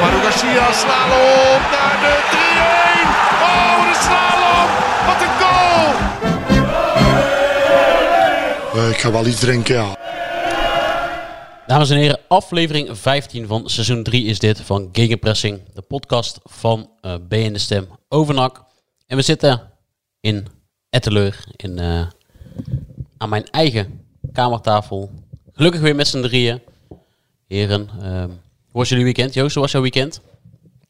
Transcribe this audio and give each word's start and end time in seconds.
Manu 0.00 0.16
Garcia 0.22 0.72
slalom 0.72 1.60
naar 1.74 1.96
de 2.04 2.14
3-1. 2.30 2.36
Oh, 3.48 3.76
de 3.88 3.94
slalom. 4.04 4.70
Wat 5.06 5.20
een 5.26 5.34
goal. 5.40 5.86
Eh, 8.84 8.90
ik 8.90 8.98
ga 8.98 9.10
wel 9.10 9.26
iets 9.26 9.40
drinken, 9.40 9.74
ja. 9.74 9.96
Dames 11.66 11.90
en 11.90 11.96
heren, 11.96 12.20
aflevering 12.28 12.98
15 12.98 13.46
van 13.46 13.68
seizoen 13.68 14.02
3 14.02 14.24
is 14.24 14.38
dit 14.38 14.60
van 14.60 14.88
Gegenpressing, 14.92 15.60
de 15.74 15.82
podcast 15.82 16.38
van 16.44 16.90
eh 17.00 17.14
B 17.28 17.32
in 17.32 17.52
de 17.52 17.58
Stem 17.58 17.88
over 18.08 18.34
NAC. 18.34 18.62
En 19.06 19.16
we 19.16 19.22
zitten 19.22 19.60
in 20.20 20.46
Etteleur, 20.90 21.44
in, 21.56 21.78
eh, 21.78 22.06
aan 23.18 23.28
mijn 23.28 23.50
eigen 23.50 24.00
kamertafel. 24.32 25.10
Gelukkig 25.52 25.80
weer 25.80 25.94
met 25.94 26.08
z'n 26.08 26.20
drieën. 26.22 26.60
Heren, 27.48 27.88
ehm, 28.02 28.30
hoe 28.70 28.80
was 28.80 28.88
jullie 28.88 29.04
weekend? 29.04 29.34
Joost, 29.34 29.54
hoe 29.54 29.62
was 29.62 29.72
jouw 29.72 29.82
weekend? 29.82 30.20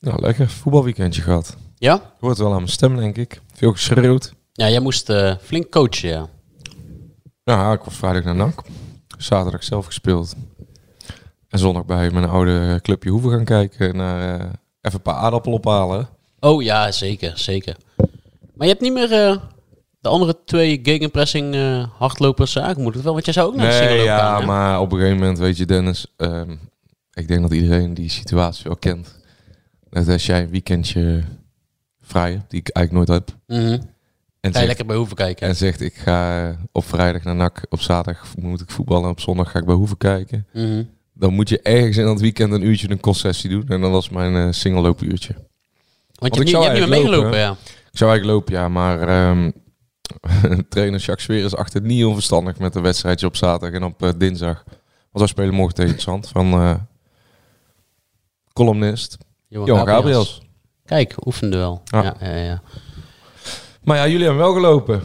Nou, 0.01 0.21
lekker 0.21 0.49
voetbalweekendje 0.49 1.23
gehad. 1.23 1.57
Ja? 1.79 2.13
Hoort 2.21 2.39
wel 2.39 2.51
aan 2.51 2.57
mijn 2.57 2.69
stem, 2.69 2.97
denk 2.97 3.17
ik. 3.17 3.41
Veel 3.55 3.73
geschreeuwd. 3.73 4.33
Ja, 4.53 4.69
jij 4.69 4.81
moest 4.81 5.11
eh, 5.11 5.35
flink 5.43 5.71
coachen, 5.71 6.09
ja. 6.09 6.29
Ja, 7.45 7.73
ik 7.73 7.81
was 7.81 7.95
vrijdag 7.95 8.25
naar 8.25 8.35
NAC. 8.35 8.63
Zaterdag 9.19 9.65
zelf 9.65 9.87
gespeeld. 9.87 10.35
En 11.49 11.59
zondag 11.59 11.85
bij 11.85 12.11
mijn 12.11 12.29
oude 12.29 12.79
clubje 12.83 13.11
Hoeven 13.11 13.31
gaan 13.31 13.45
kijken. 13.45 13.97
Naar 13.97 14.21
eh, 14.41 14.45
even 14.81 14.99
een 14.99 15.03
paar 15.03 15.15
aardappelen 15.15 15.59
ophalen. 15.59 16.09
Oh 16.41 16.63
ja, 16.63 16.93
zeker, 16.93 17.39
zeker. 17.39 17.77
Maar 18.55 18.67
je 18.67 18.73
hebt 18.73 18.81
niet 18.81 18.93
meer 18.93 19.13
eh, 19.13 19.37
de 20.01 20.09
andere 20.09 20.37
twee 20.45 20.81
gegenpressing 20.83 21.57
hardlopers 21.99 22.59
aangemoedigd, 22.59 23.05
wel? 23.05 23.13
Want 23.13 23.25
jij 23.25 23.35
zou 23.35 23.49
ook 23.49 23.55
naar 23.55 23.67
de 23.67 23.73
single 23.73 23.89
Nee, 23.89 23.99
lopen 23.99 24.13
ja, 24.13 24.37
gaan, 24.37 24.47
maar 24.47 24.81
op 24.81 24.93
een 24.93 24.99
gegeven 24.99 25.19
moment, 25.19 25.39
weet 25.39 25.57
je 25.57 25.67
Dennis... 25.67 26.07
ehm, 26.17 26.55
ik 27.19 27.29
denk 27.29 27.41
dat 27.43 27.53
iedereen 27.53 27.95
die 27.95 28.11
situatie 28.11 28.65
wel 28.65 28.77
kent. 28.77 29.21
Dat 29.91 30.09
als 30.09 30.27
jij 30.27 30.43
een 30.43 30.51
weekendje 30.51 31.23
vrij 32.01 32.31
hebt, 32.33 32.51
die 32.51 32.61
ik 32.61 32.69
eigenlijk 32.69 33.09
nooit 33.09 33.21
heb. 33.21 33.37
Mhm. 33.47 33.81
En, 34.41 34.53
zegt, 34.53 34.67
lekker 34.67 34.87
bij 34.87 34.97
Hoeven 34.97 35.17
kijken. 35.17 35.49
en 35.49 35.57
zegt, 35.57 35.81
ik 35.81 35.95
ga 35.95 36.57
op 36.73 36.85
vrijdag 36.85 37.23
naar 37.23 37.35
NAC. 37.35 37.67
Op 37.69 37.81
zaterdag 37.81 38.37
moet 38.37 38.61
ik 38.61 38.71
voetballen. 38.71 39.05
En 39.05 39.11
op 39.11 39.21
zondag 39.21 39.51
ga 39.51 39.59
ik 39.59 39.65
bij 39.65 39.75
Hoeven 39.75 39.97
kijken. 39.97 40.47
Mhm. 40.53 40.83
Dan 41.13 41.35
moet 41.35 41.49
je 41.49 41.61
ergens 41.63 41.97
in 41.97 42.05
dat 42.05 42.21
weekend 42.21 42.53
een 42.53 42.67
uurtje 42.67 42.91
een 42.91 43.01
concessie 43.01 43.51
doen. 43.51 43.69
En 43.69 43.81
dat 43.81 43.91
was 43.91 44.09
mijn 44.09 44.37
eh 44.37 44.53
single 44.53 44.81
loopuurtje. 44.81 45.35
Want 46.15 46.35
je 46.35 46.41
ik 46.41 46.49
je 46.49 46.57
hebt 46.57 46.73
niet 46.73 46.89
meer 46.89 46.89
meegelopen, 46.89 47.39
ja. 47.39 47.51
Ik 47.91 47.99
zou 47.99 48.11
eigenlijk 48.11 48.39
lopen, 48.39 48.55
ja. 48.55 48.69
Maar 48.69 49.09
ehm, 49.09 49.51
trainer 50.69 51.01
Jacques 51.01 51.23
Sweer 51.23 51.45
is 51.45 51.57
achter 51.57 51.81
niet 51.81 52.05
onverstandig 52.05 52.59
met 52.59 52.75
een 52.75 52.83
wedstrijdje 52.83 53.27
op 53.27 53.37
zaterdag 53.37 53.81
en 53.81 53.87
op 53.87 54.03
eh, 54.03 54.11
dinsdag. 54.17 54.65
Want 54.65 54.79
wij 55.13 55.27
spelen 55.27 55.55
morgen 55.55 55.75
tegen 55.75 56.01
Zand 56.01 56.29
van 56.29 56.53
eh, 56.53 56.75
columnist 58.65 59.17
Johan 59.49 59.87
Gabriels. 59.87 60.43
Kijk, 60.85 61.15
oefende 61.27 61.57
wel. 61.57 61.83
Ja. 61.85 62.03
Ja. 62.03 62.17
Ja, 62.21 62.37
ja, 62.37 62.63
Maar 63.83 63.97
ja, 63.97 64.07
jullie 64.09 64.25
hebben 64.27 64.43
wel 64.43 64.53
gelopen. 64.55 65.03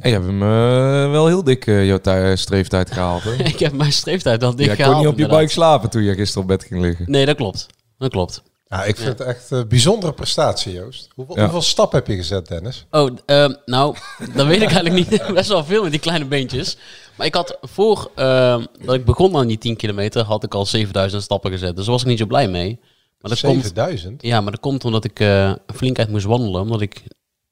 En 0.00 0.08
je 0.10 0.14
hebt 0.14 0.26
hem 0.26 0.42
eh, 0.42 1.10
wel 1.10 1.26
heel 1.26 1.44
dik 1.44 1.66
eh, 1.66 1.86
jouw 1.86 1.98
tij- 1.98 2.36
streeftijd 2.36 2.90
gehaald. 2.90 3.22
Hè? 3.22 3.32
ik 3.54 3.58
heb 3.58 3.72
mijn 3.72 3.92
streeftijd 3.92 4.42
al 4.42 4.54
dik 4.56 4.66
kon 4.66 4.76
gehaald. 4.76 4.96
niet 4.98 5.06
op 5.06 5.18
je 5.18 5.26
buik 5.26 5.50
slapen 5.50 5.90
toen 5.90 6.02
je 6.02 6.14
gisteren 6.14 6.42
op 6.42 6.48
bed 6.48 6.64
ging 6.64 6.80
liggen. 6.80 7.04
Nee, 7.10 7.26
dat 7.26 7.36
klopt. 7.36 7.66
Dat 7.98 8.10
klopt. 8.10 8.42
Ja, 8.68 8.84
ik 8.84 8.96
vind 8.96 9.08
het 9.18 9.20
echt 9.20 9.50
een 9.50 9.68
bijzondere 9.68 10.12
prestatie, 10.12 10.72
Joost. 10.72 11.08
Hoeveel, 11.14 11.36
Ja. 11.36 11.42
hoeveel 11.42 11.62
stap 11.62 11.92
heb 11.92 12.06
je 12.06 12.16
gezet, 12.16 12.48
Dennis? 12.48 12.86
Oh, 12.90 13.10
ehm, 13.26 13.54
nou, 13.64 13.96
dat 14.34 14.46
weet 14.46 14.62
ik 14.62 14.70
eigenlijk 14.70 15.10
niet. 15.10 15.22
Best 15.34 15.48
wel 15.48 15.64
veel 15.64 15.82
met 15.82 15.90
die 15.90 16.00
kleine 16.00 16.24
beentjes. 16.24 16.76
Maar 17.16 17.26
ik 17.26 17.34
had 17.34 17.58
voor 17.60 18.10
ehm, 18.14 18.64
dat 18.84 18.94
ik 18.94 19.04
begon 19.04 19.36
aan 19.36 19.46
die 19.46 19.58
10 19.58 19.76
kilometer, 19.76 20.24
had 20.24 20.44
ik 20.44 20.54
al 20.54 20.66
7000 20.66 21.22
stappen 21.22 21.50
gezet. 21.50 21.76
Dus 21.76 21.84
daar 21.84 21.92
was 21.94 22.02
ik 22.02 22.08
niet 22.08 22.18
zo 22.18 22.26
blij 22.26 22.48
mee. 22.48 22.78
Maar 23.20 23.30
dat 23.30 23.40
komt, 23.40 23.62
7000? 23.62 24.22
ja, 24.22 24.40
maar 24.40 24.52
dat 24.52 24.60
komt 24.60 24.84
omdat 24.84 25.04
ik 25.04 25.20
eh 25.20 25.52
flink 25.74 25.98
uit 25.98 26.08
moest 26.10 26.24
wandelen. 26.24 26.60
Omdat 26.60 26.80
ik, 26.80 27.02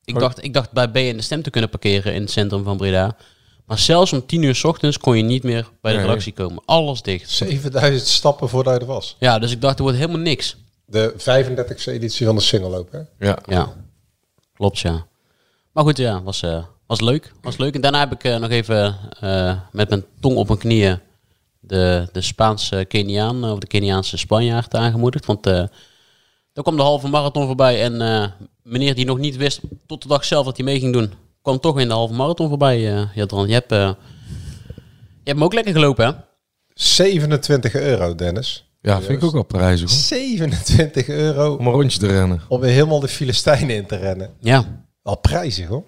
ik, 0.05 0.15
Oh. 0.15 0.21
dacht, 0.21 0.45
ik 0.45 0.55
dacht 0.55 0.73
bij 0.73 0.89
B 0.91 0.97
in 0.97 1.17
de 1.17 1.23
stem 1.23 1.43
te 1.43 1.51
kunnen 1.51 1.71
parkeren 1.71 2.15
in 2.15 2.21
het 2.21 2.31
centrum 2.31 2.65
van 2.65 2.77
Breda. 2.77 3.17
Maar 3.67 3.79
zelfs 3.79 4.13
om 4.13 4.27
10 4.27 4.43
uur 4.43 4.55
s 4.55 4.65
ochtends 4.65 4.99
kon 4.99 5.17
je 5.17 5.23
niet 5.23 5.43
meer 5.43 5.71
bij 5.81 5.93
de 5.93 5.99
Nee. 5.99 6.07
redactie 6.07 6.33
komen. 6.33 6.63
Alles 6.65 7.03
dicht. 7.03 7.31
7000 7.31 8.09
stappen 8.09 8.49
voordat 8.49 8.75
je 8.75 8.81
er 8.81 8.87
was. 8.87 9.17
Ja, 9.19 9.39
dus 9.39 9.53
ik 9.53 9.61
dacht, 9.61 9.77
er 9.77 9.83
wordt 9.83 9.99
helemaal 9.99 10.21
niks. 10.21 10.57
De 10.87 11.15
35e 11.19 11.85
editie 11.93 12.27
van 12.27 12.35
de 12.35 12.41
single 12.43 12.69
loop, 12.71 12.93
hè? 12.93 13.01
Ja. 13.27 13.39
Ja, 13.47 13.73
klopt 14.55 14.79
ja. 14.79 15.07
Maar 15.73 15.85
goed, 15.85 15.97
ja, 15.97 16.23
was, 16.23 16.43
eh, 16.43 16.65
was 16.87 17.01
leuk. 17.01 17.33
Was 17.41 17.57
leuk. 17.57 17.75
En 17.75 17.81
daarna 17.81 17.99
heb 17.99 18.13
ik 18.13 18.25
eh, 18.25 18.37
nog 18.37 18.51
even 18.51 18.97
eh, 19.21 19.61
met 19.73 19.89
mijn 19.89 20.05
tong 20.21 20.37
op 20.37 20.47
mijn 20.47 20.59
knieën 20.59 21.01
de, 21.61 22.09
de 22.13 22.21
Spaanse 22.21 22.85
Keniaan 22.89 23.45
of 23.45 23.59
de 23.59 23.67
Keniaanse 23.67 24.17
Spanjaard 24.17 24.75
aangemoedigd. 24.75 25.27
Want 25.27 25.47
eh 25.47 25.65
daar 26.53 26.65
kwam 26.65 26.77
de 26.77 26.83
halve 26.83 27.09
marathon 27.09 27.47
voorbij 27.47 27.83
en 27.83 28.01
eh, 28.01 28.27
meneer 28.63 28.95
die 28.95 29.05
nog 29.05 29.19
niet 29.19 29.37
wist 29.37 29.61
tot 29.87 30.03
de 30.03 30.09
dag 30.09 30.25
zelf 30.25 30.45
dat 30.45 30.57
hij 30.57 30.65
mee 30.65 30.81
ging 30.81 30.93
doen, 30.93 31.13
kwam 31.43 31.61
toch 31.61 31.81
in 31.81 31.89
de 31.89 31.95
halve 31.95 32.15
marathon 32.15 32.49
voorbij. 32.49 32.95
eh 32.97 33.03
Jadran. 33.15 33.47
Je 33.49 33.53
hebt, 33.53 33.73
eh, 33.73 33.79
je 33.79 33.95
hebt 35.25 35.39
hem 35.39 35.45
ook 35.45 35.53
lekker 35.55 35.73
gelopen 35.73 36.07
hè? 36.07 36.13
27 36.75 37.75
euro, 37.75 38.15
Dennis. 38.15 38.66
Ja, 38.87 39.01
vind 39.01 39.19
ik 39.19 39.25
ook 39.25 39.33
wel 39.33 39.43
prijzig 39.45 39.91
hoor. 39.91 39.99
27 39.99 41.09
euro 41.09 41.55
Om 41.55 41.67
een 41.67 41.73
rondje 41.73 41.99
te 41.99 42.07
rennen. 42.07 42.41
om 42.49 42.61
weer 42.61 42.71
helemaal 42.73 43.01
de 43.01 43.09
Filistijnen 43.09 43.77
in 43.77 43.87
te 43.87 43.97
rennen. 43.97 44.31
Ja. 44.41 44.85
Wel 45.03 45.17
prijzig, 45.19 45.67
hoor. 45.67 45.85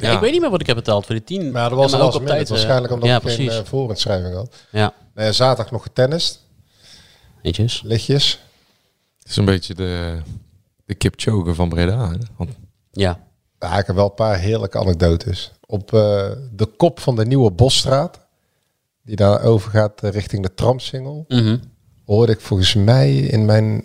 Ja, 0.00 0.12
Ik 0.12 0.20
weet 0.20 0.32
niet 0.32 0.40
meer 0.40 0.50
wat 0.50 0.60
ik 0.60 0.66
heb 0.66 0.76
betaald 0.76 1.06
voor 1.06 1.14
die 1.14 1.24
10. 1.24 1.50
Maar 1.52 1.68
dat 1.70 1.78
was 1.78 1.90
ja, 1.92 1.98
al 1.98 2.06
ook 2.06 2.14
op 2.14 2.26
tijd. 2.26 2.42
eh, 2.44 2.48
Waarschijnlijk 2.50 2.92
omdat 2.92 3.08
ja, 3.08 3.16
ik 3.16 3.22
geen 3.22 3.34
precies. 3.36 3.58
eh, 3.60 3.64
voorinschrijving 3.66 4.34
had. 4.34 4.54
Ja, 4.70 4.92
Nou 5.14 5.26
ja, 5.26 5.32
zaterdag 5.32 5.72
nog 5.72 5.82
getennist. 5.82 6.44
netjes. 7.42 7.82
Lichtjes. 7.84 8.40
Het 9.18 9.28
is 9.28 9.36
een 9.36 9.44
beetje 9.44 9.74
de, 9.74 10.18
de 10.84 10.94
Kipchoge 10.94 11.54
van 11.54 11.68
Breda. 11.68 12.10
Hè? 12.10 12.16
Want 12.36 12.50
Ja. 12.92 13.20
Ja, 13.58 13.78
ik 13.78 13.86
heb 13.86 13.96
wel 13.96 14.04
een 14.04 14.14
paar 14.14 14.38
heerlijke 14.38 14.78
anekdotes. 14.78 15.52
Op 15.66 15.92
eh, 15.94 16.30
de 16.52 16.66
kop 16.76 17.00
van 17.00 17.16
de 17.16 17.26
nieuwe 17.26 17.50
Bosstraat, 17.50 18.20
die 19.02 19.16
daar 19.16 19.42
overgaat 19.42 20.02
eh, 20.02 20.10
richting 20.10 20.42
de 20.42 20.54
tramsingel, 20.54 21.24
Mhm. 21.28 21.56
Hoorde 22.06 22.32
ik 22.32 22.40
volgens 22.40 22.74
mij 22.74 23.16
in 23.16 23.44
mijn 23.44 23.84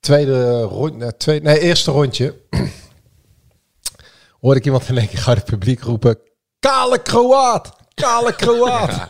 tweede 0.00 0.60
rondje, 0.62 1.16
tweede, 1.16 1.44
nee, 1.46 1.58
eerste 1.60 1.90
rondje, 1.90 2.34
hoorde 4.40 4.58
ik 4.58 4.64
iemand 4.64 4.88
in 4.88 4.98
één 4.98 5.08
keer 5.08 5.24
uit 5.26 5.36
het 5.36 5.44
publiek 5.46 5.80
roepen, 5.82 6.18
kale 6.60 7.02
Kroaat, 7.02 7.72
kale 7.94 8.34
Kroaat. 8.34 9.06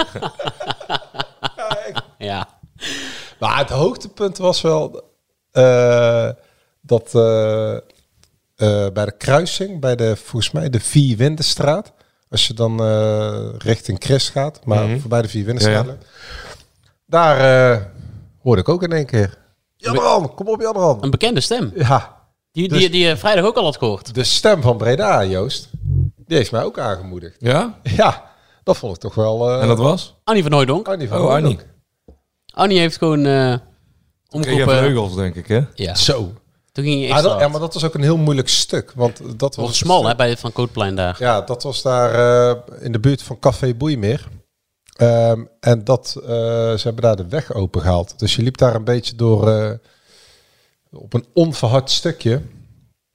Ja. 2.18 2.48
Maar 3.38 3.58
het 3.58 3.68
hoogtepunt 3.70 4.38
was 4.38 4.60
wel 4.60 5.10
eh, 5.50 6.28
dat 6.80 7.14
eh, 7.14 7.76
eh, 7.76 7.80
bij 8.92 9.04
de 9.04 9.16
kruising, 9.18 9.80
bij 9.80 9.96
de, 9.96 10.16
volgens 10.16 10.50
mij 10.50 10.70
de 10.70 10.80
Vierwindenstraat, 10.80 11.92
als 12.30 12.46
je 12.46 12.54
dan 12.54 12.80
eh, 12.82 13.48
richting 13.58 13.98
Christ 14.04 14.28
gaat, 14.30 14.64
maar 14.64 14.86
Mhm. 14.86 14.98
voorbij 14.98 15.22
de 15.22 15.28
Vierwindenstraat, 15.28 15.86
Ja, 15.86 15.96
daar 17.06 17.70
eh, 17.74 17.84
hoorde 18.42 18.60
ik 18.60 18.68
ook 18.68 18.82
in 18.82 18.92
één 18.92 19.06
keer. 19.06 19.38
Jadran, 19.76 20.34
kom 20.34 20.48
op 20.48 20.60
Jadran. 20.60 20.98
Een 21.00 21.10
bekende 21.10 21.40
stem. 21.40 21.72
Ja, 21.74 22.16
Die, 22.52 22.68
Dus- 22.68 22.78
die, 22.78 22.90
die 22.90 23.06
je 23.06 23.16
vrijdag 23.16 23.44
ook 23.44 23.56
al 23.56 23.64
had 23.64 23.76
gehoord. 23.76 24.14
de 24.14 24.24
stem 24.24 24.62
van 24.62 24.76
Breda, 24.76 25.24
Joost, 25.24 25.68
die 26.26 26.36
heeft 26.36 26.52
mij 26.52 26.62
ook 26.64 26.78
aangemoedigd. 26.78 27.36
ja? 27.38 27.78
Ja, 27.82 28.30
dat 28.64 28.76
vond 28.76 28.94
ik 28.94 29.00
toch 29.00 29.14
wel... 29.14 29.50
eh 29.50 29.62
En 29.62 29.68
dat 29.68 29.78
was? 29.78 30.14
Annie 30.24 30.42
van 30.42 30.52
Hooydonk. 30.52 30.88
Annie 30.88 31.08
van 31.08 31.18
Oh, 31.20 31.28
Annie. 31.30 31.42
Hooydonk. 31.44 31.66
Annie 32.54 32.78
heeft 32.78 32.98
gewoon 32.98 33.18
eh 33.26 33.32
Kreeg 33.32 33.58
je 34.28 34.50
omgeroepen. 34.50 34.78
vleugels, 34.78 35.14
denk 35.14 35.34
ik, 35.34 35.46
hè? 35.48 35.60
Ja, 35.74 35.94
Zo. 35.94 36.32
toen 36.72 36.84
ging 36.84 37.02
je 37.06 37.22
dat, 37.22 37.40
ja, 37.40 37.48
maar 37.48 37.60
dat 37.60 37.74
was 37.74 37.84
ook 37.84 37.94
een 37.94 38.02
heel 38.02 38.16
moeilijk 38.16 38.48
stuk. 38.48 38.92
Want 38.94 39.16
dat 39.38 39.40
was 39.40 39.56
was 39.56 39.66
het 39.66 39.76
smal 39.76 39.96
stuk- 39.98 40.10
hè, 40.10 40.16
bij 40.16 40.36
Van 40.36 40.52
Kootplein 40.52 40.94
daar. 40.96 41.16
Ja, 41.18 41.40
dat 41.40 41.62
was 41.62 41.82
daar 41.82 42.14
eh, 42.50 42.56
in 42.84 42.92
de 42.92 43.00
buurt 43.00 43.22
van 43.22 43.38
Café 43.38 43.74
Boeimeer. 43.74 44.28
Ehm, 45.00 45.44
en 45.60 45.84
dat, 45.84 46.16
eh, 46.22 46.28
ze 46.28 46.80
hebben 46.82 47.02
daar 47.02 47.16
de 47.16 47.28
weg 47.28 47.54
open 47.54 47.80
gehaald. 47.80 48.18
Dus 48.18 48.36
je 48.36 48.42
liep 48.42 48.56
daar 48.56 48.74
een 48.74 48.84
beetje 48.84 49.16
door 49.16 49.48
eh, 49.50 49.70
op 50.92 51.14
een 51.14 51.24
onverhard 51.34 51.90
stukje. 51.90 52.42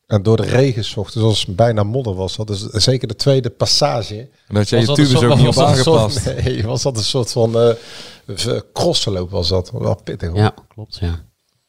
En 0.05 0.23
door 0.23 0.37
de 0.37 0.45
regen 0.45 0.83
zocht, 0.83 1.13
dus 1.13 1.23
als 1.23 1.45
het 1.45 1.55
bijna 1.55 1.83
modder 1.83 2.13
was. 2.15 2.35
Dat 2.35 2.49
is 2.49 2.61
zeker 2.61 3.07
de 3.07 3.15
tweede 3.15 3.49
passage. 3.49 4.29
En 4.47 4.55
dat 4.55 4.69
jij 4.69 4.79
je 4.79 4.85
Was 4.85 4.95
dat 4.95 5.05
een 5.05 5.11
tubes 5.11 5.19
soort- 5.21 5.31
ook 5.31 5.37
niet 5.37 5.47
op 5.47 5.53
soort- 5.53 5.67
aangepast. 5.67 6.25
Nee, 6.43 6.63
was 6.63 6.81
dat 6.81 6.97
een 6.97 7.03
soort 7.03 7.31
van 7.31 7.59
eh 7.59 8.59
crossloop 8.73 9.29
was 9.29 9.47
dat. 9.47 9.71
Wel 9.71 9.99
pittig 10.03 10.29
hoor. 10.29 10.37
Ja, 10.37 10.53
klopt, 10.67 10.95
ja. 10.97 11.07
Nou, 11.07 11.19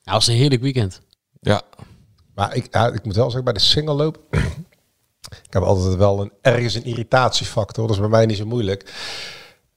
was 0.02 0.26
een 0.26 0.34
heerlijk 0.34 0.62
weekend. 0.62 1.00
Ja. 1.40 1.62
Maar 2.34 2.56
ik, 2.56 2.69
ja, 2.70 2.86
ik 2.92 3.04
moet 3.04 3.14
wel 3.16 3.24
zeggen, 3.24 3.44
bij 3.44 3.52
de 3.52 3.60
single 3.60 3.94
loop 3.94 4.19
Ik 5.46 5.52
heb 5.52 5.62
altijd 5.62 5.94
wel 5.96 6.20
een, 6.20 6.32
ergens 6.40 6.74
een 6.74 6.84
irritatiefactor. 6.84 7.86
Dat 7.86 7.94
is 7.96 8.00
bij 8.00 8.10
mij 8.10 8.26
niet 8.26 8.36
zo 8.36 8.46
moeilijk. 8.46 8.92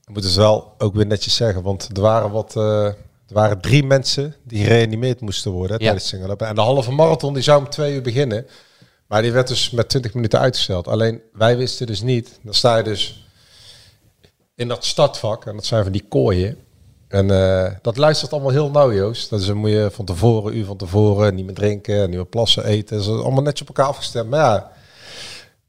Ik 0.10 0.16
moet 0.16 0.24
dus 0.24 0.36
wel 0.36 0.74
ook 0.78 0.96
weer 0.96 1.06
netjes 1.06 1.36
zeggen. 1.36 1.62
Want 1.62 1.90
er 1.94 2.02
waren 2.02 2.32
wat... 2.32 2.56
eh, 2.56 2.86
er 2.86 3.36
waren 3.36 3.62
drie 3.62 3.84
mensen 3.84 4.36
die 4.44 4.64
gereanimeerd 4.64 5.22
moesten 5.22 5.52
worden 5.52 5.72
hè, 5.72 5.78
tijdens 5.84 6.04
het 6.04 6.12
singlopen. 6.14 6.48
En 6.48 6.56
de 6.56 6.62
halve 6.62 6.92
marathon 6.92 7.34
die 7.34 7.44
zou 7.44 7.60
om 7.60 7.70
twee 7.70 7.94
uur 7.94 8.02
beginnen. 8.02 8.48
Maar 9.08 9.22
die 9.22 9.32
werd 9.32 9.48
dus 9.48 9.70
met 9.70 9.90
20 9.90 10.14
minuten 10.14 10.40
uitgesteld. 10.40 10.88
Alleen 10.88 11.22
wij 11.34 11.58
wisten 11.58 11.88
dus 11.88 12.02
niet. 12.02 12.40
Dan 12.44 12.54
sta 12.54 12.78
je 12.78 12.84
dus 12.84 13.28
in 14.56 14.68
dat 14.68 14.86
startvak. 14.86 15.46
En 15.46 15.56
dat 15.56 15.66
zijn 15.66 15.84
van 15.84 15.92
die 15.92 16.06
kooien. 16.10 16.58
En 17.08 17.32
eh, 17.32 17.72
dat 17.82 17.98
luistert 17.98 18.32
allemaal 18.32 18.52
heel 18.52 18.70
nauw, 18.72 18.94
Joost. 18.94 19.30
Dus 19.30 19.46
dan 19.46 19.58
moet 19.58 19.70
je 19.70 19.90
van 19.92 20.06
tevoren, 20.06 20.58
uur 20.58 20.66
van 20.66 20.78
tevoren, 20.78 21.36
niet 21.36 21.46
meer 21.46 21.56
drinken, 21.56 22.00
niet 22.10 22.18
meer 22.18 22.26
plassen, 22.26 22.66
eten. 22.66 22.98
Dat 22.98 23.06
is 23.06 23.12
allemaal 23.24 23.44
netjes 23.44 23.62
op 23.62 23.76
elkaar 23.78 23.92
afgestemd. 23.92 24.30
Maar 24.30 24.40
ja, 24.40 24.72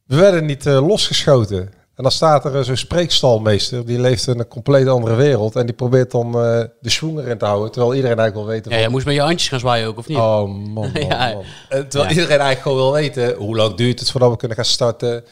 we 0.06 0.16
werden 0.16 0.44
niet 0.46 0.66
eh, 0.66 0.86
losgeschoten. 0.86 1.72
En 2.00 2.06
dan 2.06 2.14
staat 2.14 2.44
er 2.44 2.56
eh, 2.56 2.62
zo'n 2.62 2.76
spreekstalmeester, 2.76 3.86
die 3.86 4.00
leeft 4.00 4.26
in 4.26 4.38
een 4.38 4.48
compleet 4.48 4.86
andere 4.88 5.14
wereld. 5.14 5.56
En 5.56 5.66
die 5.66 5.74
probeert 5.74 6.10
dan 6.10 6.26
eh, 6.26 6.60
de 6.80 6.90
schwung 6.90 7.18
erin 7.18 7.38
te 7.38 7.44
houden. 7.44 7.70
Terwijl 7.72 7.94
iedereen 7.94 8.18
eigenlijk 8.18 8.46
wil 8.46 8.54
weten... 8.56 8.72
Ja, 8.72 8.78
jij 8.78 8.88
moest 8.88 9.06
met 9.06 9.14
je 9.14 9.20
handjes 9.20 9.48
gaan 9.48 9.58
zwaaien 9.58 9.88
ook, 9.88 9.98
of 9.98 10.08
niet? 10.08 10.16
Oh 10.18 10.40
man, 10.42 10.70
man, 10.70 10.90
Ja. 11.08 11.32
man. 11.32 11.42
Eh, 11.68 11.78
Terwijl 11.80 12.04
Ja. 12.04 12.08
iedereen 12.10 12.28
eigenlijk 12.40 12.60
gewoon 12.60 12.76
wil 12.76 12.92
weten 12.92 13.34
hoe 13.36 13.56
lang 13.56 13.74
duurt 13.74 13.98
het 14.00 14.10
voordat 14.10 14.30
we 14.30 14.36
kunnen 14.36 14.56
gaan 14.56 14.66
starten. 14.66 15.24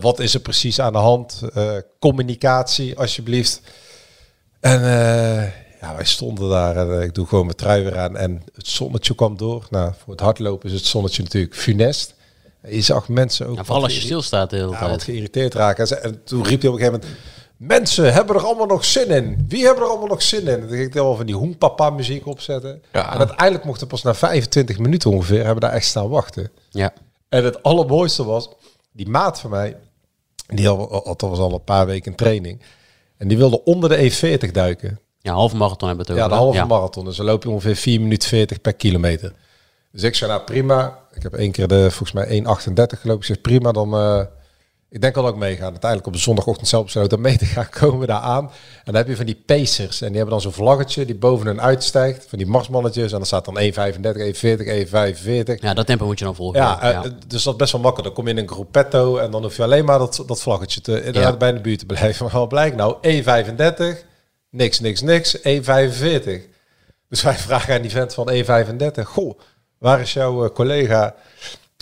Wat 0.00 0.18
is 0.18 0.34
er 0.34 0.40
precies 0.40 0.80
aan 0.80 0.92
de 0.92 0.98
hand? 0.98 1.40
Communicatie, 1.98 2.98
alsjeblieft. 2.98 3.60
En 4.60 4.80
ja, 5.80 5.94
wij 5.96 6.04
stonden 6.04 6.48
daar 6.50 6.76
en 6.76 7.02
ik 7.02 7.14
doe 7.14 7.26
gewoon 7.26 7.44
mijn 7.44 7.56
trui 7.56 7.82
weer 7.84 7.98
aan. 7.98 8.16
En 8.16 8.42
het 8.54 8.66
zonnetje 8.68 9.14
kwam 9.14 9.36
door. 9.36 9.66
Nou, 9.70 9.92
voor 10.04 10.12
het 10.12 10.22
hardlopen 10.22 10.68
is 10.68 10.74
het 10.74 10.84
zonnetje 10.84 11.22
natuurlijk 11.22 11.54
funest. 11.54 12.14
Je 12.70 12.80
zag 12.80 13.08
mensen 13.08 13.46
ook... 13.46 13.56
Ja, 13.56 13.64
vooral 13.64 13.84
als 13.84 13.94
je 13.94 14.00
stilstaat 14.00 14.50
de 14.50 14.56
hele 14.56 14.70
ja, 14.70 14.78
wat 14.80 14.88
tijd. 14.88 15.02
geïrriteerd 15.02 15.54
raken. 15.54 15.80
En 15.80 15.86
ze- 15.86 15.96
En 15.96 16.24
toen 16.24 16.44
riep 16.44 16.60
hij 16.60 16.70
op 16.70 16.76
een 16.76 16.80
gegeven 16.84 17.00
moment... 17.00 17.20
Mensen 17.56 18.12
hebben 18.12 18.36
er 18.36 18.44
allemaal 18.44 18.66
nog 18.66 18.84
zin 18.84 19.08
in. 19.08 19.44
Wie 19.48 19.64
hebben 19.64 19.82
er 19.84 19.88
allemaal 19.90 20.06
nog 20.08 20.22
zin 20.22 20.40
in? 20.40 20.48
En 20.48 20.60
toen 20.60 20.68
ging 20.76 20.86
ik 20.86 20.92
wel 20.92 21.16
van 21.16 21.26
die 21.26 21.34
hoenpapa 21.34 21.90
muziek 21.90 22.26
opzetten. 22.26 22.82
Ja. 22.92 23.12
En 23.12 23.18
uiteindelijk 23.18 23.64
mochten 23.64 23.84
we 23.86 23.92
pas 23.92 24.02
na 24.02 24.14
25 24.14 24.78
minuten 24.78 25.10
ongeveer... 25.10 25.44
hebben 25.44 25.60
daar 25.60 25.72
echt 25.72 25.86
staan 25.86 26.08
wachten. 26.08 26.50
Ja. 26.70 26.92
En 27.28 27.44
het 27.44 27.62
allermooiste 27.62 28.24
was... 28.24 28.48
Die 28.92 29.08
maat 29.08 29.40
van 29.40 29.50
mij... 29.50 29.76
Die 30.46 30.66
had 30.68 31.20
was 31.20 31.38
al 31.38 31.52
een 31.52 31.64
paar 31.64 31.86
weken 31.86 32.10
in 32.10 32.16
training. 32.16 32.60
En 33.16 33.28
die 33.28 33.36
wilde 33.38 33.64
onder 33.64 33.88
de 33.88 34.12
E40 34.12 34.50
duiken. 34.50 35.00
ja, 35.20 35.32
halve 35.32 35.56
marathon 35.56 35.88
hebben 35.88 36.06
we 36.06 36.12
het 36.12 36.20
Ja, 36.20 36.26
over. 36.26 36.38
de 36.38 36.52
hè? 36.52 36.58
halve 36.58 36.74
marathon. 36.74 37.04
Dus 37.04 37.16
dan 37.16 37.26
loop 37.26 37.42
je 37.42 37.50
ongeveer 37.50 37.76
4 37.76 38.00
minuten 38.00 38.28
40 38.28 38.60
per 38.60 38.72
kilometer. 38.74 39.32
Dus 39.92 40.02
ik 40.02 40.14
zei, 40.14 40.30
nou 40.30 40.42
prima. 40.42 40.98
Ik 41.18 41.24
heb 41.24 41.34
één 41.34 41.52
keer 41.52 41.68
de, 41.68 41.90
volgens 41.90 42.12
mij 42.12 42.42
1,38 42.42 43.00
gelopen. 43.00 43.14
Ik 43.20 43.24
zeg, 43.24 43.40
prima, 43.40 43.72
dan... 43.72 43.94
eh, 43.94 44.20
ik 44.90 45.00
denk 45.00 45.14
wel 45.14 45.24
dat 45.24 45.32
ik 45.32 45.38
meega. 45.38 45.62
Uiteindelijk 45.62 46.06
op 46.06 46.12
de 46.12 46.18
zondagochtend 46.18 46.68
zelf 46.68 46.84
besloten 46.84 47.16
om 47.16 47.22
mee 47.22 47.38
te 47.38 47.44
gaan 47.44 47.68
komen 47.80 48.06
daar 48.06 48.20
aan. 48.20 48.44
En 48.44 48.50
dan 48.84 48.94
heb 48.94 49.08
je 49.08 49.16
van 49.16 49.26
die 49.26 49.42
pacers. 49.46 50.00
En 50.00 50.06
die 50.06 50.16
hebben 50.16 50.32
dan 50.34 50.40
zo'n 50.40 50.52
vlaggetje 50.52 51.04
die 51.04 51.14
boven 51.14 51.46
hun 51.46 51.60
uitstijgt. 51.60 52.26
Van 52.28 52.38
die 52.38 52.46
marsmannetjes. 52.46 53.10
En 53.12 53.16
dan 53.16 53.26
staat 53.26 53.44
dan 53.44 53.58
1,35, 53.58 53.62
1,40, 53.62 55.56
1,45. 55.56 55.60
Ja, 55.60 55.74
dat 55.74 55.86
tempo 55.86 56.06
moet 56.06 56.18
je 56.18 56.24
dan 56.24 56.34
volgen. 56.34 56.60
Ja, 56.60 56.80
eh, 56.80 57.02
dus 57.26 57.42
dat 57.42 57.52
is 57.52 57.58
best 57.58 57.72
wel 57.72 57.80
makkelijk. 57.80 58.14
Dan 58.14 58.24
kom 58.24 58.24
je 58.32 58.38
in 58.38 58.48
een 58.48 58.52
groepetto 58.54 59.16
en 59.16 59.30
dan 59.30 59.42
hoef 59.42 59.56
je 59.56 59.62
alleen 59.62 59.84
maar 59.84 59.98
dat, 59.98 60.22
dat 60.26 60.40
vlaggetje 60.42 60.80
te, 60.80 60.96
inderdaad 61.04 61.32
Ja. 61.32 61.36
bij 61.38 61.52
de 61.52 61.60
buurt 61.60 61.78
te 61.78 61.86
blijven. 61.86 62.24
Maar 62.26 62.34
wat 62.34 62.48
blijkt 62.48 62.76
nou? 62.76 62.96
1,35, 63.02 64.04
niks, 64.50 64.80
niks, 64.80 65.00
niks, 65.00 65.36
1,45. 65.38 65.42
Dus 67.08 67.22
wij 67.22 67.34
vragen 67.36 67.74
aan 67.74 67.82
die 67.82 67.90
vent 67.90 68.14
van 68.14 68.30
1,35. 68.32 69.02
Goh, 69.04 69.38
waar 69.78 70.00
is 70.00 70.12
jouw 70.12 70.44
eh, 70.44 70.50
collega 70.50 71.14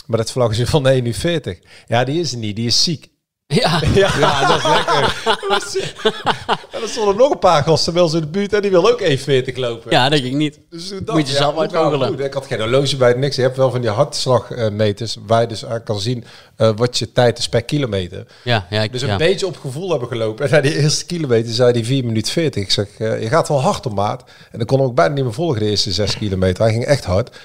met 0.05 0.19
het 0.19 0.31
vlaggetje 0.31 0.67
van 0.67 0.87
1,40? 0.89 1.59
Ja, 1.87 2.03
die 2.03 2.19
is 2.19 2.31
er 2.31 2.37
niet, 2.37 2.55
die 2.55 2.67
is 2.67 2.83
ziek. 2.83 3.07
ja. 3.47 3.81
Ja, 3.93 4.47
dat 4.47 4.57
is 4.57 4.63
lekker. 4.63 5.15
en 6.71 6.81
er 6.81 6.87
stonden 6.89 7.15
nog 7.15 7.31
een 7.31 7.39
paar 7.39 7.63
gasten 7.63 8.01
ons 8.01 8.13
in 8.13 8.19
de 8.21 8.27
buurt 8.27 8.53
en 8.53 8.61
die 8.61 8.71
wil 8.71 8.89
ook 8.89 9.01
1,40 9.01 9.53
lopen. 9.53 9.91
ja, 9.91 10.09
denk 10.09 10.23
ik 10.23 10.33
niet. 10.33 10.59
Dus 10.69 10.87
toen 10.87 10.97
Moet 10.97 11.07
dacht 11.07 11.19
je 11.27 11.31
ik, 11.31 11.37
zelf 11.39 11.53
moet 11.53 11.61
uitvogelen. 11.61 12.07
goed. 12.07 12.19
Ik 12.19 12.33
had 12.33 12.45
geen 12.45 12.59
horloge 12.59 12.97
bij, 12.97 13.13
niks. 13.13 13.35
Je 13.35 13.41
hebt 13.41 13.57
wel 13.57 13.71
van 13.71 13.81
die 13.81 13.89
hartslagmeters 13.89 15.17
waar 15.25 15.41
je 15.41 15.47
dus 15.47 15.65
aan 15.65 15.83
kan 15.83 15.99
zien 15.99 16.23
eh, 16.55 16.71
wat 16.75 16.97
je 16.97 17.11
tijd 17.11 17.37
is 17.37 17.49
per 17.49 17.63
kilometer. 17.63 18.25
Ja, 18.43 18.67
ja, 18.69 18.81
ik, 18.81 18.91
Dus 18.91 19.01
een 19.01 19.07
ja. 19.07 19.17
beetje 19.17 19.45
op 19.47 19.57
gevoel 19.57 19.89
hebben 19.89 20.07
gelopen. 20.07 20.45
En 20.45 20.51
na 20.51 20.61
die 20.61 20.79
eerste 20.79 21.05
kilometer 21.05 21.53
zei 21.53 21.71
hij 21.71 21.83
4 21.83 22.05
minuten 22.05 22.31
40. 22.31 22.63
Ik 22.63 22.71
zeg, 22.71 22.87
eh, 22.97 23.21
je 23.21 23.27
gaat 23.27 23.47
wel 23.47 23.61
hard 23.61 23.85
op 23.85 23.93
maat. 23.93 24.23
En 24.51 24.57
dan 24.57 24.67
kon 24.67 24.79
ik 24.79 24.85
ook 24.85 24.95
bijna 24.95 25.13
niet 25.13 25.23
meer 25.23 25.33
volgen 25.33 25.59
de 25.59 25.69
eerste 25.69 25.91
6 25.91 26.17
kilometer. 26.17 26.63
Hij 26.63 26.71
ging 26.73 26.85
echt 26.85 27.03
hard. 27.05 27.37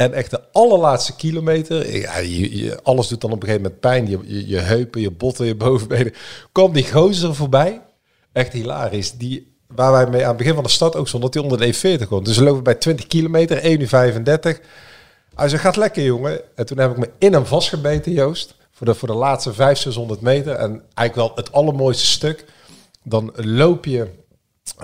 En 0.00 0.12
echt 0.12 0.30
de 0.30 0.40
allerlaatste 0.52 1.16
kilometer, 1.16 1.96
ja, 1.96 2.18
je, 2.18 2.56
je- 2.64 2.78
alles 2.82 3.08
doet 3.08 3.20
dan 3.20 3.30
op 3.32 3.42
een 3.42 3.48
gegeven 3.48 3.62
moment 3.62 3.80
pijn. 3.80 4.08
Je, 4.10 4.18
je, 4.24 4.48
je 4.48 4.58
heupen, 4.58 5.00
je 5.00 5.10
botten, 5.10 5.46
je 5.46 5.54
bovenbenen. 5.54 6.12
Kwam 6.52 6.72
die 6.72 6.90
gozer 6.92 7.34
voorbij. 7.34 7.80
Echt 8.32 8.52
hilarisch. 8.52 9.12
Die, 9.12 9.56
waar 9.66 9.92
wij 9.92 10.06
mee 10.06 10.22
aan 10.22 10.28
het 10.28 10.36
begin 10.36 10.54
van 10.54 10.62
de 10.64 10.70
stad 10.70 10.96
ook 10.96 11.08
stonden, 11.08 11.30
dat 11.30 11.42
hij 11.42 11.50
onder 11.52 11.72
de 11.72 11.98
E40 12.04 12.08
komt. 12.08 12.24
Dus 12.26 12.36
we 12.36 12.44
lopen 12.44 12.62
bij 12.62 12.74
20 12.74 13.06
kilometer, 13.06 13.56
1 13.58 13.80
uur 13.80 13.88
35. 13.88 14.60
Hij 15.34 15.48
zei, 15.48 15.60
gaat 15.60 15.76
lekker 15.76 16.02
jongen. 16.02 16.40
En 16.56 16.66
toen 16.66 16.78
heb 16.78 16.90
ik 16.90 16.96
me 16.96 17.10
in 17.18 17.32
hem 17.32 17.46
vastgebeten, 17.46 18.12
Joost. 18.12 18.54
Voor 18.70 18.86
de, 18.86 18.94
voor 18.94 19.08
de 19.08 19.14
laatste 19.14 19.48
500, 19.52 19.78
600 19.82 20.20
meter. 20.20 20.52
En 20.54 20.82
eigenlijk 20.94 21.14
wel 21.14 21.32
het 21.34 21.52
allermooiste 21.52 22.06
stuk. 22.06 22.44
Dan 23.04 23.32
loop 23.34 23.84
je, 23.84 24.06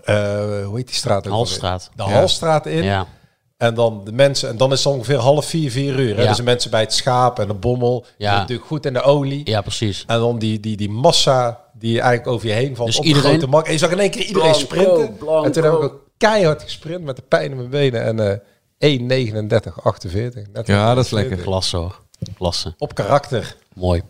eh, 0.04 0.64
hoe 0.64 0.76
heet 0.76 0.86
die 0.86 0.96
straat 0.96 1.26
ook 1.26 1.32
Halstraat. 1.32 1.90
De 1.96 2.02
Halstraat 2.02 2.66
in. 2.66 2.82
Ja. 2.84 3.06
En 3.56 3.74
dan 3.74 4.04
de 4.04 4.12
mensen, 4.12 4.48
en 4.48 4.56
dan 4.56 4.72
is 4.72 4.84
het 4.84 4.92
ongeveer 4.92 5.16
half 5.16 5.46
vier, 5.46 5.70
vier 5.70 5.98
uur. 5.98 6.16
Hè? 6.16 6.22
Ja. 6.22 6.28
Dus 6.28 6.36
de 6.36 6.42
mensen 6.42 6.70
bij 6.70 6.80
het 6.80 6.92
schaap 6.92 7.38
en 7.38 7.46
de 7.46 7.54
bommel. 7.54 8.04
Ja. 8.18 8.38
Natuurlijk 8.38 8.68
goed 8.68 8.86
in 8.86 8.92
de 8.92 9.02
olie. 9.02 9.40
ja, 9.50 9.60
precies. 9.60 10.04
En 10.06 10.18
dan 10.18 10.38
die, 10.38 10.60
die, 10.60 10.76
die 10.76 10.90
massa 10.90 11.64
die 11.78 12.00
eigenlijk 12.00 12.28
over 12.30 12.46
je 12.48 12.52
heen 12.52 12.76
valt 12.76 12.88
Dus 12.88 12.98
op 12.98 13.04
iedereen- 13.04 13.30
de 13.30 13.36
grote 13.36 13.50
markt. 13.50 13.66
En 13.66 13.72
je 13.72 13.78
zag 13.78 13.90
in 13.90 13.98
één 14.00 14.10
keer 14.10 14.24
iedereen 14.24 14.50
Blanco, 14.50 14.66
sprinten. 14.66 15.16
blanco. 15.16 15.44
En 15.44 15.52
toen 15.52 15.62
heb 15.64 15.72
ik 15.72 15.78
ook 15.82 16.00
keihard 16.16 16.62
gesprint 16.62 17.04
met 17.04 17.16
de 17.16 17.22
pijn 17.22 17.50
in 17.50 17.56
mijn 17.56 17.70
benen. 17.70 18.02
En 18.02 18.20
eh 18.30 18.38
1,39,48. 18.78 20.50
Net 20.52 20.66
Ja, 20.66 20.94
dat 20.94 21.04
is 21.04 21.12
48. 21.12 21.12
lekker. 21.12 21.38
Klasse 21.38 21.76
hoor. 21.76 22.00
Klasse. 22.36 22.74
Op 22.78 22.94
karakter. 22.94 23.56
Mooi. 23.74 24.02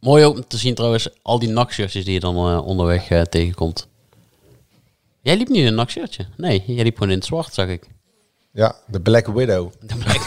Mooi 0.00 0.24
ook 0.24 0.36
om 0.36 0.44
te 0.48 0.56
zien 0.56 0.74
trouwens, 0.74 1.08
al 1.22 1.38
die 1.38 1.48
nakshirtjes 1.48 2.04
die 2.04 2.14
je 2.14 2.20
dan 2.20 2.36
eh, 2.36 2.66
onderweg 2.66 3.08
eh, 3.10 3.20
tegenkomt. 3.22 3.88
Jij 5.22 5.36
liep 5.36 5.48
niet 5.48 5.58
in 5.60 5.66
een 5.66 5.74
nakshirtje? 5.74 6.26
Nee, 6.36 6.62
jij 6.66 6.84
liep 6.84 6.94
gewoon 6.94 7.10
in 7.10 7.16
het 7.18 7.26
zwart, 7.26 7.54
zag 7.54 7.68
ik. 7.68 7.86
Ja, 8.56 8.74
de 8.86 9.00
Black 9.00 9.26
Widow. 9.26 9.72
De 9.80 9.96
Black, 9.96 10.20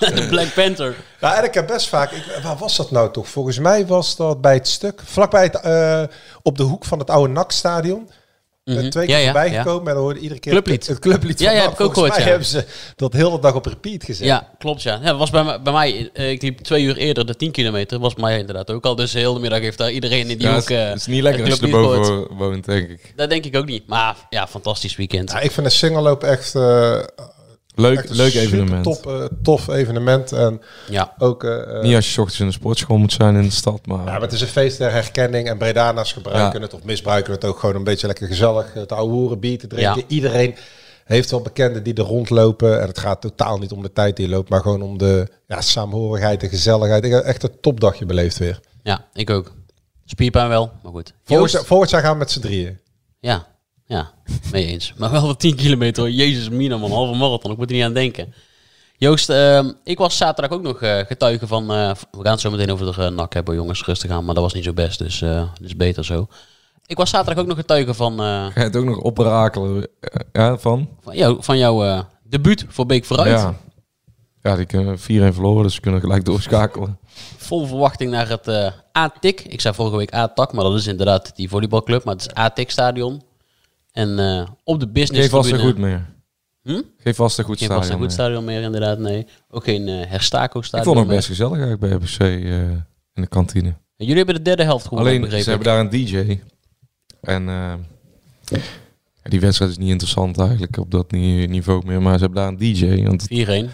de 0.16 0.26
Black 0.28 0.54
Panther. 0.54 0.96
Nou, 1.20 1.36
en 1.36 1.44
ik 1.44 1.54
heb 1.54 1.66
best 1.66 1.88
vaak... 1.88 2.10
Ik, 2.10 2.40
waar 2.42 2.56
was 2.56 2.76
dat 2.76 2.90
nou 2.90 3.12
toch? 3.12 3.28
Volgens 3.28 3.58
mij 3.58 3.86
was 3.86 4.16
dat 4.16 4.40
bij 4.40 4.54
het 4.54 4.68
stuk... 4.68 5.00
Vlakbij 5.04 5.42
het... 5.42 5.60
eh, 5.60 6.02
op 6.42 6.56
de 6.56 6.62
hoek 6.62 6.84
van 6.84 6.98
het 6.98 7.10
oude 7.10 7.32
NAC-stadion. 7.32 8.10
Mhm. 8.64 8.90
Twee 8.90 9.06
keer 9.06 9.14
Ja, 9.16 9.16
ja, 9.20 9.24
voorbij 9.24 9.50
ja. 9.50 9.62
gekomen 9.62 9.88
en 9.88 9.94
dan 9.94 10.02
hoorde 10.02 10.20
iedere 10.20 10.40
keer 10.40 10.52
Clublied. 10.52 10.86
Het, 10.86 10.98
clublied 10.98 11.40
Ja, 11.40 11.50
ja, 11.50 11.62
heb 11.62 11.70
ik 11.72 11.80
ook 11.80 11.94
gehoord, 11.94 12.16
hebben 12.24 12.46
ze 12.46 12.64
dat 12.96 13.12
de 13.12 13.18
hele 13.18 13.40
dag 13.40 13.54
op 13.54 13.66
repeat 13.66 14.04
gezet. 14.04 14.26
Ja, 14.26 14.48
klopt 14.58 14.82
ja. 14.82 14.98
ja 15.02 15.06
dat 15.10 15.18
was 15.18 15.30
bij, 15.30 15.44
mij- 15.44 15.62
bij 15.62 15.72
mij, 15.72 16.10
eh, 16.12 16.30
ik 16.30 16.42
liep 16.42 16.58
twee 16.58 16.82
uur 16.84 16.96
eerder 16.96 17.26
de 17.26 17.36
10 17.36 17.50
kilometer, 17.50 17.98
was 17.98 18.14
bij 18.14 18.22
mij 18.24 18.38
inderdaad 18.38 18.70
ook 18.70 18.84
al. 18.84 18.94
Dus 18.94 19.12
de 19.12 19.18
hele 19.18 19.38
middag 19.38 19.60
heeft 19.60 19.78
daar 19.78 19.90
iedereen 19.90 20.30
in 20.30 20.38
die 20.38 20.46
Ja, 20.46 20.54
hoek... 20.54 20.68
het, 20.68 20.70
is- 20.70 20.76
eh, 20.76 20.88
het 20.88 20.96
is 21.00 21.06
niet 21.06 21.22
lekker 21.22 21.44
als 21.50 21.58
je 21.58 21.66
erboven 21.66 22.36
woont, 22.36 22.64
denk 22.64 22.88
ik. 22.88 23.12
Dat 23.16 23.30
denk 23.30 23.44
ik 23.44 23.56
ook 23.56 23.66
niet. 23.66 23.86
Maar 23.86 24.16
ja, 24.30 24.46
fantastisch 24.46 24.96
weekend. 24.96 25.30
Ja, 25.30 25.40
ik 25.40 25.50
vind 25.50 25.66
een 25.66 25.72
singelloop 25.72 26.22
echt, 26.22 26.54
eh 26.54 26.98
Leuk, 27.80 27.98
echt 27.98 28.10
een 28.10 28.16
leuk 28.16 28.30
super 28.30 28.46
evenement. 28.46 28.84
Top, 28.84 29.06
eh, 29.06 29.24
tof 29.42 29.68
evenement. 29.68 30.32
En 30.32 30.60
Ja, 30.88 31.14
ook... 31.18 31.44
eh, 31.44 31.76
eh, 31.76 31.82
Niet 31.82 31.94
als 31.94 32.14
je 32.14 32.20
ochtends 32.20 32.40
in 32.40 32.46
de 32.46 32.52
sportschool 32.52 32.96
moet 32.98 33.12
zijn 33.12 33.34
in 33.36 33.42
de 33.42 33.50
stad, 33.50 33.86
maar... 33.86 33.98
Ja, 33.98 34.04
maar 34.04 34.20
het 34.20 34.32
is 34.32 34.40
een 34.40 34.46
feest 34.46 34.78
der 34.78 34.92
herkenning 34.92 35.48
en 35.48 35.58
Bredana's 35.58 36.12
gebruiken 36.12 36.60
Ja. 36.60 36.66
het 36.66 36.74
of 36.74 36.84
misbruiken 36.84 37.32
het 37.32 37.44
ook 37.44 37.58
gewoon 37.58 37.74
een 37.74 37.84
beetje 37.84 38.06
lekker 38.06 38.26
gezellig 38.26 38.74
eh, 38.74 38.82
te 38.82 38.94
ouwehoeren, 38.94 39.40
bier 39.40 39.58
te 39.58 39.66
drinken. 39.66 39.96
Ja. 39.96 40.02
Iedereen 40.06 40.54
heeft 41.04 41.30
wel 41.30 41.40
bekenden 41.40 41.82
die 41.82 41.94
er 41.94 42.04
rondlopen 42.04 42.80
en 42.80 42.86
het 42.86 42.98
gaat 42.98 43.20
totaal 43.20 43.58
niet 43.58 43.72
om 43.72 43.82
de 43.82 43.92
tijd 43.92 44.16
die 44.16 44.24
je 44.26 44.30
loopt, 44.32 44.48
maar 44.48 44.60
gewoon 44.60 44.82
om 44.82 44.98
de 44.98 45.28
ja, 45.46 45.60
saamhorigheid, 45.60 46.40
de 46.40 46.48
gezelligheid. 46.48 47.04
Ik 47.04 47.12
heb 47.12 47.22
echt 47.24 47.42
een 47.42 47.60
topdagje 47.60 48.06
beleefd 48.06 48.38
weer. 48.38 48.60
ja, 48.82 49.04
ik 49.12 49.30
ook. 49.30 49.52
Spierpijn 50.04 50.48
wel, 50.48 50.70
maar 50.82 50.92
goed. 50.92 51.12
Volgend, 51.24 51.50
jaar- 51.50 51.64
volgend 51.64 51.90
jaar 51.90 52.00
gaan 52.02 52.12
we 52.12 52.18
met 52.18 52.30
z'n 52.30 52.40
drieën. 52.40 52.78
Ja, 53.20 53.46
ja, 53.90 54.10
mee 54.52 54.66
eens. 54.66 54.94
Maar 54.96 55.10
wel 55.10 55.26
de 55.26 55.36
10 55.36 55.56
kilometer, 55.56 56.02
hoor. 56.02 56.12
Jezus 56.12 56.48
mina 56.48 56.76
man, 56.76 56.90
halve 56.90 57.18
marathon, 57.18 57.50
ik 57.50 57.56
moet 57.56 57.70
er 57.70 57.76
niet 57.76 57.84
aan 57.84 57.92
denken. 57.92 58.34
Joost, 58.96 59.28
ehm, 59.28 59.72
ik 59.84 59.98
was 59.98 60.16
zaterdag 60.16 60.58
ook 60.58 60.62
nog 60.62 60.82
eh, 60.82 60.98
getuige 60.98 61.46
van... 61.46 61.62
eh, 61.62 61.90
we 62.10 62.22
gaan 62.22 62.32
het 62.32 62.40
zo 62.40 62.50
meteen 62.50 62.72
over 62.72 62.94
de 62.94 63.02
uh, 63.02 63.08
nak 63.08 63.34
hebben, 63.34 63.54
jongens, 63.54 63.84
rustig 63.84 64.10
aan. 64.10 64.24
Maar 64.24 64.34
dat 64.34 64.42
was 64.42 64.52
niet 64.52 64.64
zo 64.64 64.72
best, 64.72 64.98
dus 64.98 65.22
eh 65.22 65.42
dus 65.60 65.76
beter 65.76 66.04
zo. 66.04 66.26
Ik 66.86 66.96
was 66.96 67.10
zaterdag 67.10 67.42
ook 67.42 67.48
nog 67.48 67.58
getuige 67.58 67.94
van, 67.94 68.18
Ga 68.18 68.50
je 68.54 68.60
het 68.60 68.76
ook 68.76 68.84
nog 68.84 68.98
oprakelen 68.98 69.88
ja, 70.32 70.58
van? 70.58 70.88
van, 71.00 71.16
jou, 71.16 71.36
van 71.42 71.58
jouw 71.58 72.06
debuut 72.22 72.64
voor 72.68 72.86
Beek 72.86 73.04
Vooruit. 73.04 73.40
Ja. 73.40 73.54
Ja, 74.42 74.56
die 74.56 74.66
kunnen 74.66 74.98
4-1 74.98 75.02
verloren, 75.02 75.62
dus 75.62 75.74
ze 75.74 75.80
kunnen 75.80 76.00
gelijk 76.00 76.24
doorschakelen. 76.24 76.98
Vol 77.36 77.66
verwachting 77.66 78.10
naar 78.10 78.28
het 78.28 78.48
A-TIC. 78.98 79.40
Ik 79.40 79.60
zei 79.60 79.74
vorige 79.74 79.96
week 79.96 80.14
A-TAC, 80.14 80.52
maar 80.52 80.64
dat 80.64 80.74
is 80.74 80.86
inderdaad 80.86 81.36
die 81.36 81.48
volleybalclub. 81.48 82.04
Maar 82.04 82.14
het 82.14 82.26
is 82.26 82.36
A-TIC 82.36 82.70
stadion. 82.70 83.22
En 83.92 84.18
eh, 84.18 84.48
op 84.64 84.80
de 84.80 84.88
business 84.88 85.20
Geef 85.22 85.30
vast 85.30 85.54
goed 85.60 85.78
meer. 85.78 86.06
Hm? 86.62 86.80
Geen 86.98 87.14
vast 87.14 87.38
en 87.38 87.44
goed 87.44 87.58
Geen 87.58 87.68
stadion. 87.68 87.98
goed 88.00 88.12
stadion 88.12 88.44
meer, 88.44 88.62
inderdaad, 88.62 88.98
nee. 88.98 89.26
Ook 89.50 89.64
geen 89.64 89.88
eh 89.88 90.06
Herstaco 90.10 90.58
Ik 90.58 90.64
vond 90.66 90.84
het 90.98 91.06
meer. 91.06 91.16
best 91.16 91.26
gezellig 91.28 91.58
eigenlijk 91.58 91.80
bij 91.80 91.90
RBC 91.90 92.18
eh, 92.44 92.60
in 93.14 93.22
de 93.22 93.26
kantine. 93.26 93.68
En 93.68 94.06
Jullie 94.06 94.16
hebben 94.16 94.34
de 94.34 94.42
derde 94.42 94.62
helft 94.62 94.86
gewonnen, 94.86 95.12
Alleen, 95.12 95.30
ze 95.30 95.36
ik. 95.36 95.44
hebben 95.44 95.64
daar 95.66 95.80
een 95.80 95.90
DJ. 95.90 96.38
En 97.20 97.48
eh, 97.48 97.72
die 99.22 99.40
wedstrijd 99.40 99.70
is 99.70 99.78
niet 99.78 99.90
interessant 99.90 100.38
eigenlijk 100.38 100.76
op 100.76 100.90
dat 100.90 101.10
ni- 101.10 101.46
niveau 101.46 101.86
meer. 101.86 102.02
Maar 102.02 102.18
ze 102.18 102.24
hebben 102.24 102.42
daar 102.42 102.48
een 102.48 102.58
DJ. 102.58 103.02
Want, 103.04 103.26
4-1. 103.68 103.70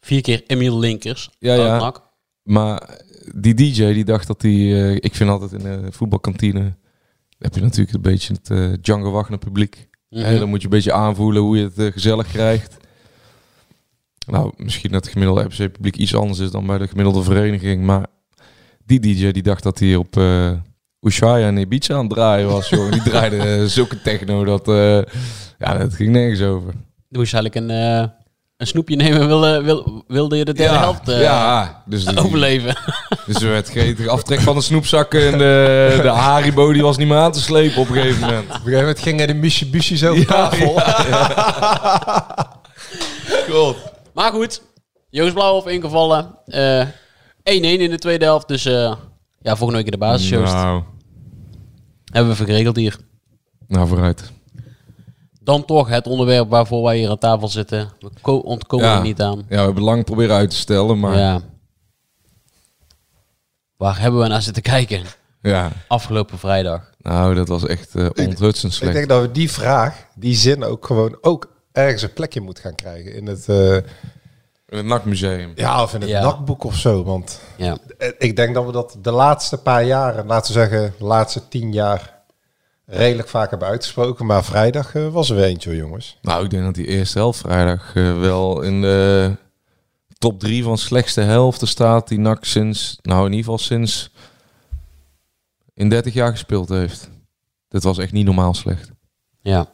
Vier 0.00 0.20
keer 0.20 0.42
Emiel 0.46 0.78
Linkers. 0.78 1.30
Ja, 1.38 1.54
ja. 1.54 1.94
Maar 2.42 3.00
die 3.34 3.54
DJ 3.54 3.92
die 3.92 4.04
dacht 4.04 4.26
dat 4.26 4.42
hij... 4.42 4.50
eh, 4.52 4.94
ik 4.94 5.14
vind 5.14 5.30
altijd 5.30 5.52
in 5.52 5.58
de 5.62 5.88
voetbalkantine... 5.90 6.72
heb 7.40 7.54
je 7.54 7.60
natuurlijk 7.60 7.92
een 7.94 8.02
beetje 8.02 8.34
het 8.42 8.84
Django 8.84 9.10
Wagner 9.10 9.38
publiek. 9.38 9.88
Hè, 10.08 10.38
dan 10.38 10.48
moet 10.48 10.58
je 10.58 10.64
een 10.64 10.70
beetje 10.72 10.92
aanvoelen 10.92 11.42
hoe 11.42 11.56
je 11.56 11.64
het 11.64 11.78
eh, 11.78 11.92
gezellig 11.92 12.26
krijgt. 12.26 12.76
Nou, 14.26 14.52
misschien 14.56 14.90
dat 14.90 15.04
het 15.04 15.12
gemiddelde 15.12 15.42
RBC 15.42 15.72
publiek 15.72 15.96
iets 15.96 16.14
anders 16.14 16.38
is 16.38 16.50
dan 16.50 16.66
bij 16.66 16.78
de 16.78 16.88
gemiddelde 16.88 17.22
vereniging. 17.22 17.84
Maar 17.84 18.06
die 18.84 19.00
DJ 19.00 19.30
die 19.30 19.42
dacht 19.42 19.62
dat 19.62 19.78
hij 19.78 19.96
op 19.96 20.16
eh 20.16 20.52
Ushuaia 21.00 21.46
en 21.46 21.56
Ibiza 21.56 21.94
aan 21.94 22.04
het 22.04 22.10
draaien 22.10 22.48
was. 22.48 22.68
Joh. 22.68 22.92
Die 22.92 23.02
draaide 23.02 23.68
zulke 23.68 24.02
techno 24.02 24.44
dat... 24.44 24.66
ja, 25.58 25.78
dat 25.78 25.94
ging 25.94 26.10
nergens 26.10 26.42
over. 26.42 26.72
Dan 27.08 27.20
moest 27.20 27.34
eigenlijk 27.34 27.54
een, 27.54 28.10
een 28.60 28.66
snoepje 28.66 28.96
nemen. 28.96 29.26
Wilde, 29.26 29.62
wil, 29.62 30.04
wilde 30.08 30.36
je 30.36 30.44
de 30.44 30.52
derde 30.52 30.74
ja, 30.74 30.80
helft 30.80 31.08
eh, 31.08 31.22
ja, 31.22 31.82
dus, 31.86 32.04
die- 32.04 32.18
overleven. 32.18 32.76
dus 33.26 33.42
er 33.42 33.48
werd 33.48 33.68
gretig 33.68 34.06
aftrek 34.06 34.40
van 34.40 34.54
de 34.56 34.62
snoepzakken. 34.62 35.32
En 35.32 35.38
de, 35.38 35.98
de 36.02 36.08
Haribo 36.08 36.72
die 36.72 36.82
was 36.82 36.96
niet 36.96 37.08
meer 37.08 37.16
aan 37.16 37.32
te 37.32 37.40
slepen 37.40 37.80
op 37.80 37.88
een 37.88 37.94
gegeven 37.94 38.20
moment. 38.20 38.44
Op 38.44 38.50
een 38.50 38.56
gegeven 38.56 38.78
moment 38.78 38.98
gingen 38.98 39.26
de 39.26 39.34
Mitsubishi 39.34 40.08
over 40.08 40.18
Ja, 40.20 40.26
tafel. 40.48 40.74
Maar 44.14 44.32
goed, 44.32 44.62
Joost 45.10 45.34
Blauwhof 45.34 45.66
ingevallen. 45.66 46.34
Eh 46.46 46.86
1-1 46.86 46.90
in 47.42 47.90
de 47.90 47.98
tweede 47.98 48.24
helft. 48.24 48.48
Dus 48.48 48.64
eh, 48.64 48.94
ja, 49.40 49.56
volgende 49.56 49.82
week 49.82 49.84
in 49.84 49.90
de 50.00 50.06
basis, 50.06 50.28
Joost. 50.28 50.52
Nou, 50.52 50.82
Hebben 52.12 52.36
we 52.36 52.44
geregeld 52.44 52.76
hier. 52.76 52.96
nou, 53.68 53.88
vooruit. 53.88 54.32
Dan 55.50 55.64
toch 55.64 55.88
het 55.88 56.06
onderwerp 56.06 56.50
waarvoor 56.50 56.82
wij 56.82 56.96
hier 56.98 57.10
aan 57.10 57.18
tafel 57.18 57.48
zitten. 57.48 57.90
We 58.00 58.10
ko- 58.22 58.36
ontkomen 58.36 58.86
Ja. 58.86 58.96
er 58.96 59.02
niet 59.02 59.20
aan. 59.22 59.38
Ja, 59.48 59.56
we 59.56 59.62
hebben 59.62 59.82
lang 59.82 60.04
proberen 60.04 60.36
uit 60.36 60.50
te 60.50 60.56
stellen, 60.56 61.00
maar 61.00 61.12
ja. 61.12 61.18
Ja. 61.18 61.40
Waar 63.76 64.00
hebben 64.00 64.20
we 64.20 64.26
naar 64.28 64.42
zitten 64.42 64.62
kijken? 64.62 65.02
Afgelopen 65.88 66.38
vrijdag. 66.38 66.90
nou, 66.98 67.34
dat 67.34 67.48
was 67.48 67.66
echt 67.66 67.94
eh 67.94 68.06
onthutsend 68.26 68.72
Ik 68.72 68.78
slecht. 68.78 68.92
denk 68.92 69.08
dat 69.08 69.20
we 69.20 69.30
die 69.30 69.50
vraag, 69.50 70.06
die 70.14 70.34
zin 70.34 70.64
ook 70.64 70.86
gewoon 70.86 71.18
ook 71.20 71.52
ergens 71.72 72.02
een 72.02 72.12
plekje 72.12 72.40
moeten 72.40 72.62
gaan 72.62 72.74
krijgen. 72.74 73.14
In 73.14 73.26
het, 73.26 73.48
eh, 73.48 73.74
In 73.76 74.76
het 74.76 74.84
NAC-museum. 74.86 75.52
ja, 75.54 75.82
of 75.82 75.94
in 75.94 76.00
het 76.00 76.10
Ja. 76.10 76.22
nakboek 76.22 76.64
of 76.64 76.76
zo. 76.76 77.04
Want 77.04 77.40
Ja. 77.56 77.78
eh, 77.98 78.08
ik 78.18 78.36
denk 78.36 78.54
dat 78.54 78.66
we 78.66 78.72
dat 78.72 78.96
de 79.02 79.10
laatste 79.10 79.56
paar 79.58 79.84
jaren, 79.84 80.26
laten 80.26 80.52
we 80.54 80.58
zeggen 80.60 80.94
de 80.98 81.04
laatste 81.04 81.48
tien 81.48 81.72
jaar, 81.72 82.19
redelijk 82.90 83.28
vaak 83.28 83.50
hebben 83.50 83.68
uitgesproken. 83.68 84.26
Maar 84.26 84.44
vrijdag 84.44 84.94
eh, 84.94 85.08
was 85.08 85.30
er 85.30 85.36
weer 85.36 85.44
eentje, 85.44 85.76
jongens. 85.76 86.18
Nou, 86.22 86.44
ik 86.44 86.50
denk 86.50 86.64
dat 86.64 86.74
die 86.74 86.86
eerste 86.86 87.18
helft 87.18 87.40
vrijdag 87.40 87.94
eh, 87.94 88.20
wel 88.20 88.62
in 88.62 88.80
de 88.80 89.36
top 90.18 90.40
drie 90.40 90.62
van 90.62 90.78
slechtste 90.78 91.20
helften 91.20 91.68
staat 91.68 92.08
die 92.08 92.18
NAC 92.18 92.44
sinds, 92.44 92.98
nou 93.02 93.18
in 93.20 93.32
ieder 93.32 93.44
geval 93.44 93.58
sinds 93.58 94.10
in 95.74 95.88
30 95.88 96.14
jaar 96.14 96.30
gespeeld 96.30 96.68
heeft. 96.68 97.10
Dit 97.68 97.82
was 97.82 97.98
echt 97.98 98.12
niet 98.12 98.24
normaal 98.24 98.54
slecht. 98.54 98.90
Ja. 99.40 99.68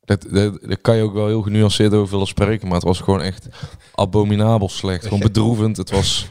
Dat, 0.00 0.26
dat, 0.30 0.58
daar 0.62 0.78
kan 0.80 0.96
je 0.96 1.02
ook 1.02 1.12
wel 1.12 1.26
heel 1.26 1.42
genuanceerd 1.42 1.92
over 1.92 2.10
willen 2.10 2.26
spreken, 2.26 2.66
maar 2.66 2.76
het 2.76 2.86
was 2.86 3.00
gewoon 3.00 3.22
echt 3.22 3.48
abominabel 3.94 4.68
slecht. 4.68 5.04
Gewoon 5.04 5.20
bedroevend. 5.32 5.76
Het 5.76 5.90
was... 5.90 6.26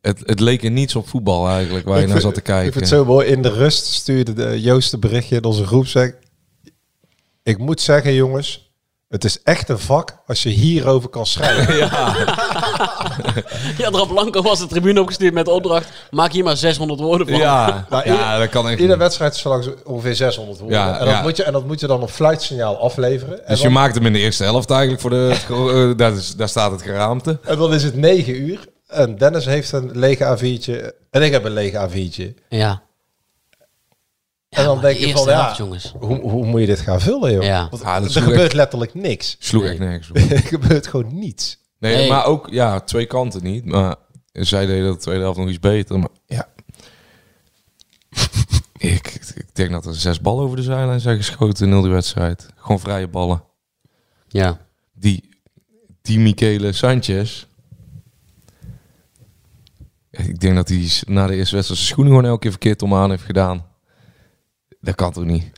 Het, 0.00 0.18
het 0.24 0.40
leek 0.40 0.64
er 0.64 0.70
niets 0.70 0.96
op 0.96 1.08
voetbal 1.08 1.48
eigenlijk, 1.48 1.86
waar 1.86 2.00
je 2.00 2.06
naar 2.06 2.20
zat 2.20 2.34
te 2.34 2.40
kijken. 2.40 2.66
Ik 2.66 2.72
vind 2.72 2.84
het 2.84 2.94
zo 2.98 3.04
mooi. 3.04 3.26
In 3.26 3.42
de 3.42 3.52
rust 3.52 3.86
stuurde 3.86 4.32
de 4.32 4.60
Joost 4.60 4.92
een 4.92 5.00
berichtje 5.00 5.36
in 5.36 5.44
onze 5.44 5.66
groep. 5.66 5.86
Zeg, 5.86 6.12
ik 7.42 7.58
moet 7.58 7.80
zeggen, 7.80 8.14
jongens, 8.14 8.72
het 9.08 9.24
is 9.24 9.42
echt 9.42 9.68
een 9.68 9.78
vak 9.78 10.16
als 10.26 10.42
je 10.42 10.48
hierover 10.48 11.08
kan 11.08 11.26
schrijven. 11.26 11.76
Ja, 13.78 13.90
Drap 13.90 14.08
Blanco 14.08 14.42
was 14.42 14.58
de 14.58 14.66
tribune 14.66 15.00
opgestuurd 15.00 15.34
met 15.34 15.44
de 15.44 15.50
opdracht. 15.50 15.88
Maak 16.10 16.32
hier 16.32 16.44
maar 16.44 16.56
600 16.56 17.00
woorden 17.00 17.26
van. 17.26 17.38
Ja, 17.38 17.86
Maar 17.90 18.06
ja, 18.06 18.12
ieder- 18.12 18.38
dat 18.38 18.48
kan 18.48 18.62
echt 18.64 18.72
Iedere 18.72 18.88
niet. 18.88 18.98
wedstrijd 18.98 19.34
is 19.34 19.40
zo 19.40 19.48
lang 19.48 19.64
zo 19.64 19.74
ongeveer 19.84 20.14
600 20.14 20.58
woorden. 20.58 20.78
Ja, 20.78 20.92
en, 20.98 21.04
dat 21.04 21.14
ja. 21.14 21.22
Moet 21.22 21.36
je, 21.36 21.42
en 21.44 21.52
dat 21.52 21.66
moet 21.66 21.80
je 21.80 21.86
dan 21.86 22.02
op 22.02 22.10
fluitsignaal 22.10 22.78
afleveren. 22.80 23.44
En, 23.46 23.52
Dus 23.52 23.62
je 23.62 23.68
maakt 23.70 23.94
hem 23.94 24.06
in 24.06 24.12
de 24.12 24.18
eerste 24.18 24.44
helft 24.44 24.70
eigenlijk 24.70 25.00
voor 25.00 25.10
de... 25.10 25.94
daar, 25.96 26.12
is, 26.12 26.36
daar 26.36 26.48
staat 26.48 26.70
het 26.70 26.82
geraamte. 26.82 27.38
en 27.44 27.58
dan 27.58 27.74
is 27.74 27.82
het 27.82 27.94
9 27.96 28.40
uur. 28.42 28.58
En 28.90 29.16
Dennis 29.16 29.44
heeft 29.44 29.72
een 29.72 29.98
lege 29.98 30.36
A4'tje. 30.38 30.92
En 31.10 31.22
ik 31.22 31.32
heb 31.32 31.44
een 31.44 31.52
lege 31.52 31.88
A4'tje. 31.88 32.34
Ja. 32.48 32.82
en 34.48 34.64
dan 34.64 34.80
denk 34.80 34.98
je 34.98 35.10
van, 35.10 35.28
ja, 35.28 35.54
jongens. 35.56 35.94
Hoe, 35.98 36.20
hoe 36.20 36.46
moet 36.46 36.60
je 36.60 36.66
dit 36.66 36.80
gaan 36.80 37.00
vullen, 37.00 37.32
joh? 37.32 37.42
Ja. 37.42 37.68
Want 37.70 37.82
Ja, 37.82 37.94
dat 37.94 38.04
er 38.04 38.10
sloeg 38.10 38.24
gebeurt 38.24 38.42
echt- 38.44 38.52
letterlijk 38.54 38.94
niks. 38.94 39.36
Sloeg 39.38 39.62
Nee. 39.62 39.70
echt 39.70 39.80
nergens 39.80 40.10
op. 40.10 40.16
er 40.30 40.38
gebeurt 40.38 40.86
gewoon 40.86 41.18
niets. 41.18 41.58
Nee, 41.78 41.96
Nee. 41.96 42.08
maar 42.08 42.24
ook, 42.24 42.48
ja, 42.50 42.80
twee 42.80 43.06
kanten 43.06 43.42
niet. 43.42 43.64
Maar 43.64 43.94
zij 44.32 44.66
deden 44.66 44.92
de 44.92 44.98
tweede 44.98 45.22
helft 45.22 45.38
nog 45.38 45.48
iets 45.48 45.58
beter. 45.60 45.98
Maar 45.98 46.08
ja. 46.26 46.48
ik, 48.78 49.20
ik 49.34 49.46
denk 49.54 49.70
dat 49.70 49.86
er 49.86 49.94
zes 49.94 50.20
ballen 50.20 50.44
over 50.44 50.56
de 50.56 50.62
zijlijn 50.62 51.00
zijn 51.00 51.16
geschoten 51.16 51.66
in 51.66 51.72
heel 51.72 51.82
die 51.82 51.90
wedstrijd. 51.90 52.48
Gewoon 52.56 52.80
vrije 52.80 53.08
ballen. 53.08 53.42
Ja. 54.28 54.58
Die, 54.94 55.28
die 56.02 56.18
Michele 56.18 56.72
Sanchez. 56.72 57.46
Ik 60.28 60.40
denk 60.40 60.54
dat 60.54 60.68
hij 60.68 60.88
na 61.06 61.26
de 61.26 61.34
eerste 61.34 61.54
wedstrijd 61.54 61.80
zijn 61.80 61.88
schoenen 61.90 62.12
gewoon 62.14 62.28
elke 62.28 62.40
keer 62.40 62.50
verkeerd 62.50 62.82
om 62.82 62.94
aan 62.94 63.10
heeft 63.10 63.22
gedaan. 63.24 63.64
Dat 64.80 64.94
kan 64.94 65.12
toch 65.12 65.24
niet? 65.24 65.50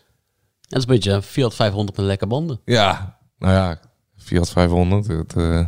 Dat 0.68 0.78
is 0.78 0.86
een 0.86 0.94
beetje 0.94 1.12
een 1.12 1.22
Fiat 1.22 1.54
500 1.54 1.96
met 1.96 2.06
lekker 2.06 2.26
banden. 2.26 2.60
Ja, 2.64 3.18
nou 3.38 3.52
ja, 3.52 3.80
Fiat 4.16 4.50
500. 4.50 5.06
Het 5.06 5.36
eh, 5.36 5.66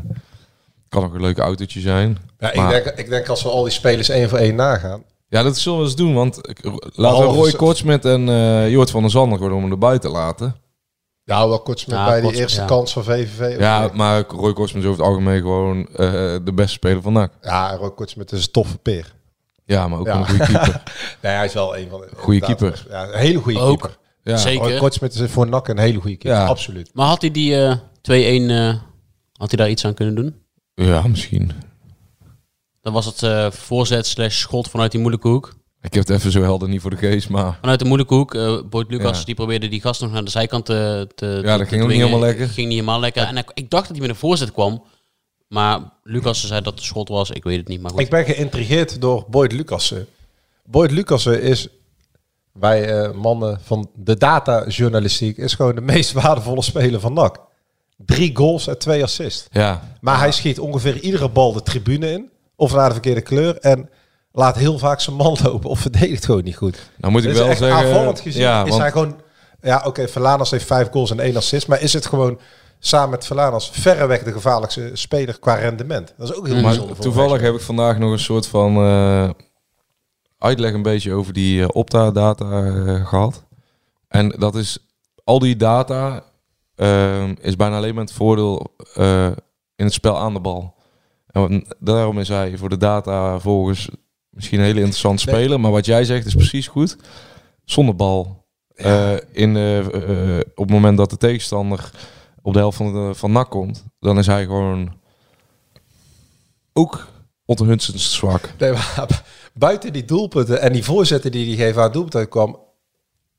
kan 0.88 1.04
ook 1.04 1.14
een 1.14 1.20
leuk 1.20 1.38
autootje 1.38 1.80
zijn. 1.80 2.18
Ja, 2.38 2.50
ik, 2.50 2.56
Maar- 2.56 2.70
denk, 2.70 2.86
ik 2.86 3.08
denk 3.08 3.28
als 3.28 3.42
we 3.42 3.48
al 3.48 3.62
die 3.62 3.72
spelers 3.72 4.08
één 4.08 4.28
voor 4.28 4.38
één 4.38 4.54
nagaan. 4.54 5.02
Ja, 5.28 5.42
dat 5.42 5.56
zullen 5.58 5.78
we 5.78 5.84
eens 5.84 5.96
doen. 5.96 6.14
Want 6.14 6.48
ik- 6.48 6.64
laten 6.94 7.20
we 7.20 7.34
Roy 7.34 7.52
Kortsmit 7.52 8.04
en 8.04 8.28
eh 8.28 8.70
Joort 8.70 8.90
van 8.90 9.00
der 9.02 9.10
Zanden 9.10 9.38
gewoon 9.38 9.52
om 9.52 9.62
hem 9.62 9.70
erbij 9.70 9.98
te 9.98 10.08
laten. 10.08 10.56
Nou, 11.24 11.48
wel 11.48 11.60
kort 11.62 11.86
met 11.86 11.96
Ja, 11.96 12.06
bij 12.06 12.20
die 12.20 12.34
eerste 12.34 12.60
ja. 12.60 12.66
kans 12.66 12.92
van 12.92 13.04
VVV. 13.04 13.58
Ja, 13.58 13.90
maar 13.92 14.24
Roy 14.28 14.52
Kortsmit 14.52 14.82
is 14.82 14.88
over 14.88 15.00
het 15.02 15.10
algemeen 15.10 15.40
gewoon 15.40 15.86
eh, 15.86 16.10
de 16.44 16.52
beste 16.54 16.72
speler 16.72 17.02
van 17.02 17.12
NAC. 17.12 17.32
Ja, 17.40 17.74
Roy 17.74 17.90
Kortsmit 17.90 18.32
is 18.32 18.44
een 18.44 18.50
toffe 18.50 18.78
peer. 18.78 19.14
Ja, 19.64 19.88
maar 19.88 19.98
ook 19.98 20.06
Ja. 20.06 20.16
een 20.16 20.28
goede 20.28 20.44
keeper. 20.46 20.82
Nee, 21.22 21.32
hij 21.32 21.44
is 21.44 21.52
wel 21.54 21.76
een 21.76 21.88
van 21.90 22.00
de... 22.00 22.06
Inderdaad, 22.26 22.46
keeper. 22.58 22.86
Ja, 22.88 23.02
een 23.08 23.18
hele 23.18 23.38
goede 23.38 23.58
Ook. 23.58 23.78
keeper. 23.80 23.98
Ja. 24.22 24.36
Zeker. 24.36 24.68
Roy 24.70 24.78
Kortsmit 24.78 25.14
is 25.14 25.30
voor 25.30 25.46
NAC 25.48 25.68
een 25.68 25.78
hele 25.78 26.00
goede 26.00 26.16
keeper. 26.16 26.40
Ja. 26.40 26.46
Absoluut. 26.46 26.90
Maar 26.94 27.06
had 27.06 27.20
hij 27.20 27.30
die 27.30 27.56
eh 27.64 27.76
2-1, 27.76 28.50
eh, 28.50 28.74
had 29.32 29.48
hij 29.50 29.56
daar 29.58 29.70
iets 29.70 29.84
aan 29.84 29.94
kunnen 29.94 30.14
doen? 30.14 30.42
ja, 30.74 31.02
misschien. 31.06 31.50
Dan 32.80 32.92
was 32.92 33.06
het 33.06 33.22
eh, 33.22 33.50
voorzet 33.50 34.06
slash 34.06 34.38
schot 34.38 34.70
vanuit 34.70 34.90
die 34.90 35.00
moeilijke 35.00 35.28
hoek. 35.28 35.54
Ik 35.84 35.94
heb 35.94 36.06
het 36.08 36.18
even 36.18 36.30
zo 36.32 36.42
helder 36.42 36.68
niet 36.68 36.80
voor 36.80 36.90
de 36.90 36.96
geest, 36.96 37.28
maar 37.28 37.56
Vanuit 37.60 37.78
de 37.78 37.84
moeilijke 37.84 38.14
hoek. 38.14 38.34
eh 38.34 38.58
Boyd 38.70 38.90
Lucas 38.90 39.18
Ja. 39.18 39.24
die 39.24 39.34
probeerde 39.34 39.68
die 39.68 39.80
gast 39.80 40.00
nog 40.00 40.12
naar 40.12 40.24
de 40.24 40.30
zijkant 40.30 40.64
te, 40.66 41.08
te 41.14 41.26
Ja, 41.44 41.56
dat 41.56 41.58
te 41.58 41.64
ging 41.66 41.82
ook 41.82 41.88
niet 41.88 41.98
helemaal 41.98 42.20
lekker. 42.20 42.46
Ging 42.48 42.66
niet 42.68 42.78
helemaal 42.78 43.00
lekker. 43.00 43.22
En 43.22 43.36
ik, 43.36 43.50
ik 43.54 43.70
dacht 43.70 43.82
dat 43.88 43.96
hij 43.96 44.00
met 44.00 44.10
een 44.10 44.20
voorzet 44.20 44.52
kwam. 44.52 44.82
Maar 45.48 45.80
Lucas 46.02 46.46
zei 46.46 46.60
dat 46.60 46.74
het 46.74 46.82
schot 46.82 47.08
was. 47.08 47.30
Ik 47.30 47.44
weet 47.44 47.56
het 47.58 47.68
niet. 47.68 47.80
Maar 47.82 47.90
goed. 47.90 48.00
Ik 48.00 48.10
ben 48.10 48.24
geïntrigeerd 48.24 49.00
door 49.00 49.24
Boyd 49.28 49.52
Lucassen. 49.52 50.06
Boyd 50.66 50.90
Lucassen 50.90 51.42
is, 51.42 51.68
wij 52.52 52.88
eh, 53.02 53.12
mannen 53.12 53.58
van 53.62 53.90
de 53.94 54.16
datajournalistiek, 54.16 55.36
is 55.36 55.54
gewoon 55.54 55.74
de 55.74 55.80
meest 55.80 56.12
waardevolle 56.12 56.62
speler 56.62 57.00
van 57.00 57.12
NAC. 57.12 57.40
Drie 57.96 58.36
goals 58.36 58.66
en 58.66 58.78
twee 58.78 59.02
assists. 59.02 59.46
ja. 59.52 59.96
Maar 60.00 60.18
hij 60.18 60.32
schiet 60.32 60.58
ongeveer 60.58 60.98
iedere 61.00 61.28
bal 61.28 61.52
de 61.52 61.62
tribune 61.62 62.10
in. 62.12 62.30
Of 62.56 62.74
naar 62.74 62.86
de 62.86 62.92
verkeerde 62.92 63.20
kleur. 63.20 63.56
En 63.58 63.88
laat 64.34 64.56
heel 64.56 64.78
vaak 64.78 65.00
zijn 65.00 65.16
man 65.16 65.36
lopen. 65.44 65.70
Of 65.70 65.80
verdedigt 65.80 66.24
gewoon 66.24 66.44
niet 66.44 66.56
goed. 66.56 66.90
Nou 66.96 67.12
moet 67.12 67.22
ik 67.22 67.28
Dus 67.28 67.38
wel 67.38 67.48
echt 67.48 67.58
zeggen... 67.58 67.86
aanvallend 67.86 68.20
gezien 68.20 68.42
ja, 68.42 68.62
is 68.62 68.68
want 68.68 68.82
hij 68.82 68.90
gewoon... 68.90 69.20
Ja, 69.60 69.82
oké, 69.86 70.08
Verlanas 70.08 70.50
heeft 70.50 70.66
vijf 70.66 70.90
goals 70.90 71.10
en 71.10 71.20
één 71.20 71.36
assist. 71.36 71.68
Maar 71.68 71.80
is 71.80 71.92
het 71.92 72.06
gewoon 72.06 72.38
samen 72.78 73.10
met 73.10 73.26
Verlanas 73.26 73.70
verreweg 73.70 74.22
de 74.22 74.32
gevaarlijkste 74.32 74.90
speler 74.92 75.38
qua 75.38 75.54
rendement? 75.54 76.14
Dat 76.16 76.28
is 76.30 76.36
ook 76.36 76.46
heel 76.46 76.54
bijzonder. 76.54 76.86
Maar 76.86 76.94
voor 76.94 77.04
toevallig 77.04 77.40
heb 77.40 77.54
ik 77.54 77.60
vandaag 77.60 77.98
nog 77.98 78.12
een 78.12 78.18
soort 78.18 78.46
van 78.46 78.76
eh, 78.76 79.30
uitleg 80.38 80.72
een 80.72 80.82
beetje 80.82 81.12
over 81.12 81.32
die 81.32 81.62
eh, 81.62 81.68
Opta-data 81.72 82.64
eh, 82.64 83.06
gehad. 83.06 83.44
En 84.08 84.28
dat 84.28 84.54
is, 84.54 84.78
al 85.24 85.38
die 85.38 85.56
data 85.56 86.24
ehm, 86.74 87.34
is 87.40 87.56
bijna 87.56 87.76
alleen 87.76 87.94
maar 87.94 88.04
het 88.04 88.12
voordeel 88.12 88.74
in 89.76 89.84
het 89.84 89.92
spel 89.92 90.18
aan 90.18 90.34
de 90.34 90.40
bal. 90.40 90.74
En 91.26 91.66
daarom 91.78 92.18
is 92.18 92.28
hij 92.28 92.56
voor 92.56 92.68
de 92.68 92.76
data 92.76 93.38
volgens 93.38 93.90
misschien 94.34 94.58
een 94.58 94.64
hele 94.64 94.78
interessant 94.78 95.20
speler. 95.20 95.60
Maar 95.60 95.70
wat 95.70 95.86
jij 95.86 96.04
zegt 96.04 96.26
is 96.26 96.34
precies 96.34 96.66
goed. 96.68 96.96
Zonder 97.64 97.96
bal. 97.96 98.44
Eh, 98.74 99.12
in, 99.32 99.56
eh, 99.56 99.78
eh, 99.78 100.38
op 100.54 100.64
het 100.64 100.70
moment 100.70 100.96
dat 100.96 101.10
de 101.10 101.16
tegenstander 101.16 101.90
op 102.42 102.52
de 102.52 102.58
helft 102.58 102.76
van, 102.76 102.92
de, 102.92 103.14
van 103.14 103.32
NAC 103.32 103.50
komt, 103.50 103.84
dan 104.00 104.18
is 104.18 104.26
hij 104.26 104.42
gewoon 104.44 104.92
ook 106.72 107.06
Otto 107.46 107.64
Hunsens 107.64 108.14
zwak. 108.14 108.50
Nee, 108.58 108.72
maar 108.72 109.06
buiten 109.54 109.92
die 109.92 110.04
doelpunten 110.04 110.60
en 110.60 110.72
die 110.72 110.84
voorzetten 110.84 111.32
die 111.32 111.46
hij 111.56 111.64
geeft 111.66 111.78
aan 111.78 111.92
doelpunten 111.92 112.28
kwam, 112.28 112.58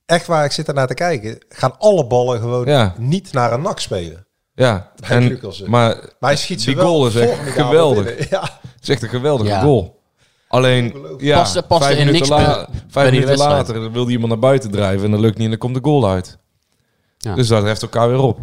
echt 0.05 0.27
waar 0.27 0.45
ik 0.45 0.51
zit 0.51 0.67
ernaar 0.67 0.87
te 0.87 0.93
kijken, 0.93 1.37
gaan 1.49 1.79
alle 1.79 2.07
ballen 2.07 2.39
gewoon 2.39 2.65
Ja. 2.65 2.95
niet 2.97 3.33
naar 3.33 3.53
een 3.53 3.61
nak 3.61 3.79
spelen. 3.79 4.27
Ja, 4.53 4.91
en, 5.01 5.39
maar 5.65 5.95
Maar 6.19 6.29
hij 6.29 6.35
schiet 6.35 6.61
ze 6.61 6.65
die 6.67 6.75
wel 6.75 6.85
goal 6.85 7.07
is 7.07 7.15
echt 7.15 7.39
geweldig. 7.49 8.29
Ja. 8.29 8.41
Het 8.41 8.81
is 8.83 8.89
echt 8.89 9.03
een 9.03 9.09
geweldige 9.09 9.49
Ja. 9.49 9.61
goal. 9.61 10.03
Alleen, 10.55 10.95
ja, 11.17 11.37
Paste- 11.37 11.61
paste 11.63 11.85
vijf 11.85 11.99
in 11.99 12.05
minuten, 12.05 12.29
niks 12.29 12.45
la- 12.45 12.69
vijf 12.87 13.11
minuten 13.11 13.37
later 13.37 13.91
wilde 13.91 14.11
iemand 14.11 14.29
naar 14.29 14.39
buiten 14.39 14.71
drijven 14.71 15.05
en 15.05 15.11
dat 15.11 15.19
lukt 15.19 15.35
niet 15.35 15.43
en 15.43 15.49
dan 15.49 15.59
komt 15.59 15.75
de 15.75 15.81
goal 15.83 16.09
uit. 16.09 16.37
Ja. 17.17 17.35
Dus 17.35 17.47
dat 17.47 17.63
heft 17.63 17.81
elkaar 17.81 18.09
weer 18.09 18.19
op. 18.19 18.39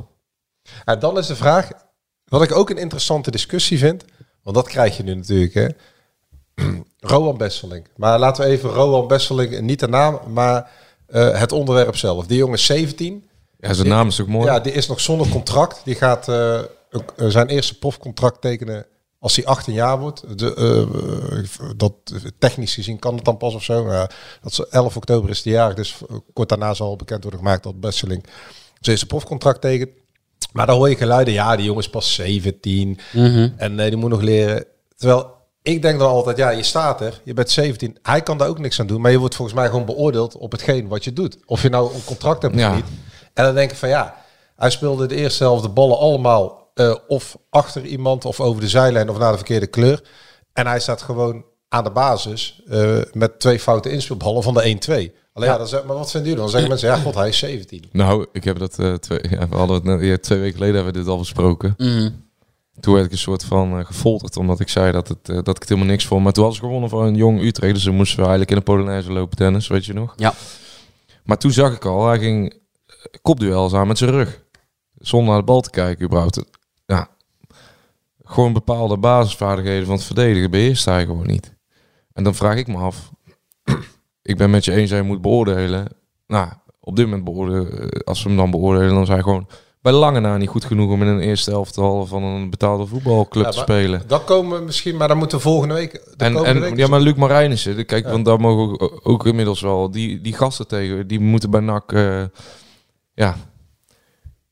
En 0.85 0.99
dan 0.99 1.19
is 1.19 1.26
de 1.26 1.37
vraag, 1.37 1.69
wat 2.25 2.42
ik 2.42 2.54
ook 2.54 2.71
een 2.71 2.78
interessante 2.78 3.31
discussie 3.31 3.78
vind, 3.78 4.04
want 4.42 4.57
dat 4.57 4.69
krijg 4.69 4.97
je 4.97 5.02
nu 5.02 5.14
natuurlijk, 5.14 5.54
hè. 5.54 5.66
Rowan 7.12 7.37
Besseling. 7.37 7.87
Maar 7.97 8.19
laten 8.19 8.45
we 8.45 8.50
even 8.50 8.71
Rowan 8.71 9.07
Besseling, 9.07 9.61
niet 9.61 9.81
de 9.81 9.88
naam, 9.88 10.21
maar 10.28 10.71
eh, 11.07 11.38
het 11.38 11.52
onderwerp 11.52 11.97
zelf. 11.97 12.26
Die 12.26 12.37
jongen 12.38 12.54
is 12.54 12.66
17. 12.66 13.28
Ja, 13.59 13.73
zijn 13.73 13.88
naam 13.88 14.09
is 14.09 14.21
ook 14.21 14.26
mooi. 14.28 14.47
Ja, 14.47 14.61
die 14.61 14.73
is 14.73 14.88
nog 14.88 15.00
zonder 15.00 15.28
contract. 15.28 15.81
Die 15.85 15.95
gaat 15.95 16.28
eh, 16.28 16.59
eh, 16.59 16.64
zijn 17.16 17.49
eerste 17.49 17.78
profcontract 17.78 18.40
tekenen 18.40 18.87
als 19.23 19.37
hij 19.37 19.45
18 19.45 19.73
jaar 19.75 19.99
wordt. 19.99 20.38
De, 20.38 20.55
eh, 20.55 21.38
eh, 21.38 21.71
dat, 21.76 21.93
technisch 22.38 22.75
gezien 22.75 22.99
kan 22.99 23.14
het 23.14 23.25
dan 23.25 23.37
pas 23.37 23.55
of 23.55 23.62
zo. 23.62 23.85
Dat 24.43 24.52
is 24.52 24.59
11 24.69 24.97
oktober 24.97 25.31
is 25.31 25.43
de 25.43 25.50
jaar. 25.50 25.75
Dus 25.75 25.97
kort 26.33 26.49
daarna 26.49 26.75
zal 26.75 26.97
bekend 26.97 27.23
worden 27.23 27.41
gemaakt 27.41 27.62
dat 27.62 27.81
Besseling 27.81 28.25
zijn 28.81 29.07
profcontract 29.07 29.61
tekent. 29.61 29.91
Maar 30.52 30.67
dan 30.67 30.76
hoor 30.76 30.88
je 30.88 30.97
geluiden. 30.97 31.35
Ja, 31.35 31.57
die 31.57 31.64
jongen 31.64 31.83
is 31.83 31.91
pas 31.91 32.14
17. 32.14 32.99
En 33.57 33.81
eh, 33.81 33.87
die 33.88 33.97
moet 33.97 34.11
nog 34.11 34.21
leren. 34.21 34.64
Terwijl 34.97 35.31
ik 35.62 35.83
denk 35.83 35.99
dan 35.99 36.09
altijd, 36.09 36.37
ja, 36.37 36.50
je 36.50 36.62
staat 36.62 37.00
er, 37.00 37.21
je 37.25 37.35
bent 37.35 37.50
17. 37.50 37.99
Hij 38.02 38.23
kan 38.23 38.38
daar 38.38 38.49
ook 38.49 38.59
niks 38.59 38.81
aan 38.81 38.87
doen. 38.87 39.00
Maar 39.00 39.11
je 39.11 39.19
wordt 39.19 39.35
volgens 39.35 39.57
mij 39.57 39.67
gewoon 39.69 39.85
beoordeeld 39.85 40.37
op 40.37 40.52
hetgeen 40.52 40.88
wat 40.88 41.05
je 41.05 41.12
doet. 41.12 41.37
Of 41.47 41.62
je 41.62 41.69
nou 41.69 41.95
een 41.95 42.05
contract 42.05 42.43
hebt 42.43 42.55
of 42.55 42.61
Ja. 42.61 42.75
niet. 42.75 42.85
En 43.35 43.45
dan 43.45 43.55
denk 43.55 43.71
ik 43.71 43.76
van 43.76 43.88
ja, 43.88 44.17
hij 44.57 44.71
speelde 44.71 45.07
de 45.07 45.14
eerste 45.14 45.45
helft 45.45 45.62
de 45.62 45.69
ballen 45.69 45.99
allemaal 45.99 46.62
eh, 46.75 46.95
of 47.09 47.37
achter 47.50 47.85
iemand 47.85 48.25
of 48.25 48.41
over 48.41 48.61
de 48.61 48.69
zijlijn 48.69 49.11
of 49.11 49.19
naar 49.19 49.31
de 49.31 49.37
verkeerde 49.37 49.67
kleur. 49.67 50.02
En 50.52 50.67
hij 50.67 50.81
staat 50.81 51.02
gewoon 51.02 51.45
aan 51.69 51.85
de 51.85 51.91
basis 51.91 52.62
eh, 52.69 52.99
met 53.12 53.41
twee 53.41 53.59
foute 53.61 53.91
inspeelballen 53.91 54.43
van 54.43 54.55
de 54.55 54.76
1-2. 55.11 55.21
Alleen 55.35 55.49
ja, 55.49 55.59
dan 55.59 55.69
zeg, 55.69 55.85
maar 55.85 55.97
wat 55.97 56.11
vinden 56.11 56.29
jullie? 56.29 56.43
Dan 56.45 56.50
zeggen 56.52 56.69
mensen, 56.71 56.88
ja 56.88 56.97
god, 56.97 57.14
hij 57.14 57.29
is 57.29 57.38
17. 57.38 57.85
Nou, 57.93 58.26
ik 58.33 58.45
heb 58.45 58.59
dat 58.59 58.79
eh, 58.79 58.95
twee, 58.95 59.19
ja, 59.31 59.49
we 59.49 59.57
hadden 59.57 59.76
het 59.76 59.85
net- 59.85 60.00
ja, 60.02 60.17
twee 60.19 60.38
weken 60.38 60.55
geleden 60.55 60.75
hebben 60.75 60.93
we 60.93 60.99
dit 60.99 61.09
al 61.09 61.19
besproken. 61.19 61.75
Mhm. 61.76 62.11
Toen 62.81 62.95
werd 62.95 63.07
ik 63.07 63.12
een 63.12 63.19
soort 63.19 63.45
van 63.45 63.87
gefolterd, 63.87 64.37
omdat 64.37 64.61
ik 64.61 64.69
zei 64.69 64.93
dat, 64.93 65.09
het, 65.09 65.26
dat 65.26 65.49
ik 65.49 65.59
het 65.59 65.69
helemaal 65.69 65.91
niks 65.91 66.07
vond. 66.07 66.23
Maar 66.25 66.33
toen 66.33 66.45
was 66.45 66.55
ik 66.57 66.61
gewonnen 66.62 66.88
van 66.88 67.05
een 67.05 67.14
jong 67.14 67.43
Utrecht, 67.43 67.75
dus 67.75 67.83
dan 67.85 67.95
moesten 67.95 68.17
we 68.17 68.23
eigenlijk 68.23 68.50
in 68.50 68.57
de 68.57 68.62
Polonaise 68.62 69.12
lopen 69.12 69.37
tennis, 69.37 69.67
weet 69.69 69.85
je 69.85 69.93
nog? 69.93 70.12
Ja. 70.17 70.35
Maar 71.25 71.38
toen 71.38 71.50
zag 71.52 71.75
ik 71.75 71.85
al, 71.85 72.07
hij 72.07 72.19
ging 72.19 72.61
kopduels 73.23 73.73
aan 73.73 73.87
met 73.87 73.99
zijn 73.99 74.11
rug. 74.11 74.41
Zonder 74.99 75.29
naar 75.29 75.38
de 75.38 75.45
bal 75.45 75.61
te 75.61 75.71
kijken 75.71 76.05
überhaupt. 76.05 76.45
Gewoon 78.33 78.53
bepaalde 78.53 78.97
basisvaardigheden 78.97 79.87
van 79.87 79.95
het 79.95 80.05
verdedigen 80.05 80.51
beheerst 80.51 80.85
hij 80.85 81.05
gewoon 81.05 81.27
niet. 81.27 81.55
En 82.12 82.25
dan 82.25 82.35
vraag 82.35 82.57
ik 82.57 82.67
me 82.67 82.77
af, 82.77 83.11
ik 84.23 84.37
ben 84.37 84.51
met 84.51 84.65
je 84.65 84.73
eens, 84.73 84.91
hij 84.91 85.03
moet 85.03 85.21
beoordelen. 85.21 85.87
Nou, 86.27 86.49
op 86.81 86.97
dit 86.97 87.05
moment 87.05 87.25
beoordelen, 87.25 87.91
eh, 87.91 88.01
als 88.05 88.23
we 88.23 88.29
hem 88.29 88.39
dan 88.39 88.51
beoordelen, 88.51 88.95
dan 88.95 89.07
zijn 89.07 89.23
gewoon 89.23 89.49
bij 89.81 89.93
lange 89.93 90.21
na 90.21 90.37
niet 90.37 90.49
goed 90.49 90.65
genoeg 90.65 90.91
om 90.91 91.03
in 91.03 91.09
een 91.09 91.21
eerste 91.21 91.51
elftal 91.51 92.07
van 92.07 92.23
een 92.23 92.51
betaalde 92.51 92.87
voetbalclub 92.87 93.45
Ja, 93.45 93.51
te 93.51 93.59
spelen. 93.59 94.03
Dan 94.07 94.25
komen 94.25 94.59
we 94.59 94.65
misschien, 94.65 94.97
maar 94.97 95.09
dan 95.09 95.19
moeten 95.19 95.37
we 95.37 95.43
volgende 95.43 95.75
week. 95.75 95.95
En, 96.17 96.37
en 96.45 96.61
week 96.61 96.77
ja, 96.77 96.87
maar 96.87 97.01
Luc 97.01 97.15
Marijnissen, 97.15 97.87
kijk, 97.87 98.09
want 98.09 98.25
daar 98.25 98.41
mogen 98.41 98.73
we 98.73 98.81
ook, 98.81 99.01
ook 99.03 99.27
inmiddels 99.27 99.61
wel 99.61 99.91
die, 99.91 100.21
die 100.21 100.33
gasten 100.33 100.68
tegen, 100.68 101.07
die 101.07 101.21
moeten 101.21 101.51
bij 101.51 101.61
NAC 101.61 101.92
eh, 101.92 102.23
ja, 103.14 103.37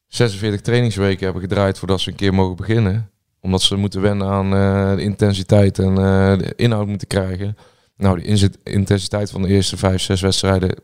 46 0.07 0.61
trainingsweken 0.61 1.25
hebben 1.25 1.43
gedraaid 1.43 1.79
voordat 1.79 2.01
ze 2.01 2.11
een 2.11 2.17
keer 2.17 2.35
mogen 2.35 2.57
beginnen. 2.57 3.10
Omdat 3.41 3.63
ze 3.63 3.77
moeten 3.77 4.01
wennen 4.01 4.27
aan 4.27 4.55
eh, 4.55 4.97
de 4.97 5.03
intensiteit 5.03 5.79
en 5.79 5.91
eh, 5.91 6.39
de 6.39 6.53
inhoud 6.57 6.87
moeten 6.87 7.09
krijgen. 7.09 7.57
Nou, 7.97 8.21
de 8.21 8.51
intensiteit 8.63 9.31
van 9.31 9.43
de 9.43 9.49
eerste 9.49 9.77
vijf, 9.77 10.01
zes 10.01 10.21
wedstrijden, 10.21 10.75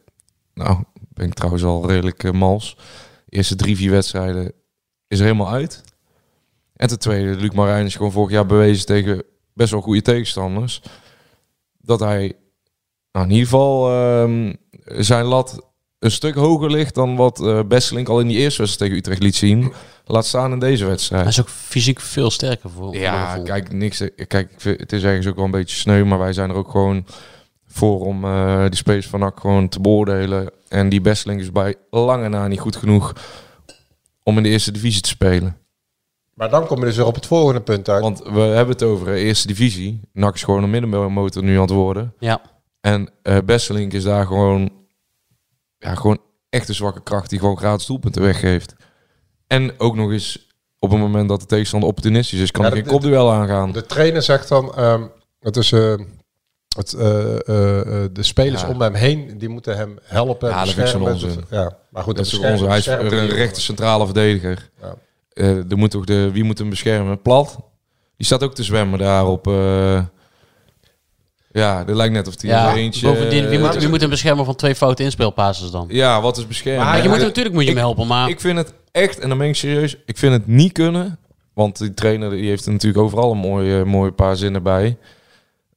nou, 0.54 0.82
ben 0.94 1.26
ik 1.26 1.34
trouwens 1.34 1.64
al 1.64 1.88
redelijk 1.88 2.24
eh, 2.24 2.32
mals. 2.32 2.76
De 3.24 3.36
eerste 3.36 3.56
drie, 3.56 3.76
vier 3.76 3.90
wedstrijden 3.90 4.52
is 5.08 5.18
er 5.18 5.24
helemaal 5.24 5.52
uit. 5.52 5.82
En 6.76 6.88
ten 6.88 6.98
tweede, 6.98 7.36
Luc 7.36 7.50
Marijn 7.50 7.86
is 7.86 7.96
gewoon 7.96 8.12
vorig 8.12 8.30
jaar 8.30 8.46
bewezen 8.46 8.86
tegen 8.86 9.22
best 9.52 9.70
wel 9.70 9.80
goede 9.80 10.02
tegenstanders. 10.02 10.82
Dat 11.78 12.00
hij 12.00 12.36
nou, 13.12 13.24
in 13.24 13.30
ieder 13.30 13.48
geval 13.48 13.90
ehm, 13.90 14.54
zijn 14.84 15.24
lat 15.24 15.65
een 15.98 16.10
stuk 16.10 16.34
hoger 16.34 16.70
ligt 16.70 16.94
dan 16.94 17.16
wat 17.16 17.40
eh 17.40 17.60
Besselink 17.68 18.08
al 18.08 18.20
in 18.20 18.28
die 18.28 18.36
eerste 18.36 18.62
wedstrijd 18.62 18.90
tegen 18.92 19.04
Utrecht 19.04 19.22
liet 19.22 19.36
zien. 19.36 19.72
Laat 20.04 20.26
staan 20.26 20.52
in 20.52 20.58
deze 20.58 20.82
Hij 20.82 20.90
wedstrijd. 20.92 21.26
is 21.26 21.40
ook 21.40 21.48
fysiek 21.48 22.00
veel 22.00 22.30
sterker 22.30 22.70
voor. 22.70 22.96
Ja, 22.96 23.38
kijk, 23.44 23.72
niks. 23.72 23.98
Kijk, 24.28 24.50
ik 24.50 24.60
vind- 24.60 24.80
het 24.80 24.92
is 24.92 25.02
ergens 25.02 25.26
ook 25.26 25.36
wel 25.36 25.44
een 25.44 25.50
beetje 25.50 25.76
sneu, 25.76 26.04
maar 26.04 26.18
wij 26.18 26.32
zijn 26.32 26.50
er 26.50 26.56
ook 26.56 26.70
gewoon 26.70 27.06
voor 27.66 28.00
om 28.00 28.24
eh, 28.24 28.62
die 28.64 28.76
spelers 28.76 29.06
van 29.06 29.20
NAC 29.20 29.40
gewoon 29.40 29.68
te 29.68 29.80
beoordelen. 29.80 30.50
En 30.68 30.88
die 30.88 31.00
Besseling 31.00 31.40
is 31.40 31.52
bij 31.52 31.74
lange 31.90 32.28
na 32.28 32.46
niet 32.48 32.60
goed 32.60 32.76
genoeg 32.76 33.12
om 34.22 34.36
in 34.36 34.42
de 34.42 34.48
eerste 34.48 34.72
divisie 34.72 35.00
te 35.02 35.08
spelen. 35.08 35.56
Maar 36.34 36.50
dan 36.50 36.66
kom 36.66 36.78
je 36.78 36.84
dus 36.84 36.96
weer 36.96 37.06
op 37.06 37.14
het 37.14 37.26
volgende 37.26 37.60
punt 37.60 37.88
uit. 37.88 38.02
Want 38.02 38.22
we 38.22 38.40
hebben 38.40 38.74
het 38.74 38.82
over 38.82 39.06
de 39.06 39.18
eerste 39.18 39.46
divisie. 39.46 40.00
NAC 40.12 40.34
is 40.34 40.42
gewoon 40.42 40.62
een 40.62 40.70
middenmotor 40.70 41.42
nu 41.42 41.54
aan 41.54 41.60
het 41.60 41.70
worden. 41.70 42.14
Ja. 42.18 42.40
En 42.80 43.08
eh 43.22 43.36
Besselink 43.44 43.92
is 43.92 44.02
daar 44.02 44.26
gewoon, 44.26 44.70
ja, 45.86 45.94
gewoon 45.94 46.18
echt 46.50 46.68
een 46.68 46.74
zwakke 46.74 47.02
kracht 47.02 47.30
die 47.30 47.38
gewoon 47.38 47.56
gratis 47.58 47.86
doelpunten 47.86 48.22
weggeeft. 48.22 48.74
En 49.46 49.72
ook 49.80 49.96
nog 49.96 50.10
eens 50.10 50.46
op 50.78 50.90
het 50.90 51.00
moment 51.00 51.28
dat 51.28 51.40
de 51.40 51.46
tegenstander 51.46 51.88
opportunistisch 51.88 52.40
is, 52.40 52.50
kan 52.50 52.64
Ja, 52.64 52.70
hij 52.70 52.80
geen 52.80 52.88
kopduel 52.90 53.32
aangaan. 53.32 53.72
De 53.72 53.86
trainer 53.86 54.22
zegt 54.22 54.48
dan, 54.48 54.74
ehm, 54.74 55.02
het 55.40 55.56
is 55.56 55.72
eh, 55.72 55.94
het, 56.76 56.92
eh, 56.92 57.34
eh, 57.34 58.10
de 58.12 58.22
spelers 58.22 58.62
Ja. 58.62 58.68
om 58.68 58.80
hem 58.80 58.94
heen, 58.94 59.38
die 59.38 59.48
moeten 59.48 59.76
hem 59.76 59.98
helpen. 60.02 60.48
Ja, 60.48 60.64
dat 60.64 60.74
vind 60.74 60.86
ik 60.86 60.92
zo'n 60.92 61.04
beschermen. 61.04 61.36
onzin. 61.38 61.44
Ja, 61.58 61.76
maar 61.90 62.02
goed, 62.02 62.16
Dat 62.16 62.26
is 62.26 62.38
onze, 62.38 62.66
hij 62.66 62.78
is 62.78 62.86
een 62.86 63.28
rechte 63.28 63.60
centrale 63.60 64.04
verdediger. 64.04 64.70
Ja. 64.82 64.94
Er 65.68 65.76
moet 65.78 65.90
toch 65.90 66.04
de, 66.04 66.30
wie 66.32 66.44
moet 66.44 66.58
hem 66.58 66.70
beschermen? 66.70 67.22
Plat. 67.22 67.56
Die 68.16 68.26
staat 68.26 68.42
ook 68.42 68.54
te 68.54 68.62
zwemmen 68.62 68.98
daar 68.98 69.26
op. 69.26 69.46
ja, 71.56 71.84
dat 71.84 71.96
lijkt 71.96 72.12
net 72.14 72.28
of 72.28 72.34
hij 72.40 72.50
Ja, 72.50 72.74
eentje. 72.74 73.06
bovendien, 73.08 73.48
wie 73.48 73.58
moet, 73.58 73.76
wie 73.76 73.88
moet 73.88 74.00
hem 74.00 74.10
beschermen 74.10 74.44
van 74.44 74.54
twee 74.54 74.74
foute 74.74 75.02
inspeelpasses 75.02 75.70
dan? 75.70 75.86
Ja, 75.88 76.20
wat 76.20 76.36
is 76.36 76.46
beschermen? 76.46 76.84
Maar 76.84 77.02
je 77.02 77.08
moet, 77.08 77.16
hem- 77.16 77.26
natuurlijk 77.26 77.54
moet 77.54 77.64
je 77.64 77.68
hem 77.70 77.78
ik- 77.78 77.84
helpen, 77.84 78.06
maar... 78.06 78.28
Ik 78.28 78.40
vind 78.40 78.58
het 78.58 78.72
echt, 78.92 79.18
en 79.18 79.28
dan 79.28 79.38
ben 79.38 79.48
ik 79.48 79.54
serieus, 79.56 79.96
ik 80.06 80.18
vind 80.18 80.32
het 80.32 80.46
niet 80.46 80.72
kunnen. 80.72 81.18
Want 81.54 81.78
die 81.78 81.94
trainer 81.94 82.30
die 82.30 82.48
heeft 82.48 82.66
er 82.66 82.72
natuurlijk 82.72 83.04
overal 83.04 83.30
een 83.32 83.38
mooie, 83.38 83.84
mooie 83.84 84.12
paar 84.12 84.36
zinnen 84.36 84.62
bij. 84.62 84.96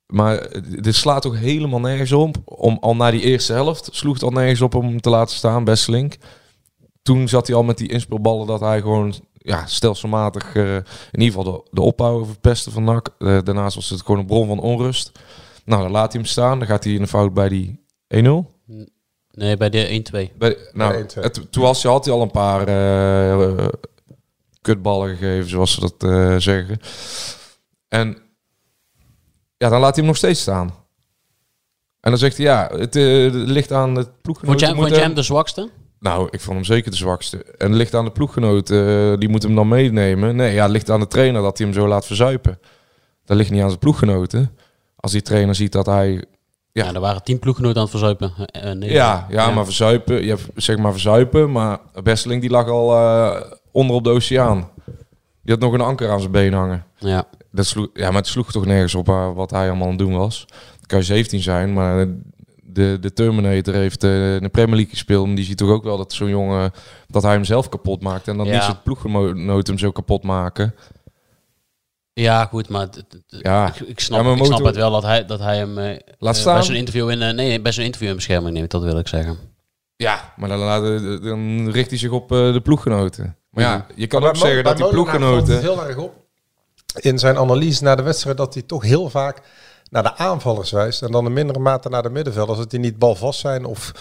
Maar 0.07 0.47
dit 0.81 0.95
slaat 0.95 1.21
toch 1.21 1.37
helemaal 1.39 1.79
nergens 1.79 2.11
op. 2.11 2.35
Om, 2.45 2.77
al 2.81 2.95
na 2.95 3.11
die 3.11 3.21
eerste 3.21 3.53
helft 3.53 3.89
sloeg 3.91 4.13
het 4.13 4.23
al 4.23 4.29
nergens 4.29 4.61
op 4.61 4.75
om 4.75 4.85
hem 4.85 5.01
te 5.01 5.09
laten 5.09 5.35
staan, 5.35 5.63
Besselink. 5.63 6.15
Toen 7.03 7.27
zat 7.27 7.47
hij 7.47 7.55
al 7.55 7.63
met 7.63 7.77
die 7.77 7.89
inspeelballen 7.91 8.47
dat 8.47 8.59
hij 8.59 8.81
gewoon 8.81 9.13
ja, 9.33 9.65
stelselmatig 9.65 10.55
eh, 10.55 10.75
in 11.11 11.21
ieder 11.21 11.35
geval 11.39 11.43
de, 11.53 11.61
de 11.71 11.81
opbouw 11.81 12.25
verpesten 12.25 12.71
van 12.71 12.83
NAC. 12.83 13.09
Eh, 13.19 13.37
daarnaast 13.43 13.75
was 13.75 13.89
het 13.89 14.01
gewoon 14.01 14.19
een 14.19 14.25
bron 14.25 14.47
van 14.47 14.59
onrust. 14.59 15.11
Nou, 15.69 15.81
dan 15.81 15.91
laat 15.91 16.11
hij 16.13 16.21
hem 16.21 16.29
staan. 16.29 16.59
Dan 16.59 16.67
gaat 16.67 16.83
hij 16.83 16.93
in 16.93 17.01
de 17.01 17.07
fout 17.07 17.33
bij 17.33 17.49
die 17.49 17.85
1-0. 18.07 18.29
Nee, 19.31 19.57
bij 19.57 19.69
de 19.69 20.03
1-2. 20.33 20.37
Bij, 20.37 20.57
nou, 20.73 20.97
Ja, 20.97 21.03
1-2. 21.03 21.05
het, 21.21 21.51
toen 21.51 21.63
was, 21.63 21.83
had 21.83 22.05
hij 22.05 22.13
al 22.13 22.21
een 22.21 22.31
paar 22.31 22.67
eh, 22.67 23.67
kutballen 24.61 25.09
gegeven, 25.09 25.49
zoals 25.49 25.73
ze 25.73 25.79
dat 25.79 26.03
eh, 26.03 26.35
zeggen. 26.37 26.79
En 27.87 28.17
ja, 29.57 29.69
dan 29.69 29.79
laat 29.79 29.89
hij 29.95 29.97
hem 30.03 30.05
nog 30.05 30.17
steeds 30.17 30.41
staan. 30.41 30.67
En 31.99 32.09
dan 32.09 32.17
zegt 32.19 32.37
hij, 32.37 32.45
ja, 32.45 32.69
het 32.77 32.95
eh, 32.95 33.29
ligt 33.31 33.71
aan 33.71 33.95
het 33.95 34.21
ploeggenoot. 34.21 34.49
Vond 34.59 34.59
jij, 34.69 34.81
vond 34.83 34.95
hem- 34.95 35.13
de 35.13 35.21
zwakste? 35.21 35.69
Nou, 35.99 36.27
ik 36.31 36.41
vond 36.41 36.55
hem 36.55 36.65
zeker 36.65 36.91
de 36.91 36.97
zwakste. 36.97 37.43
En 37.43 37.67
het 37.67 37.77
ligt 37.77 37.93
aan 37.93 38.05
de 38.05 38.11
ploeggenoot, 38.11 38.69
eh, 38.69 39.13
die 39.17 39.29
moet 39.29 39.43
hem 39.43 39.55
dan 39.55 39.67
meenemen. 39.67 40.35
Nee, 40.35 40.53
ja, 40.53 40.63
het 40.63 40.71
ligt 40.71 40.89
aan 40.89 40.99
de 40.99 41.07
trainer 41.07 41.41
dat 41.41 41.57
hij 41.57 41.67
hem 41.67 41.75
zo 41.75 41.87
laat 41.87 42.05
verzuipen. 42.05 42.59
Dat 43.25 43.37
ligt 43.37 43.51
niet 43.51 43.61
aan 43.61 43.67
zijn 43.67 43.79
ploeggenoten. 43.79 44.57
Als 44.99 45.11
die 45.11 45.21
trainer 45.21 45.55
ziet 45.55 45.71
dat 45.71 45.85
hij 45.85 46.23
Ja, 46.71 46.85
Ja. 46.85 46.93
er 46.93 46.99
waren 46.99 47.23
tien 47.23 47.39
ploeggenoten 47.39 47.75
aan 47.77 47.81
het 47.81 47.91
verzuipen. 47.91 48.31
Eh, 48.51 48.69
eh, 48.71 48.77
nee. 48.77 48.91
Ja, 48.91 49.25
ja, 49.29 49.49
maar 49.51 49.65
verzuipen. 49.65 50.23
Je 50.23 50.29
hebt 50.29 50.47
zeg 50.55 50.77
maar 50.77 50.91
verzuipen, 50.91 51.51
maar 51.51 51.79
Besseling 52.03 52.41
die 52.41 52.49
lag 52.49 52.67
al 52.67 52.93
eh, 52.95 53.41
onder 53.71 53.95
op 53.95 54.03
de 54.03 54.09
oceaan. 54.09 54.69
Die 55.43 55.53
had 55.53 55.59
nog 55.59 55.73
een 55.73 55.81
anker 55.81 56.09
aan 56.09 56.19
zijn 56.19 56.31
been 56.31 56.53
hangen. 56.53 56.85
Ja. 56.97 57.23
Dat 57.51 57.65
sloeg, 57.65 57.87
ja, 57.93 58.07
maar 58.07 58.17
het 58.21 58.27
sloeg 58.27 58.51
toch 58.51 58.65
nergens 58.65 58.95
op 58.95 59.07
eh, 59.09 59.33
wat 59.33 59.51
hij 59.51 59.67
allemaal 59.67 59.83
aan 59.87 59.89
het 59.97 59.99
doen 59.99 60.17
was. 60.17 60.45
Dan 60.49 60.87
kan 60.87 60.99
je 60.99 61.05
17 61.05 61.41
zijn, 61.41 61.73
maar 61.73 62.07
de, 62.63 62.97
de 63.01 63.13
Terminator 63.13 63.73
heeft 63.73 64.03
in 64.03 64.39
de 64.41 64.49
Premier 64.51 64.75
League 64.75 64.89
gespeeld. 64.93 65.27
En 65.27 65.35
die 65.35 65.45
ziet 65.45 65.57
toch 65.57 65.69
ook 65.69 65.83
wel 65.83 65.97
dat 65.97 66.13
zo'n 66.13 66.29
jongen, 66.29 66.71
dat 67.07 67.23
hij 67.23 67.31
hem 67.33 67.43
zelf 67.43 67.69
kapot 67.69 68.01
maakt. 68.01 68.27
En 68.27 68.37
dan 68.37 68.45
Ja. 68.45 68.53
niet 68.53 68.63
zijn 68.63 68.81
ploeggenoten 68.83 69.73
hem 69.73 69.77
zo 69.77 69.91
kapot 69.91 70.23
maken. 70.23 70.75
Ja, 72.21 72.45
goed, 72.45 72.69
maar 72.69 72.87
Ja. 73.27 73.67
ik, 73.67 73.79
ik 73.79 73.99
snap, 73.99 74.17
Ja, 74.19 74.23
maar 74.25 74.33
we 74.33 74.39
ik 74.39 74.45
snap 74.45 74.63
het 74.65 74.75
wel 74.75 74.91
dat 74.91 75.03
hij, 75.03 75.25
dat 75.25 75.39
hij 75.39 75.57
hem 75.57 75.77
eh, 75.77 75.99
Laat 76.19 76.35
eh, 76.35 76.41
staan. 76.41 76.53
bij 76.53 76.63
zo'n 76.63 76.75
interview 76.75 77.09
in, 77.09 77.21
eh, 77.21 77.33
nee, 77.33 77.61
bij 77.61 77.71
zo'n 77.71 77.83
interview 77.83 78.09
in 78.09 78.15
bescherming 78.15 78.53
neemt, 78.55 78.71
dat 78.71 78.81
wil 78.83 78.97
ik 78.97 79.07
zeggen. 79.07 79.37
Ja, 79.95 80.33
maar 80.37 80.49
dan, 80.49 80.57
laat- 80.59 81.21
dan 81.23 81.69
richt 81.71 81.89
hij 81.89 81.99
zich 81.99 82.11
op 82.11 82.31
eh, 82.31 82.53
de 82.53 82.61
ploeggenoten. 82.61 83.35
Maar 83.49 83.63
ja, 83.63 83.85
je 83.95 84.07
kan 84.07 84.21
Maar 84.21 84.29
ook 84.29 84.35
zeggen 84.35 84.63
dat 84.63 84.77
die 84.77 84.87
ploeggenoten... 84.87 85.59
heel 85.59 85.85
erg 85.87 85.97
op 85.97 86.13
in 86.99 87.19
zijn 87.19 87.37
analyse 87.37 87.83
na 87.83 87.95
de 87.95 88.03
wedstrijd 88.03 88.37
dat 88.37 88.53
hij 88.53 88.63
toch 88.63 88.83
heel 88.83 89.09
vaak 89.09 89.41
naar 89.89 90.03
de 90.03 90.15
aanvallers 90.15 90.71
wijst 90.71 91.01
en 91.01 91.11
dan 91.11 91.25
in 91.25 91.33
mindere 91.33 91.59
mate 91.59 91.89
naar 91.89 92.03
de 92.03 92.09
middenvelders. 92.09 92.57
Dat 92.57 92.69
die 92.69 92.79
niet 92.79 92.99
balvast 92.99 93.39
zijn 93.39 93.65
of 93.65 93.91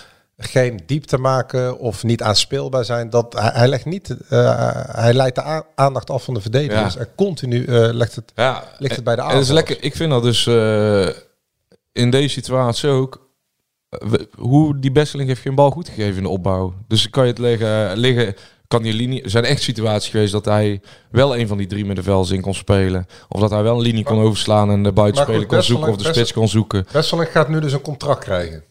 geen 0.40 0.81
diepte 0.87 1.18
maken 1.18 1.79
of 1.79 2.03
niet 2.05 2.22
aanspeelbaar 2.22 2.85
zijn. 2.85 3.11
Dat, 3.11 3.33
hij, 3.38 3.51
hij 3.55 3.68
legt 3.68 3.85
niet, 3.85 4.16
eh, 4.29 4.70
hij 4.92 5.12
leidt 5.14 5.35
de 5.35 5.62
aandacht 5.74 6.11
af 6.11 6.24
van 6.24 6.35
de 6.35 6.40
verdedigers 6.40 6.94
Ja. 6.94 7.01
en 7.01 7.09
continu 7.16 7.64
eh, 7.64 7.88
legt 7.92 8.14
het, 8.14 8.33
Ja, 8.35 8.64
ligt 8.79 8.94
het 8.94 9.05
bij 9.05 9.16
de 9.16 9.22
en 9.22 9.29
dat 9.29 9.42
is 9.42 9.48
lekker. 9.51 9.77
Ik 9.81 9.96
vind 9.96 10.11
dat 10.11 10.22
dus 10.22 10.46
eh, 10.46 11.07
in 11.92 12.11
deze 12.11 12.29
situatie 12.29 12.88
ook. 12.88 13.27
hoe 14.37 14.79
die 14.79 14.92
Besseling 14.92 15.29
heeft 15.29 15.40
geen 15.40 15.55
bal 15.55 15.70
goed 15.70 15.88
gegeven 15.88 16.16
in 16.16 16.22
de 16.22 16.29
opbouw. 16.29 16.74
Dus 16.88 17.11
kan 17.11 17.22
je 17.24 17.31
het 17.31 17.38
liggen, 17.38 17.96
liggen 17.96 18.35
kan 18.68 18.83
die 18.83 18.92
linie. 18.92 19.22
Er 19.22 19.31
zijn 19.31 19.44
echt 19.44 19.62
situaties 19.62 20.11
geweest 20.11 20.33
dat 20.33 20.44
hij 20.44 20.81
wel 21.11 21.37
een 21.37 21.48
van 21.48 21.59
die 21.59 21.66
drie 21.66 21.85
middenvelders 21.85 22.31
in 22.31 22.40
kon 22.40 22.55
spelen. 22.55 23.07
Of 23.29 23.40
dat 23.40 23.51
hij 23.51 23.62
wel 23.62 23.74
een 23.77 23.81
linie 23.83 24.05
kon 24.05 24.18
overslaan 24.20 24.70
en 24.70 24.83
de 24.83 24.92
buitenspeler 24.92 25.46
kon 25.46 25.57
Besseling- 25.57 25.85
zoeken 25.85 26.01
of 26.01 26.07
de 26.07 26.14
spits 26.14 26.33
kon 26.33 26.48
zoeken. 26.48 26.87
Wesseling 26.92 27.29
gaat 27.31 27.48
nu 27.48 27.61
dus 27.61 27.72
een 27.72 27.81
contract 27.81 28.24
krijgen. 28.24 28.64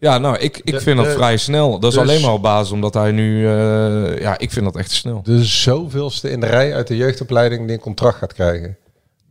Ja, 0.00 0.18
nou, 0.18 0.38
ik, 0.38 0.56
ik 0.64 0.72
De- 0.72 0.80
vind 0.80 0.96
dat 0.96 1.06
de- 1.06 1.12
vrij 1.12 1.36
snel. 1.36 1.78
Dat 1.78 1.92
is 1.92 1.98
dus- 1.98 2.08
alleen 2.08 2.20
maar 2.20 2.32
op 2.32 2.42
basis 2.42 2.72
omdat 2.72 2.94
hij 2.94 3.12
nu. 3.12 3.46
eh, 3.46 4.18
ja, 4.18 4.38
ik 4.38 4.50
vind 4.50 4.64
dat 4.64 4.76
echt 4.76 4.90
snel. 4.90 5.20
De 5.22 5.44
zoveelste 5.44 6.30
in 6.30 6.40
de 6.40 6.46
rij 6.46 6.74
uit 6.74 6.86
de 6.86 6.96
jeugdopleiding 6.96 7.64
die 7.66 7.72
een 7.76 7.80
contract 7.82 8.18
gaat 8.18 8.32
krijgen. 8.32 8.76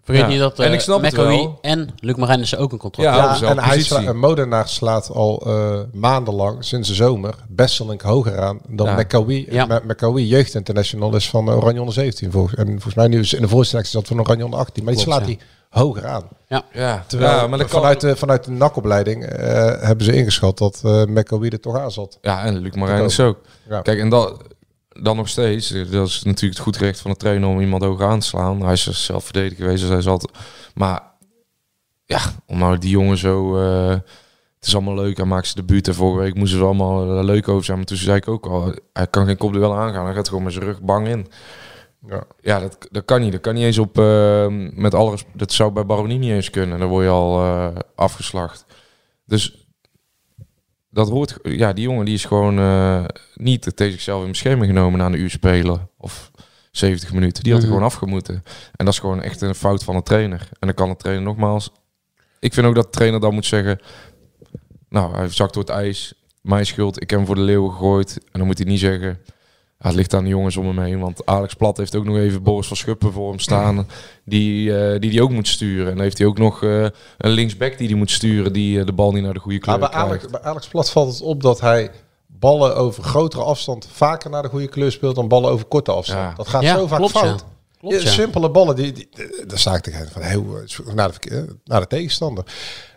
Vergeet 0.08 0.24
Ja. 0.26 0.30
niet 0.32 0.40
dat 0.40 0.60
En 0.60 0.68
eh 0.68 0.74
ik 0.74 0.80
snap 0.80 1.02
het 1.02 1.14
McAwee 1.14 1.38
wel. 1.38 1.58
en 1.62 1.90
Luc 2.00 2.16
Marijnissen 2.16 2.58
ook 2.60 2.72
een 2.72 2.78
contract 2.78 3.10
Ja, 3.10 3.16
hebben. 3.16 3.34
dezelfde 3.34 3.62
en 3.62 3.68
hij 3.68 3.82
sla, 3.82 4.06
een 4.06 4.18
Modenaar 4.20 4.68
slaat 4.68 5.10
al 5.10 5.44
eh, 5.46 5.80
maandenlang, 5.94 6.64
sinds 6.66 6.88
de 6.88 6.96
zomer, 6.96 7.36
Besselink 7.48 8.02
hoger 8.02 8.40
aan 8.40 8.60
dan 8.68 8.88
Ja. 8.88 8.96
McAwee. 8.96 9.48
Ja. 9.50 9.82
Jeugd 10.16 10.56
International 10.56 11.16
is 11.16 11.30
van 11.30 11.50
Oranje 11.50 11.80
onder 11.80 11.94
17. 11.94 12.32
Volgens, 12.32 12.56
en 12.56 12.68
volgens 12.68 12.96
mij 12.96 13.08
nu 13.08 13.20
is 13.20 13.34
in 13.34 13.42
de 13.42 13.48
voorselectie 13.48 13.92
zat 13.92 14.08
van 14.08 14.20
Oranje 14.20 14.44
onder 14.46 14.60
18. 14.60 14.84
Maar 14.84 14.94
die 14.94 15.02
slaat 15.02 15.20
ja. 15.20 15.26
hij 15.26 15.40
hoger 15.70 16.08
aan. 16.08 16.24
Ja, 16.48 17.04
Terwijl 17.08 17.36
ja, 17.38 17.48
maar 17.48 17.60
kan, 17.60 17.70
vanuit, 17.70 18.02
de, 18.02 18.16
vanuit 18.16 18.44
de 18.44 18.52
NAC-opleiding 18.52 19.26
eh, 19.26 19.82
hebben 19.82 20.06
ze 20.06 20.14
ingeschat 20.14 20.58
dat 20.58 20.82
eh 20.84 21.04
McAwee 21.06 21.50
er 21.50 21.60
toch 21.60 21.78
aan 21.78 21.92
zat. 21.92 22.18
Ja, 22.22 22.44
en 22.44 22.58
Luc 22.58 22.74
Marijn 22.76 23.04
is 23.04 23.20
ook. 23.20 23.38
Ja. 23.70 23.82
Kijk, 23.82 24.00
en 24.00 24.10
dat, 24.10 24.38
dan 25.02 25.16
nog 25.16 25.30
steeds, 25.30 25.70
dat 25.70 26.08
is 26.08 26.24
natuurlijk 26.24 26.54
het 26.54 26.64
goed 26.64 26.78
recht 26.78 27.00
van 27.00 27.12
de 27.12 27.18
trainer 27.18 27.50
om 27.50 27.60
iemand 27.60 27.84
hoog 27.84 28.02
aan 28.02 28.20
te 28.20 28.26
slaan. 28.26 28.62
Hij 28.62 28.74
is 28.74 29.06
zelf 29.06 29.30
geweest, 29.34 29.82
dus 29.82 29.90
hij 29.90 30.02
zal 30.02 30.14
het... 30.18 30.32
Maar 30.74 31.04
ja, 32.06 32.20
om 32.46 32.58
nou 32.58 32.78
die 32.78 32.90
jongen 32.90 33.18
zo... 33.18 33.58
eh, 33.58 33.90
het 34.56 34.68
is 34.68 34.76
allemaal 34.76 34.96
leuk, 34.96 35.18
hij 35.18 35.26
maakt 35.26 35.48
zijn 35.48 35.66
debuut 35.66 35.88
en 35.88 35.96
vorige 35.96 36.22
week 36.22 36.36
moesten 36.36 36.58
ze 36.58 36.64
er 36.64 36.70
allemaal 36.70 37.18
eh, 37.18 37.24
leuk 37.24 37.48
over 37.48 37.66
zijn. 37.66 37.78
Maar 37.78 37.86
toen 37.86 37.98
zei 37.98 38.18
ik 38.18 38.28
ook 38.28 38.46
al, 38.46 38.74
hij 38.94 39.08
kan 39.08 39.26
geen 39.26 39.38
kopduel 39.38 39.76
aangaan. 39.76 40.06
Hij 40.06 40.14
gaat 40.14 40.28
gewoon 40.28 40.44
met 40.44 40.54
zijn 40.54 40.66
rug 40.66 40.82
bang 40.82 41.08
in. 41.08 41.28
Ja. 42.08 42.24
Ja, 42.42 42.60
dat, 42.60 42.88
dat 42.92 43.06
kan 43.06 43.22
niet. 43.22 43.32
Dat 43.32 43.42
kan 43.42 43.54
niet 43.54 43.64
eens 43.64 43.78
op... 43.78 43.98
eh, 43.98 44.46
met 44.74 44.94
alle 44.94 45.12
res- 45.12 45.26
dat 45.34 45.52
zou 45.52 45.72
bij 45.72 45.86
Baronie 45.86 46.18
niet 46.20 46.32
eens 46.32 46.50
kunnen. 46.50 46.80
Dan 46.80 46.90
word 46.90 47.04
je 47.04 47.10
al 47.10 47.74
afgeslacht. 47.96 48.66
Dus 49.26 49.67
dat 50.98 51.10
hoort... 51.10 51.38
Ja, 51.44 51.74
die 51.74 51.84
jongen 51.84 52.06
die 52.06 52.14
is 52.14 52.26
gewoon 52.26 52.60
eh, 52.60 53.04
niet 53.36 53.62
tegen 53.76 53.94
zichzelf 53.94 54.24
in 54.24 54.30
bescherming 54.30 54.68
genomen 54.68 55.00
na 55.00 55.06
een 55.06 55.20
uur 55.20 55.30
spelen. 55.30 55.90
Of 55.98 56.32
70 56.72 57.14
minuten. 57.14 57.44
Die 57.44 57.54
had 57.54 57.62
er 57.62 57.68
Mhm. 57.68 57.78
gewoon 57.78 57.92
afgemoeten. 57.94 58.36
En 58.76 58.86
dat 58.86 58.94
is 58.94 59.00
gewoon 59.00 59.22
echt 59.22 59.42
een 59.42 59.56
fout 59.56 59.84
van 59.84 59.96
de 59.96 60.04
trainer. 60.04 60.40
En 60.60 60.68
dan 60.68 60.74
kan 60.74 60.90
de 60.90 60.96
trainer 60.96 61.26
nogmaals... 61.26 61.72
Ik 62.40 62.54
vind 62.54 62.66
ook 62.68 62.76
dat 62.76 62.84
de 62.84 62.90
trainer 62.90 63.20
dan 63.20 63.34
moet 63.34 63.46
zeggen... 63.46 63.80
Nou, 64.90 65.16
hij 65.16 65.30
zakt 65.30 65.54
door 65.54 65.64
het 65.64 65.72
ijs. 65.72 66.14
Mijn 66.42 66.66
schuld. 66.66 67.02
Ik 67.02 67.10
heb 67.10 67.20
hem 67.20 67.28
voor 67.28 67.36
de 67.36 67.42
leeuwen 67.42 67.72
gegooid. 67.72 68.18
En 68.18 68.40
dan 68.40 68.46
moet 68.46 68.58
hij 68.58 68.68
niet 68.68 68.80
zeggen... 68.80 69.20
Ja, 69.80 69.88
het 69.88 69.96
ligt 69.96 70.14
aan 70.14 70.24
de 70.24 70.30
jongens 70.30 70.58
om 70.58 70.66
hem 70.66 70.80
heen. 70.80 71.00
Want 71.00 71.26
Alex 71.26 71.54
Plat 71.54 71.78
heeft 71.78 71.96
ook 71.96 72.06
nog 72.06 72.18
even 72.18 72.44
Boris 72.44 72.68
van 72.68 72.78
Schuppen 72.78 73.12
voor 73.14 73.30
hem 73.30 73.40
staan. 73.40 73.88
Die 74.26 74.78
eh, 74.78 75.00
die, 75.00 75.10
die 75.12 75.22
ook 75.22 75.32
moet 75.32 75.48
sturen. 75.48 75.88
En 75.88 75.94
dan 75.94 76.04
heeft 76.04 76.18
hij 76.18 76.28
ook 76.28 76.38
nog 76.38 76.64
eh, 76.64 76.82
een 77.18 77.32
linksback 77.32 77.78
die 77.78 77.88
die 77.88 77.96
moet 77.98 78.12
sturen. 78.12 78.54
Die 78.54 78.80
eh, 78.80 78.86
de 78.86 78.94
bal 78.94 79.12
niet 79.12 79.24
naar 79.24 79.34
de 79.34 79.40
goede 79.40 79.58
kleur 79.60 79.80
Maar 79.80 79.90
bij 79.90 80.00
krijgt. 80.00 80.22
Alex, 80.24 80.32
bij 80.42 80.52
Alex 80.52 80.68
Plat 80.68 80.90
valt 80.92 81.12
het 81.14 81.22
op 81.22 81.42
dat 81.42 81.62
hij 81.62 81.92
ballen 82.28 82.76
over 82.76 83.04
grotere 83.04 83.44
afstand 83.44 83.88
vaker 83.92 84.30
naar 84.30 84.42
de 84.42 84.50
goede 84.50 84.68
kleur 84.68 84.92
speelt 84.92 85.16
dan 85.16 85.28
ballen 85.28 85.50
over 85.52 85.66
korte 85.66 85.92
afstand. 85.92 86.20
Ja. 86.22 86.34
Dat 86.36 86.48
gaat 86.48 86.62
Ja, 86.62 86.76
zo 86.78 86.88
vaak 86.88 86.98
klopt, 87.00 87.14
ja. 87.14 87.20
fout. 87.20 87.46
Klopt, 87.80 87.96
Ja, 87.96 88.02
ja. 88.02 88.10
Simpele 88.10 88.50
ballen, 88.52 88.76
die, 88.76 88.92
die, 88.92 89.10
daar 89.48 89.60
sta 89.60 89.76
ik 89.76 89.82
tegen 89.82 90.08
van 90.12 90.22
heel, 90.22 90.46
naar, 90.94 91.08
de, 91.08 91.14
verkeer- 91.14 91.56
naar 91.64 91.80
de 91.82 91.88
tegenstander. 91.88 92.44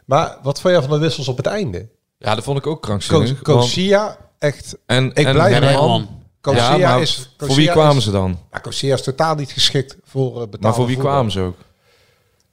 Maar 0.05 0.37
wat 0.43 0.61
vond 0.61 0.75
jij 0.75 0.83
van 0.83 0.93
de 0.93 0.99
wissels 0.99 1.29
op 1.29 1.37
het 1.37 1.47
einde? 1.47 1.89
Ja, 2.19 2.35
dat 2.35 2.45
vond 2.45 2.59
ik 2.59 2.67
ook 2.67 2.83
krankzinnig. 2.83 3.29
Want- 3.29 3.43
Kosia, 3.43 4.17
echt. 4.39 4.77
en, 4.87 5.11
Ik 5.15 5.27
en 5.27 5.33
blijf 5.33 5.55
Ja, 5.65 6.01
Kosia 6.41 6.75
Ja, 6.75 6.89
maar 6.91 7.01
is, 7.01 7.31
voor 7.39 7.55
wie 7.57 7.71
kwamen 7.71 7.97
is- 7.97 8.05
ze 8.05 8.11
dan? 8.11 8.39
Ja, 8.53 8.59
Kosia 8.59 8.95
is 8.95 9.03
totaal 9.03 9.35
niet 9.35 9.53
geschikt 9.53 9.97
voor 10.05 10.27
uh, 10.29 10.35
betaalde 10.35 10.59
Maar 10.61 10.75
voor 10.75 10.87
wie 10.87 10.95
voetbal. 10.95 11.13
kwamen 11.13 11.33
ze 11.33 11.41
ook? 11.41 11.57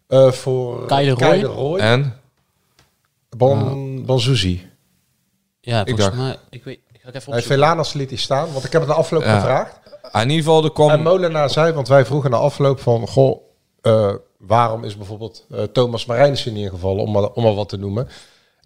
Eh, 0.07 0.31
voor 0.31 0.85
Kai 0.85 1.15
de 1.15 1.41
Roy? 1.41 1.77
De 1.77 1.83
En? 1.83 2.19
Bon, 3.29 4.05
Bonzouzi. 4.05 4.69
Ja, 5.61 5.83
volgens 5.85 6.05
dacht- 6.05 6.17
mij... 6.17 6.37
Ik 6.49 6.63
weet... 6.63 6.79
Ik 6.91 7.01
ga 7.01 7.07
even 7.07 7.11
Hij 7.11 7.21
opzoeken. 7.21 7.43
Velanas 7.43 7.93
liet 7.93 8.09
hij 8.09 8.17
staan, 8.17 8.51
want 8.51 8.65
ik 8.65 8.71
heb 8.71 8.81
het 8.81 8.89
na 8.89 8.95
afloop 8.97 9.23
Ja. 9.23 9.35
gevraagd. 9.39 9.79
Ah, 10.11 10.21
in 10.21 10.29
ieder 10.29 10.43
geval, 10.45 10.63
er 10.63 10.71
kwam... 10.71 10.89
En 10.89 11.01
Molenaar 11.01 11.49
zei, 11.49 11.73
want 11.73 11.87
wij 11.87 12.05
vroegen 12.05 12.29
na 12.31 12.37
afloop 12.37 12.79
van, 12.79 13.07
goh, 13.07 13.41
eh, 13.81 14.13
waarom 14.37 14.83
is 14.83 14.97
bijvoorbeeld 14.97 15.45
eh, 15.51 15.63
Thomas 15.63 16.05
Marijnissen 16.05 16.53
niet 16.53 16.63
ingevallen, 16.65 17.01
om 17.03 17.11
maar, 17.11 17.29
om 17.31 17.43
maar 17.43 17.53
wat 17.55 17.69
te 17.69 17.77
noemen. 17.77 18.07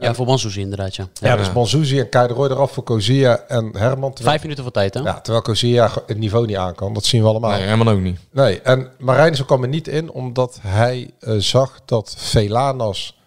Ja, 0.01 0.13
voor 0.13 0.25
Bansouzi 0.25 0.59
inderdaad, 0.59 0.95
ja. 0.95 1.07
Ja, 1.13 1.35
dus 1.35 1.53
Bonzouzi 1.53 1.99
en 1.99 2.09
Kai 2.09 2.27
de 2.27 2.33
Roy 2.33 2.49
eraf 2.49 2.71
voor 2.71 2.83
Kozia 2.83 3.37
en 3.47 3.71
Herman. 3.77 4.13
Terwijl, 4.13 4.29
Vijf 4.29 4.41
minuten 4.41 4.63
voor 4.63 4.73
tijd, 4.73 4.93
hè? 4.93 4.99
ja, 4.99 5.21
terwijl 5.21 5.43
Kozia 5.43 5.91
het 6.07 6.17
niveau 6.17 6.45
niet 6.45 6.57
aan 6.57 6.75
kan, 6.75 6.93
dat 6.93 7.05
zien 7.05 7.21
we 7.21 7.27
allemaal. 7.27 7.49
Nee, 7.49 7.59
Nee, 7.59 7.69
helemaal 7.69 7.93
ook 7.93 8.01
niet. 8.01 8.19
en 8.63 8.89
Marijnissen 8.99 9.45
kwam 9.45 9.61
er 9.61 9.69
niet 9.69 9.87
in, 9.87 10.11
omdat 10.11 10.59
hij 10.61 11.11
eh, 11.19 11.35
zag 11.37 11.79
dat 11.85 12.15
Velanas 12.17 13.19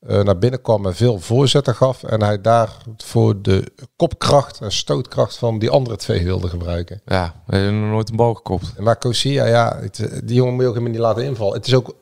eh, 0.00 0.22
naar 0.22 0.38
binnen 0.38 0.62
kwam 0.62 0.86
en 0.86 0.94
veel 0.94 1.18
voorzetten 1.18 1.74
gaf. 1.74 2.02
En 2.02 2.22
hij 2.22 2.40
daar 2.40 2.76
voor 2.96 3.42
de 3.42 3.72
kopkracht 3.96 4.60
en 4.60 4.72
stootkracht 4.72 5.36
van 5.36 5.58
die 5.58 5.70
andere 5.70 5.96
twee 5.96 6.24
wilde 6.24 6.48
gebruiken. 6.48 7.00
Ja, 7.06 7.34
we 7.46 7.56
hebben 7.56 7.80
nog 7.80 7.90
nooit 7.90 8.10
een 8.10 8.16
bal 8.16 8.34
gekopt. 8.34 8.78
Maar 8.78 8.96
Kosia, 8.96 9.46
ja, 9.46 9.78
het, 9.80 10.20
die 10.24 10.34
jongen 10.36 10.52
moet 10.52 10.62
je 10.62 10.68
ook 10.68 10.74
helemaal 10.74 10.94
niet 10.94 11.06
laten 11.06 11.24
invallen. 11.24 11.54
Het 11.54 11.66
is 11.66 11.74
ook 11.74 11.94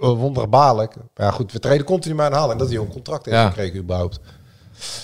wonderbaarlijk. 0.00 0.94
Maar 0.96 1.26
ja, 1.26 1.30
goed, 1.32 1.52
we 1.52 1.58
treden 1.58 1.86
continu 1.86 2.14
maar 2.14 2.26
aanhalen. 2.26 2.52
En 2.52 2.58
dat 2.58 2.68
hij 2.68 2.78
een 2.78 2.88
contract 2.88 3.24
heeft 3.24 3.36
Ja. 3.36 3.48
gekregen 3.48 3.78
überhaupt. 3.78 4.20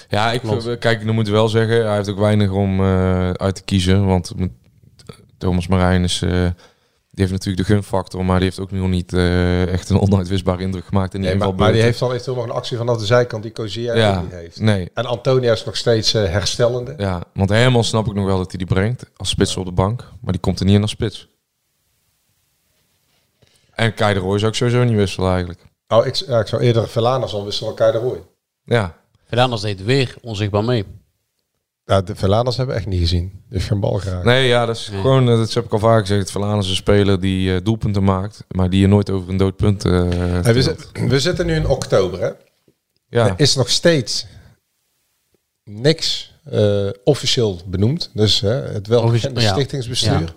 Ja, 0.08 0.32
ik 0.32 0.40
Klopt. 0.40 0.66
eh, 0.66 0.78
kijk, 0.78 1.04
dan 1.06 1.14
moet 1.14 1.26
ik 1.26 1.32
wel 1.32 1.48
zeggen, 1.48 1.86
hij 1.86 1.96
heeft 1.96 2.08
ook 2.08 2.18
weinig 2.18 2.50
om 2.50 2.80
eh, 2.80 3.30
uit 3.30 3.54
te 3.54 3.62
kiezen. 3.62 4.06
Want 4.06 4.32
Thomas 5.38 5.66
Marijn 5.66 6.02
is, 6.04 6.22
eh, 6.22 6.30
die 7.10 7.24
heeft 7.24 7.32
natuurlijk 7.32 7.66
de 7.66 7.74
gunfactor, 7.74 8.24
maar 8.24 8.34
die 8.36 8.44
heeft 8.44 8.60
ook 8.60 8.70
nog 8.70 8.88
niet 8.88 9.12
eh, 9.12 9.66
echt 9.66 9.90
een 9.90 9.98
onuitwisbare 10.00 10.62
indruk 10.62 10.84
gemaakt 10.86 11.14
in 11.14 11.20
die 11.20 11.30
Nee, 11.30 11.38
maar, 11.38 11.54
maar 11.54 11.72
die 11.72 11.82
heeft 11.82 11.98
dan 11.98 12.10
eventueel 12.10 12.36
nog 12.36 12.44
een 12.44 12.50
actie 12.50 12.76
vanaf 12.76 12.98
de 12.98 13.06
zijkant 13.06 13.42
die 13.42 13.52
Kosia 13.52 13.94
ja, 13.96 14.20
niet 14.20 14.30
heeft. 14.32 14.60
nee. 14.60 14.90
En 14.94 15.04
Antonia 15.06 15.52
is 15.52 15.64
nog 15.64 15.76
steeds 15.76 16.14
eh, 16.14 16.24
herstellende. 16.24 16.94
Ja, 16.96 17.22
want 17.34 17.48
Herman 17.50 17.84
snap 17.84 18.06
ik 18.06 18.14
nog 18.14 18.24
wel 18.26 18.36
dat 18.38 18.48
hij 18.50 18.58
die 18.58 18.66
brengt 18.66 19.04
als 19.16 19.28
spits 19.28 19.56
op 19.56 19.64
de 19.64 19.72
bank, 19.72 20.00
maar 20.20 20.32
die 20.32 20.40
komt 20.40 20.58
er 20.60 20.66
niet 20.66 20.74
in 20.74 20.82
als 20.82 20.90
spits. 20.90 21.28
En 23.74 23.94
Kai 23.94 24.14
de 24.14 24.20
Roy 24.20 24.38
zou 24.38 24.50
ik 24.50 24.56
sowieso 24.56 24.84
niet 24.84 24.96
wisselen 24.96 25.30
eigenlijk. 25.30 25.60
Oh, 25.88 26.06
ik, 26.06 26.14
ja, 26.14 26.40
ik 26.40 26.46
zou 26.46 26.62
eerder 26.62 26.88
Velanas 26.88 27.32
al 27.32 27.44
wisselen 27.44 27.76
dan 27.76 27.78
Kai 27.78 27.92
de 28.02 28.08
Roy. 28.08 28.22
Ja, 28.64 28.96
Velanas 29.26 29.60
deed 29.60 29.84
weer 29.84 30.14
onzichtbaar 30.22 30.64
mee. 30.64 30.84
Ja, 31.84 32.00
de 32.02 32.14
Velanas 32.14 32.56
hebben 32.56 32.74
we 32.74 32.80
echt 32.80 32.90
niet 32.90 33.00
gezien. 33.00 33.42
Dus 33.48 33.64
geen 33.64 33.80
bal 33.80 33.92
geraakt. 33.98 34.24
nee, 34.24 34.46
ja, 34.48 34.66
dat 34.66 34.76
is 34.76 34.88
Nee. 34.90 35.00
gewoon, 35.00 35.28
eh, 35.28 35.36
dat 35.36 35.52
heb 35.54 35.64
ik 35.64 35.72
al 35.72 35.78
vaak 35.78 36.06
gezegd. 36.06 36.30
Verlaan 36.30 36.58
is 36.58 36.68
een 36.68 36.74
speler 36.74 37.20
die 37.20 37.54
eh, 37.54 37.60
doelpunten 37.64 38.04
maakt, 38.04 38.44
maar 38.48 38.70
die 38.70 38.80
je 38.80 38.86
nooit 38.86 39.10
over 39.10 39.28
een 39.28 39.36
dood 39.36 39.56
punt 39.56 39.84
eh 39.84 39.92
Hey, 40.10 40.54
we, 40.54 40.62
zitten- 40.62 41.08
we 41.08 41.20
zitten 41.20 41.46
nu 41.46 41.54
in 41.54 41.66
oktober, 41.68 42.20
hè? 42.20 42.30
Ja, 43.08 43.26
Er 43.28 43.34
is 43.36 43.54
nog 43.54 43.68
steeds 43.70 44.26
niks 45.64 46.32
eh, 46.44 46.88
officieel 47.04 47.60
benoemd. 47.66 48.10
Dus 48.14 48.40
hè, 48.40 48.48
het 48.54 48.86
welbekende 48.86 49.28
Officie- 49.34 49.48
ja. 49.48 49.52
stichtingsbestuur. 49.54 50.34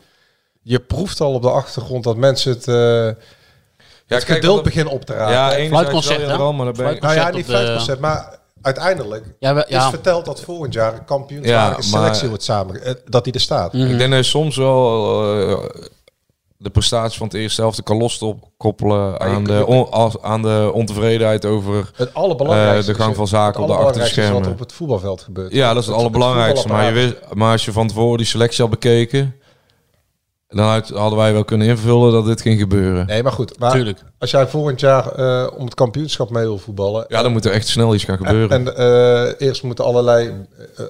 Ja. 0.67 0.73
Je 0.73 0.79
proeft 0.79 1.21
al 1.21 1.33
op 1.33 1.41
de 1.41 1.49
achtergrond 1.51 2.03
dat 2.03 2.15
mensen 2.17 2.51
het, 2.51 2.67
eh 2.67 3.05
het 4.07 4.23
kijk, 4.23 4.37
geduld 4.37 4.63
beginnen 4.63 4.93
op 4.93 5.05
te 5.05 5.13
raken. 5.13 5.61
Ja, 5.63 5.67
Fluitconcert, 5.67 6.21
hè? 6.21 6.37
Maar 6.37 6.65
dan 6.65 6.73
ben 6.75 6.93
je... 6.93 6.99
nou 7.01 7.13
ja, 7.15 7.29
niet 7.29 7.45
fluitconcert, 7.45 7.99
maar 7.99 8.39
uiteindelijk 8.61 9.25
Ja, 9.39 9.53
we, 9.55 9.59
is 9.61 9.67
ja. 9.69 9.89
verteld 9.89 10.25
dat 10.25 10.41
volgend 10.41 10.73
jaar 10.73 10.93
een 10.93 11.05
kampioenswaardige 11.05 11.81
Ja, 11.83 11.89
maar- 11.91 12.01
selectie 12.01 12.27
wordt 12.27 12.43
samen, 12.43 12.81
eh, 12.83 12.93
dat 13.05 13.23
die 13.23 13.33
er 13.33 13.39
staat. 13.39 13.73
Mhm. 13.73 13.91
Ik 13.91 13.97
denk 13.97 14.11
dat 14.11 14.19
je 14.25 14.29
soms 14.31 14.55
wel... 14.55 15.23
eh, 15.49 15.57
de 16.59 16.69
prestatie 16.69 17.17
van 17.17 17.27
het 17.27 17.35
eerste 17.35 17.61
helft 17.61 17.83
kan 17.83 17.97
loskoppelen 17.97 19.19
aan, 19.19 19.43
de 19.43 19.53
ook- 19.53 19.67
on- 19.67 19.91
als- 19.91 20.21
aan 20.21 20.41
de 20.41 20.69
ontevredenheid 20.73 21.45
over 21.45 21.89
Het 21.95 22.13
allerbelangrijkste 22.13 22.91
Eh, 22.91 22.97
de 22.97 23.03
gang 23.03 23.15
van 23.15 23.27
zaken 23.27 23.61
het 23.61 23.71
op 23.71 23.77
de 23.77 23.83
achterschermen. 23.83 24.41
wat 24.43 24.51
op 24.51 24.59
het 24.59 24.73
voetbalveld 24.73 25.21
gebeurt. 25.21 25.53
Ja, 25.53 25.73
dat 25.73 25.81
is 25.81 25.87
het, 25.89 25.97
allerbelangrijkste. 25.97 26.67
Maar, 26.67 26.85
je 26.85 26.91
wist, 26.91 27.15
maar 27.33 27.51
als 27.51 27.65
je 27.65 27.71
van 27.71 27.87
tevoren 27.87 28.17
die 28.17 28.25
selectie 28.27 28.61
had 28.61 28.69
bekeken, 28.71 29.35
dan 30.47 30.65
had- 30.67 30.89
hadden 30.89 31.19
wij 31.19 31.33
wel 31.33 31.43
kunnen 31.45 31.67
invullen 31.67 32.11
dat 32.11 32.25
dit 32.25 32.41
ging 32.41 32.59
gebeuren. 32.59 33.05
Nee, 33.05 33.23
maar 33.23 33.31
goed. 33.31 33.59
Maar 33.59 33.71
Tuurlijk. 33.71 33.99
als 34.19 34.31
jij 34.31 34.47
volgend 34.47 34.79
jaar 34.79 35.11
eh, 35.11 35.47
om 35.57 35.65
het 35.65 35.73
kampioenschap 35.73 36.29
mee 36.29 36.43
wil 36.43 36.57
voetballen... 36.57 37.05
Ja, 37.07 37.21
dan 37.21 37.31
moet 37.31 37.45
er 37.45 37.51
echt 37.51 37.67
snel 37.67 37.93
iets 37.93 38.03
gaan 38.03 38.17
en, 38.17 38.25
gebeuren. 38.25 38.67
en 38.67 38.75
eh, 38.77 39.47
eerst 39.47 39.63
moeten 39.63 39.85
allerlei 39.85 40.45
eh, 40.77 40.85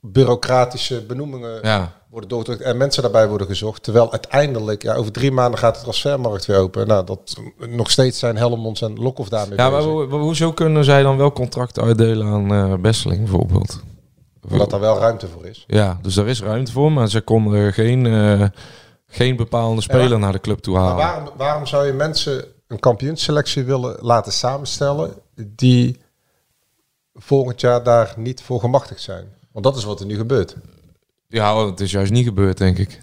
bureaucratische 0.00 1.02
benoemingen 1.06 1.58
ja. 1.62 1.92
worden 2.10 2.28
doorgedrukt 2.28 2.62
en 2.62 2.76
mensen 2.76 3.02
daarbij 3.02 3.28
worden 3.28 3.46
gezocht. 3.46 3.82
Terwijl 3.82 4.10
uiteindelijk, 4.10 4.82
ja, 4.82 4.94
over 4.94 5.12
drie 5.12 5.32
maanden 5.32 5.58
gaat 5.58 5.74
de 5.74 5.80
transfermarkt 5.82 6.46
weer 6.46 6.58
open. 6.58 6.86
Nou, 6.86 7.06
dat 7.06 7.36
nog 7.68 7.90
steeds 7.90 8.18
zijn 8.18 8.36
Helmonds 8.36 8.82
en 8.82 8.94
Lokhoff 8.98 9.28
daarmee 9.28 9.58
ja, 9.58 9.70
maar 9.70 9.82
bezig. 9.84 10.10
hoezo 10.10 10.52
kunnen 10.52 10.84
zij 10.84 11.02
dan 11.02 11.16
wel 11.16 11.32
contracten 11.32 11.82
uitdelen 11.82 12.26
aan 12.26 12.52
eh 12.54 12.74
Besseling 12.80 13.20
bijvoorbeeld? 13.20 13.80
Omdat 14.50 14.70
daar 14.70 14.80
wel 14.80 14.98
ruimte 14.98 15.28
voor 15.28 15.46
is. 15.46 15.64
Ja, 15.66 15.98
dus 16.02 16.14
daar 16.14 16.26
is 16.26 16.42
ruimte 16.42 16.72
voor, 16.72 16.92
maar 16.92 17.08
ze 17.08 17.20
konden 17.20 17.72
geen, 17.72 18.06
eh, 18.06 18.44
geen 19.06 19.36
bepalende 19.36 19.82
speler 19.82 20.08
maar- 20.10 20.18
naar 20.18 20.32
de 20.32 20.40
club 20.40 20.58
toe 20.58 20.74
Maar 20.74 20.82
halen. 20.82 20.96
waarom, 21.04 21.28
waarom 21.36 21.66
zou 21.66 21.86
je 21.86 21.92
mensen 21.92 22.44
een 22.68 22.78
kampioensselectie 22.80 23.64
willen 23.64 23.96
laten 24.00 24.32
samenstellen 24.32 25.14
die 25.36 26.00
volgend 27.14 27.60
jaar 27.60 27.82
daar 27.82 28.14
niet 28.16 28.42
voor 28.42 28.60
gemachtigd 28.60 29.00
zijn? 29.02 29.28
Want 29.52 29.64
dat 29.64 29.76
is 29.76 29.84
wat 29.84 30.00
er 30.00 30.06
nu 30.06 30.16
gebeurt. 30.16 30.56
Ja, 31.28 31.60
oh, 31.62 31.66
het 31.70 31.80
is 31.80 31.90
juist 31.90 32.12
niet 32.12 32.24
gebeurd, 32.26 32.58
denk 32.58 32.78
ik. 32.78 33.00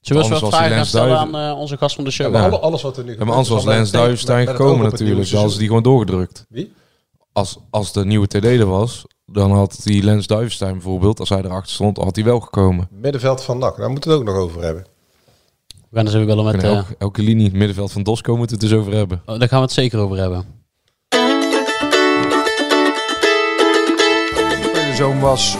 Zullen 0.00 0.22
we 0.22 0.28
eens 0.30 0.40
wat 0.40 0.50
die 0.50 0.58
vragen 0.58 0.76
gaan 0.76 0.86
stellen 0.86 1.08
Duiven- 1.08 1.36
aan 1.36 1.50
eh, 1.54 1.58
onze 1.58 1.76
gast 1.76 1.94
van 1.94 2.04
de 2.04 2.10
show? 2.10 2.26
Ja, 2.26 2.32
maar 2.32 2.40
Ja. 2.42 2.46
alle- 2.48 2.58
alles 2.60 2.82
wat 2.82 2.96
er 2.96 3.02
nu 3.02 3.08
Ja, 3.08 3.12
gebeurt. 3.12 3.28
maar 3.28 3.38
anders 3.38 3.64
was 3.64 3.74
Lens 3.74 3.90
Duivenstein 3.90 4.46
gekomen 4.46 4.90
natuurlijk. 4.90 5.30
Hadden 5.30 5.50
ze 5.50 5.58
die 5.58 5.66
gewoon 5.66 5.82
doorgedrukt. 5.82 6.46
Wie? 6.48 6.72
Als, 7.32 7.58
als 7.70 7.92
de 7.92 8.04
nieuwe 8.04 8.26
TD 8.26 8.44
er 8.44 8.66
was, 8.66 9.04
dan 9.32 9.52
had 9.52 9.80
die 9.84 10.02
Lens 10.02 10.26
Duivenstein 10.26 10.72
bijvoorbeeld, 10.72 11.20
als 11.20 11.28
hij 11.28 11.38
erachter 11.38 11.72
stond, 11.72 11.96
had 11.96 12.16
hij 12.16 12.24
wel 12.24 12.40
gekomen. 12.40 12.88
Middenveld 12.90 13.42
van 13.42 13.58
NAC, 13.58 13.76
daar 13.76 13.90
moeten 13.90 14.10
we 14.10 14.16
het 14.16 14.28
ook 14.28 14.34
nog 14.34 14.42
over 14.44 14.62
hebben. 14.62 14.84
We 15.90 16.10
gaan 16.10 16.26
bellen 16.26 16.44
met... 16.44 16.62
Eh, 16.62 16.76
elke, 16.76 16.94
elke 16.98 17.22
linie, 17.22 17.44
het 17.44 17.54
middenveld 17.54 17.92
van 17.92 18.02
Dosco 18.02 18.36
moeten 18.36 18.58
we 18.58 18.62
het 18.62 18.72
dus 18.72 18.80
over 18.80 18.92
hebben. 18.92 19.22
oh, 19.26 19.38
daar 19.38 19.48
gaan 19.48 19.58
we 19.58 19.64
het 19.64 19.72
zeker 19.74 19.98
over 19.98 20.16
hebben. 20.16 20.44
Tweede 24.72 24.94
zoon 24.94 25.20
was, 25.20 25.56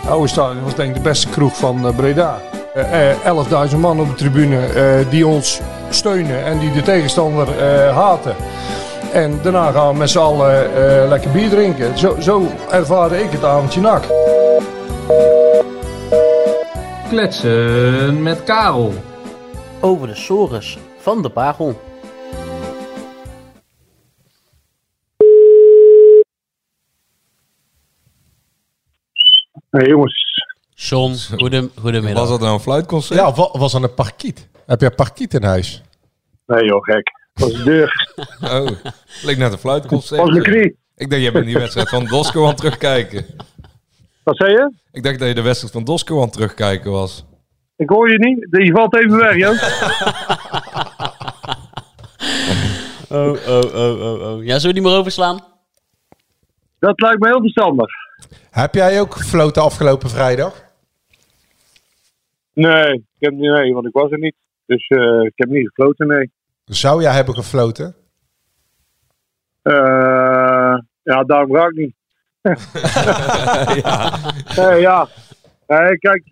het 0.00 0.10
oude 0.10 0.28
stadion 0.28 0.64
was 0.64 0.74
denk 0.74 0.88
ik 0.88 0.94
de 0.94 1.08
beste 1.08 1.28
kroeg 1.28 1.56
van 1.56 1.86
eh, 1.86 1.96
Breda. 1.96 2.40
Eh, 2.74 3.10
eh, 3.10 3.70
11.000 3.70 3.76
man 3.78 4.00
op 4.00 4.08
de 4.08 4.14
tribune 4.14 4.66
eh, 4.66 5.10
die 5.10 5.26
ons 5.26 5.60
steunen 5.90 6.44
en 6.44 6.58
die 6.58 6.72
de 6.72 6.82
tegenstander 6.82 7.48
eh, 7.58 7.96
haten. 7.96 8.36
En 9.12 9.42
daarna 9.42 9.70
gaan 9.70 9.92
we 9.92 9.98
met 9.98 10.10
z'n 10.10 10.18
allen 10.18 10.74
eh, 10.74 11.08
lekker 11.08 11.30
bier 11.30 11.48
drinken. 11.48 11.98
Zo, 11.98 12.20
zo 12.20 12.46
ervaarde 12.70 13.22
ik 13.22 13.30
het 13.30 13.44
avondje 13.44 13.80
nak. 13.80 14.04
Kletsen 17.08 18.22
met 18.22 18.44
Karel. 18.44 18.92
Over 19.80 20.06
de 20.06 20.14
sores 20.14 20.78
van 20.98 21.22
de 21.22 21.28
Bagel. 21.28 21.80
Hey 29.70 29.86
jongens. 29.86 30.26
John, 30.74 31.14
goedem, 31.36 31.70
goedemiddag. 31.80 32.20
Was 32.20 32.28
dat 32.28 32.40
nou 32.40 32.52
een 32.52 32.60
fluitconcert? 32.60 33.18
Ja, 33.18 33.28
of 33.28 33.58
was 33.58 33.74
er 33.74 33.82
een 33.82 33.94
parkiet? 33.94 34.48
Heb 34.66 34.80
je 34.80 34.86
een 34.86 34.94
parkiet 34.94 35.34
in 35.34 35.42
huis? 35.42 35.82
Nee 36.46 36.64
joh, 36.64 36.82
gek. 36.82 37.17
Dat 37.38 37.52
was 37.52 37.52
de 37.52 37.64
deur. 37.64 38.14
Oh, 38.40 38.70
leek 39.22 39.36
net 39.36 39.52
een 39.52 39.58
fluitconcert. 39.58 40.20
Was 40.20 40.36
een 40.36 40.42
knie. 40.42 40.76
Ik 40.96 41.10
denk, 41.10 41.22
je 41.22 41.32
bent 41.32 41.44
die 41.46 41.58
wedstrijd 41.58 41.88
van 41.88 42.04
Dosco 42.04 42.42
aan 42.42 42.48
het 42.48 42.56
terugkijken. 42.56 43.26
Wat 44.22 44.36
zei 44.36 44.50
je? 44.50 44.72
Ik 44.92 45.02
dacht 45.02 45.18
dat 45.18 45.28
je 45.28 45.34
de 45.34 45.42
wedstrijd 45.42 45.72
van 45.72 45.84
Dosco 45.84 46.16
aan 46.16 46.22
het 46.22 46.32
terugkijken 46.32 46.90
was. 46.90 47.24
Ik 47.76 47.88
hoor 47.88 48.10
je 48.10 48.18
niet. 48.18 48.64
Je 48.64 48.72
valt 48.72 48.96
even 48.96 49.16
weg, 49.16 49.36
joh. 49.36 49.56
Oh, 53.10 53.48
oh, 53.48 53.74
oh, 53.74 54.00
oh, 54.00 54.20
oh. 54.20 54.44
Ja, 54.44 54.58
zullen 54.58 54.74
we 54.74 54.80
die 54.80 54.90
maar 54.90 54.98
overslaan? 54.98 55.40
Dat 56.78 57.00
lijkt 57.00 57.20
me 57.20 57.26
heel 57.26 57.40
verstandig. 57.40 57.90
Heb 58.50 58.74
jij 58.74 59.00
ook 59.00 59.14
gefloten 59.14 59.62
afgelopen 59.62 60.10
vrijdag? 60.10 60.64
Nee, 62.52 62.94
ik 62.94 63.04
heb 63.18 63.32
niet 63.32 63.50
mee, 63.50 63.72
want 63.74 63.86
ik 63.86 63.92
was 63.92 64.10
er 64.10 64.18
niet. 64.18 64.34
Dus 64.66 64.86
eh, 64.88 65.20
ik 65.22 65.32
heb 65.34 65.48
niet 65.48 65.68
gefloten, 65.68 66.06
nee. 66.06 66.30
Zou 66.68 67.02
jij 67.02 67.12
hebben 67.12 67.34
gefloten? 67.34 67.94
Eh, 69.62 70.78
ja, 71.02 71.24
daarom 71.26 71.54
ga 71.54 71.66
ik 71.66 71.76
niet. 71.76 71.94
ja. 73.82 74.18
Nee, 74.56 74.80
ja. 74.80 75.08
Nee, 75.66 75.98
kijk. 75.98 76.22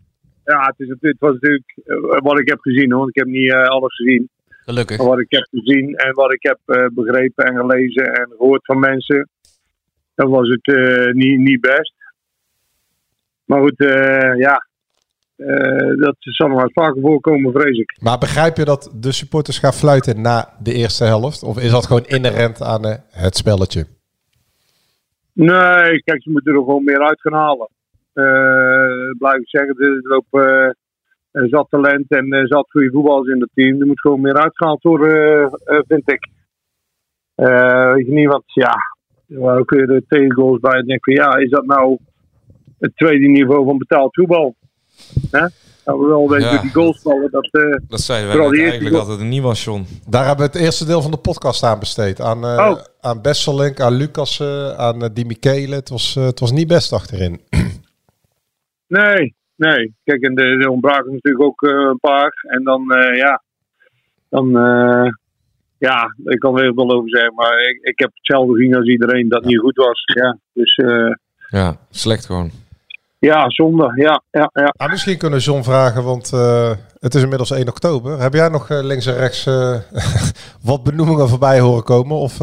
Ja, 0.44 0.66
het, 0.66 0.74
is, 0.76 0.88
het 1.00 1.16
was 1.18 1.32
natuurlijk 1.32 1.74
eh, 1.84 1.96
wat 2.22 2.38
ik 2.38 2.48
heb 2.48 2.60
gezien, 2.60 2.92
hoor. 2.92 3.08
Ik 3.08 3.14
heb 3.16 3.26
niet 3.26 3.52
eh, 3.52 3.62
alles 3.62 3.94
gezien. 3.94 4.30
Gelukkig. 4.66 4.98
Maar 4.98 5.06
wat 5.06 5.20
ik 5.20 5.30
heb 5.30 5.46
gezien 5.50 5.94
en 5.94 6.14
wat 6.14 6.32
ik 6.32 6.42
heb 6.42 6.58
eh, 6.64 6.86
begrepen 6.92 7.44
en 7.44 7.56
gelezen 7.56 8.14
en 8.14 8.28
gehoord 8.36 8.64
van 8.64 8.78
mensen, 8.78 9.28
dan 10.14 10.30
was 10.30 10.48
het 10.48 10.66
eh, 10.76 11.12
niet, 11.12 11.38
niet 11.38 11.60
best. 11.60 11.94
Maar 13.44 13.60
goed, 13.60 13.80
eh, 13.80 14.38
ja, 14.38 14.66
eh, 15.36 15.98
dat 15.98 16.16
zal 16.18 16.48
nog 16.48 16.58
wel 16.58 16.70
vaker 16.72 17.00
voorkomen, 17.00 17.52
vrees 17.52 17.78
ik. 17.78 17.96
Maar 18.00 18.18
begrijp 18.18 18.56
je 18.56 18.64
dat 18.64 18.92
de 18.94 19.12
supporters 19.12 19.58
gaan 19.58 19.72
fluiten 19.72 20.20
na 20.20 20.48
de 20.62 20.72
eerste 20.72 21.04
helft? 21.04 21.42
Of 21.42 21.58
is 21.58 21.70
dat 21.70 21.86
gewoon 21.86 22.04
inherent 22.06 22.62
aan 22.62 22.84
eh, 22.84 22.96
het 23.10 23.36
spelletje? 23.36 23.86
Nee, 25.32 26.02
kijk, 26.02 26.22
ze 26.22 26.30
moeten 26.30 26.52
er 26.52 26.58
gewoon 26.58 26.84
meer 26.84 27.00
uit 27.00 27.20
gaan 27.20 27.32
halen. 27.32 27.68
Eh 28.12 29.10
blijf 29.18 29.36
ik 29.36 29.48
zeggen, 29.48 29.76
er 29.78 30.00
lopen 30.02 30.76
zat 31.30 31.66
talent 31.70 32.10
en 32.10 32.46
zat 32.46 32.70
goede 32.70 32.90
voetballers 32.90 33.28
in 33.28 33.40
het 33.40 33.50
team. 33.54 33.80
Er 33.80 33.86
moet 33.86 34.00
gewoon 34.00 34.20
meer 34.20 34.40
uitgehaald 34.40 34.82
worden, 34.82 35.50
vind 35.88 36.10
ik. 36.10 36.28
Weet 37.34 38.06
je 38.06 38.12
niet, 38.12 38.28
want 38.28 38.44
ja, 38.46 38.74
waar 39.26 39.64
kun 39.64 39.80
je 39.80 39.86
de 39.86 40.04
tegengoals 40.08 40.60
bij 40.60 40.78
en 40.78 40.86
denk 40.86 41.04
van 41.04 41.14
ja, 41.14 41.36
is 41.36 41.50
dat 41.50 41.66
nou 41.66 41.98
het 42.78 42.96
tweede 42.96 43.26
niveau 43.26 43.64
van 43.64 43.78
betaald 43.78 44.14
voetbal? 44.14 44.54
Hè? 45.30 45.46
Nou, 45.84 46.00
we 46.00 46.06
wel 46.06 46.28
weten 46.28 46.50
Ja. 46.52 46.60
die 46.60 46.70
goals 46.72 47.00
vallen, 47.02 47.30
dat... 47.30 47.48
eh, 47.52 47.76
Dat 47.88 48.00
zeiden 48.00 48.28
wij 48.28 48.38
eigenlijk 48.40 48.72
eerste 48.82 48.90
dat 48.98 49.06
het 49.06 49.20
er 49.20 49.26
niet 49.26 49.42
was, 49.42 49.64
John. 49.64 49.86
Daar 50.08 50.26
hebben 50.26 50.46
we 50.46 50.52
het 50.52 50.60
eerste 50.62 50.84
deel 50.84 51.02
van 51.02 51.10
de 51.10 51.16
podcast 51.16 51.62
aan 51.62 51.78
besteed. 51.78 52.20
Aan, 52.20 52.44
eh 52.44 52.68
Oh. 52.70 52.80
aan 53.00 53.22
Besselink, 53.22 53.80
aan 53.80 53.92
Lucas, 53.94 54.40
eh, 54.40 54.70
aan 54.70 55.02
uh, 55.02 55.08
Di 55.12 55.24
Michele. 55.24 55.74
Het 55.74 55.88
was, 55.88 56.16
eh, 56.16 56.24
het 56.24 56.40
was 56.40 56.52
niet 56.52 56.68
best 56.68 56.92
achterin. 56.92 57.40
Nee, 58.88 59.34
nee. 59.56 59.94
Kijk, 60.04 60.22
en 60.22 60.36
er 60.36 60.60
er 60.60 60.68
ontbraken 60.68 61.12
natuurlijk 61.12 61.44
ook 61.44 61.62
eh, 61.62 61.70
een 61.74 61.98
paar. 62.00 62.32
En 62.48 62.62
dan, 62.64 62.90
eh, 62.92 63.16
ja, 63.16 63.42
dan, 64.28 64.58
eh, 64.58 65.08
ja, 65.78 66.14
ik 66.24 66.38
kan 66.38 66.56
er 66.56 66.62
heel 66.62 66.74
veel 66.74 66.90
over 66.90 67.08
zeggen. 67.10 67.34
Maar 67.34 67.60
ik, 67.60 67.78
ik 67.82 67.98
heb 67.98 68.10
hetzelfde 68.14 68.54
gezien 68.54 68.74
als 68.76 68.86
iedereen 68.86 69.28
dat 69.28 69.44
niet 69.44 69.58
goed 69.58 69.76
was. 69.76 70.02
Ja, 70.14 70.38
dus 70.52 70.74
eh, 70.76 71.12
Ja, 71.48 71.76
slecht 71.90 72.26
gewoon. 72.26 72.50
Ja, 73.26 73.50
zonde. 73.50 73.92
Ja, 73.94 74.22
ja, 74.30 74.50
ja. 74.52 74.74
Ah, 74.76 74.90
misschien 74.90 75.18
kunnen 75.18 75.38
we 75.38 75.44
John 75.44 75.62
vragen, 75.62 76.04
want 76.04 76.32
eh, 76.32 76.70
het 76.98 77.14
is 77.14 77.22
inmiddels 77.22 77.50
1 77.50 77.68
oktober. 77.68 78.20
Heb 78.20 78.32
jij 78.32 78.48
nog 78.48 78.70
eh, 78.70 78.84
links 78.84 79.06
en 79.06 79.16
rechts 79.16 79.46
eh, 79.46 79.76
wat 80.70 80.82
benoemingen 80.84 81.28
voorbij 81.28 81.60
horen 81.60 81.84
komen? 81.84 82.16
Of 82.16 82.40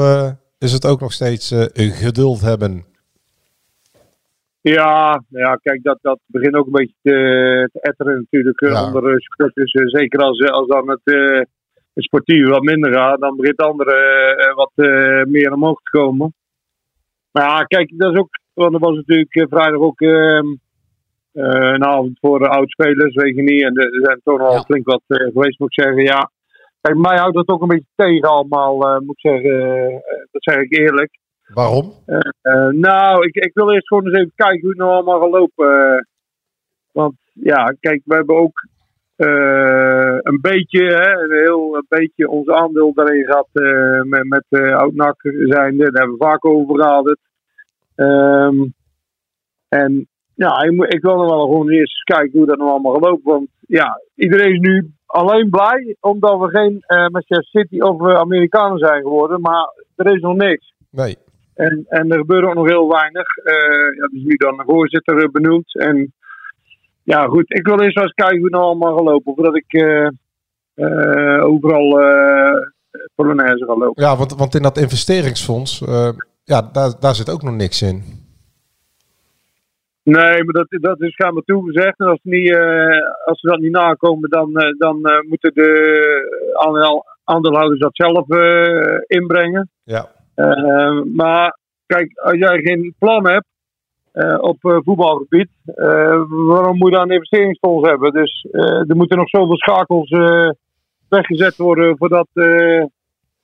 is 0.58 0.72
het 0.72 0.86
ook 0.88 1.00
nog 1.00 1.12
steeds 1.12 1.54
geduld 1.74 2.42
hebben? 2.42 2.86
Ja, 4.62 5.24
ja, 5.30 5.56
kijk, 5.56 5.84
dat, 5.84 5.98
dat 6.02 6.20
begint 6.26 6.56
ook 6.56 6.66
een 6.66 6.72
beetje 6.72 6.96
te, 7.02 7.70
te 7.74 7.80
etteren 7.82 8.16
natuurlijk 8.16 8.60
Ja. 8.60 8.86
onder 8.86 9.22
supporters. 9.22 9.72
Eh, 9.72 9.88
zeker 9.88 10.20
als, 10.20 10.50
als 10.50 10.68
dan 10.68 10.90
het, 10.90 11.02
het 11.94 12.04
sportieve 12.04 12.50
wat 12.50 12.62
minder 12.62 12.94
gaat, 12.94 13.20
dan 13.20 13.36
begint 13.36 13.58
het 13.58 13.68
andere 13.68 13.96
wat 14.56 14.72
meer 15.28 15.54
omhoog 15.54 15.82
te 15.82 15.98
komen. 15.98 16.34
Maar 17.32 17.44
ja, 17.44 17.64
kijk, 17.64 17.94
dat 17.98 18.14
is 18.14 18.20
ook, 18.20 18.30
want 18.54 18.74
er 18.74 18.80
was 18.80 18.96
natuurlijk 18.96 19.46
vrijdag 19.50 19.80
ook 19.80 20.02
ehm, 20.02 20.46
eh, 21.34 21.72
een 21.74 21.86
avond 21.86 22.20
voor 22.20 22.40
de 22.40 22.48
oudspelers, 22.48 23.16
weet 23.16 23.36
je 23.36 23.42
niet. 23.42 23.64
En 23.64 23.76
er 23.76 24.06
zijn 24.06 24.22
toch 24.24 24.40
al 24.40 24.64
flink 24.64 24.86
wat 24.86 25.02
eh, 25.08 25.18
geweest, 25.18 25.60
moet 25.60 25.78
ik 25.78 25.84
zeggen. 25.84 26.04
Ja, 26.04 26.32
kijk, 26.82 26.98
mij 26.98 27.18
houdt 27.18 27.36
dat 27.36 27.48
ook 27.48 27.62
een 27.62 27.68
beetje 27.68 27.94
tegen 27.96 28.30
allemaal, 28.30 28.88
eh, 28.88 29.00
moet 29.00 29.18
ik 29.22 29.32
zeggen. 29.32 29.92
dat 30.32 30.44
zeg 30.44 30.58
ik 30.58 30.78
eerlijk. 30.78 31.20
Waarom? 31.54 31.94
Nou, 32.72 33.26
ik, 33.26 33.36
ik 33.36 33.54
wil 33.54 33.72
eerst 33.72 33.88
gewoon 33.88 34.06
eens 34.06 34.18
even 34.18 34.32
kijken 34.36 34.60
hoe 34.60 34.70
het 34.70 34.78
nou 34.78 34.92
allemaal 34.92 35.22
gaat 35.22 35.32
lopen. 35.32 35.96
eh. 35.96 36.02
want 36.92 37.16
ja, 37.34 37.76
kijk, 37.80 38.02
we 38.06 38.16
hebben 38.16 38.36
ook 38.36 38.68
eh, 39.16 40.18
een 40.22 40.42
beetje, 40.42 40.86
hè, 40.86 41.24
een 41.24 41.44
heel 41.44 41.76
een 41.76 41.86
beetje 41.88 42.30
ons 42.30 42.48
aandeel 42.48 42.94
daarin 42.94 43.26
gehad 43.26 43.48
eh, 43.52 44.02
met, 44.02 44.24
met 44.28 44.46
uh, 44.50 44.76
oud-NAC 44.76 45.22
zijnde. 45.22 45.92
Daar 45.92 46.02
hebben 46.02 46.18
we 46.18 46.26
vaak 46.26 46.46
over 46.46 46.80
gehad. 46.80 47.18
Ehm, 47.96 48.66
en 49.68 50.08
ja, 50.36 50.62
ik, 50.64 50.72
moet- 50.72 50.94
ik 50.94 51.02
wil 51.02 51.16
nog 51.16 51.30
wel 51.30 51.42
gewoon 51.46 51.70
eerst 51.70 51.80
eens 51.94 52.04
kijken 52.18 52.38
hoe 52.38 52.48
dat 52.48 52.58
nou 52.58 52.70
allemaal 52.70 52.94
gaat 52.94 53.04
lopen. 53.04 53.32
Want 53.32 53.48
ja, 53.68 54.02
iedereen 54.16 54.54
is 54.54 54.60
nu 54.60 54.92
alleen 55.06 55.50
blij 55.50 55.96
omdat 56.00 56.40
we 56.40 56.50
geen 56.50 56.84
eh, 56.88 56.98
Manchester 56.98 57.44
City 57.44 57.80
of 57.80 58.08
eh, 58.08 58.16
Amerikanen 58.16 58.78
zijn 58.78 59.02
geworden. 59.02 59.42
Maar 59.42 59.66
er 59.96 60.16
is 60.16 60.22
nog 60.22 60.36
niks. 60.36 60.74
Nee. 60.90 61.18
En, 61.56 61.86
en 61.90 62.12
er 62.12 62.18
gebeurt 62.18 62.46
ook 62.46 62.54
nog 62.54 62.68
heel 62.68 62.90
weinig. 62.90 63.38
Eh 63.38 63.54
ja, 63.98 64.04
er 64.04 64.10
is 64.14 64.24
nu 64.24 64.36
dan 64.36 64.60
een 64.60 64.66
voorzitter 64.66 65.32
benoemd. 65.32 65.76
En 65.80 66.14
ja, 67.04 67.26
goed. 67.26 67.54
Ik 67.54 67.68
wil 67.68 67.80
eerst 67.82 67.96
wel 67.96 68.04
eens 68.04 68.14
kijken 68.14 68.36
hoe 68.38 68.46
het 68.46 68.54
nou 68.54 68.66
allemaal 68.66 68.96
gaat 68.96 69.06
lopen. 69.06 69.34
Voordat 69.36 69.56
ik 69.56 69.74
eh, 69.74 71.44
overal 71.46 71.88
Polonaise 73.16 73.66
ga 73.66 73.78
lopen. 73.78 74.04
Ja, 74.04 74.18
want, 74.18 74.36
want 74.36 74.56
in 74.56 74.62
dat 74.62 74.78
investeringsfonds, 74.78 75.80
ja, 76.44 76.62
daar, 76.72 76.94
daar 77.00 77.16
zit 77.16 77.30
ook 77.30 77.42
nog 77.44 77.56
niks 77.56 77.82
in. 77.82 78.04
Nee, 80.04 80.44
maar 80.44 80.54
dat, 80.54 80.68
dat 80.70 81.02
is 81.02 81.16
gaan 81.16 81.34
we 81.34 81.44
toegezegd. 81.46 82.00
En 82.00 82.08
als, 82.08 82.20
niet, 82.24 82.52
eh, 82.52 82.98
als 83.26 83.40
ze 83.40 83.48
dat 83.48 83.60
niet 83.60 83.72
nakomen, 83.72 84.30
dan, 84.30 84.56
eh, 84.56 84.78
dan 84.78 85.06
eh, 85.06 85.30
moeten 85.30 85.54
de 85.54 86.54
aandeel- 86.54 87.06
aandeelhouders 87.24 87.80
dat 87.80 87.96
zelf 87.96 88.28
inbrengen. 89.08 89.70
Ja. 89.84 90.08
Maar 91.14 91.58
kijk, 91.86 92.20
als 92.20 92.38
jij 92.38 92.62
geen 92.62 92.96
plan 93.00 93.28
hebt 93.28 93.46
op 94.42 94.58
voetbalgebied, 94.60 95.50
waarom 96.28 96.78
moet 96.78 96.90
je 96.90 96.96
dan 96.96 97.10
een 97.10 97.16
investeringsfonds 97.16 97.90
hebben? 97.90 98.12
Dus 98.12 98.48
er 98.88 98.96
moeten 98.96 99.18
nog 99.18 99.30
zoveel 99.30 99.58
schakels 99.58 100.10
weggezet 101.10 101.58
worden 101.58 101.98
voordat, 101.98 102.28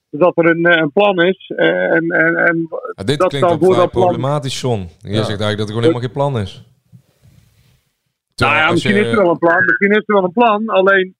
voordat 0.10 0.38
er 0.38 0.50
een, 0.50 0.66
eh, 0.66 0.82
een 0.82 0.92
plan 0.92 1.22
is. 1.22 1.52
Eh, 1.56 1.68
en, 1.68 2.10
en, 2.10 2.36
en 2.36 2.68
Ja, 2.96 3.04
dit 3.04 3.20
dat 3.20 3.28
klinkt 3.30 3.48
dan 3.50 3.58
voor 3.60 3.68
vrij 3.68 3.80
dat 3.84 3.92
plan- 3.92 4.06
problematisch, 4.06 4.62
John. 4.62 4.90
Je 5.00 5.10
Ja. 5.10 5.16
zegt 5.16 5.28
eigenlijk 5.42 5.58
dat 5.58 5.68
er 5.68 5.74
gewoon 5.74 5.82
helemaal 5.82 6.02
geen 6.02 6.12
plan 6.12 6.40
is. 6.40 6.64
Nou 8.36 8.56
ja, 8.56 8.72
misschien 8.72 8.96
je- 8.96 9.02
is 9.02 9.12
er 9.12 9.18
wel 9.22 9.30
een 9.32 9.38
plan. 9.38 9.64
Misschien 9.66 9.92
is 9.92 10.04
er 10.06 10.14
wel 10.16 10.24
een 10.24 10.32
plan. 10.32 10.68
Alleen 10.70 11.18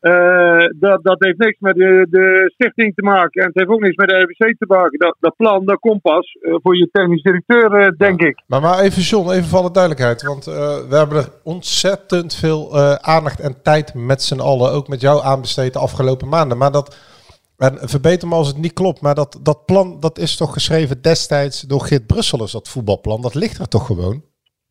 eh, 0.00 0.64
dat, 0.76 1.02
dat 1.04 1.16
heeft 1.24 1.38
niks 1.38 1.56
met 1.60 1.74
de, 1.74 2.06
de 2.10 2.50
stichting 2.54 2.94
te 2.94 3.02
maken. 3.02 3.40
En 3.42 3.46
het 3.46 3.54
heeft 3.56 3.68
ook 3.68 3.80
niks 3.80 3.96
met 3.96 4.08
de 4.08 4.14
RBC 4.20 4.54
te 4.58 4.64
maken. 4.68 4.98
Dat, 4.98 5.16
dat 5.20 5.36
plan, 5.36 5.64
dat 5.64 5.78
komt 5.78 6.00
pas 6.02 6.36
voor 6.40 6.76
je 6.76 6.88
technisch 6.92 7.22
directeur, 7.22 7.72
eh, 7.72 7.88
denk 7.96 8.20
ik. 8.20 8.42
Maar, 8.46 8.60
maar 8.60 8.78
even 8.78 9.02
John, 9.02 9.30
even 9.30 9.44
voor 9.48 9.58
alle 9.58 9.70
duidelijkheid. 9.70 10.22
Want 10.22 10.46
eh, 10.46 10.54
we 10.88 10.96
hebben 10.96 11.18
er 11.18 11.28
ontzettend 11.42 12.34
veel 12.34 12.76
eh, 12.76 12.92
aandacht 12.94 13.40
en 13.40 13.62
tijd 13.62 13.94
met 13.94 14.22
z'n 14.22 14.40
allen, 14.40 14.72
ook 14.72 14.88
met 14.88 15.00
jou 15.00 15.22
aanbesteed 15.24 15.72
de 15.72 15.78
afgelopen 15.78 16.28
maanden. 16.28 16.58
Maar 16.58 16.72
dat, 16.72 16.96
en 17.58 17.88
verbeter 17.88 18.28
me 18.28 18.34
als 18.34 18.48
het 18.48 18.56
niet 18.56 18.72
klopt, 18.72 19.00
maar 19.00 19.14
dat, 19.14 19.38
dat 19.42 19.66
plan 19.66 20.00
dat 20.00 20.18
is 20.18 20.36
toch 20.36 20.52
geschreven 20.52 21.02
destijds 21.02 21.60
door 21.60 21.80
Geert 21.80 22.06
Brusselers, 22.06 22.52
dat 22.52 22.68
voetbalplan. 22.68 23.22
Dat 23.22 23.34
ligt 23.34 23.58
er 23.58 23.68
toch 23.68 23.86
gewoon? 23.86 24.22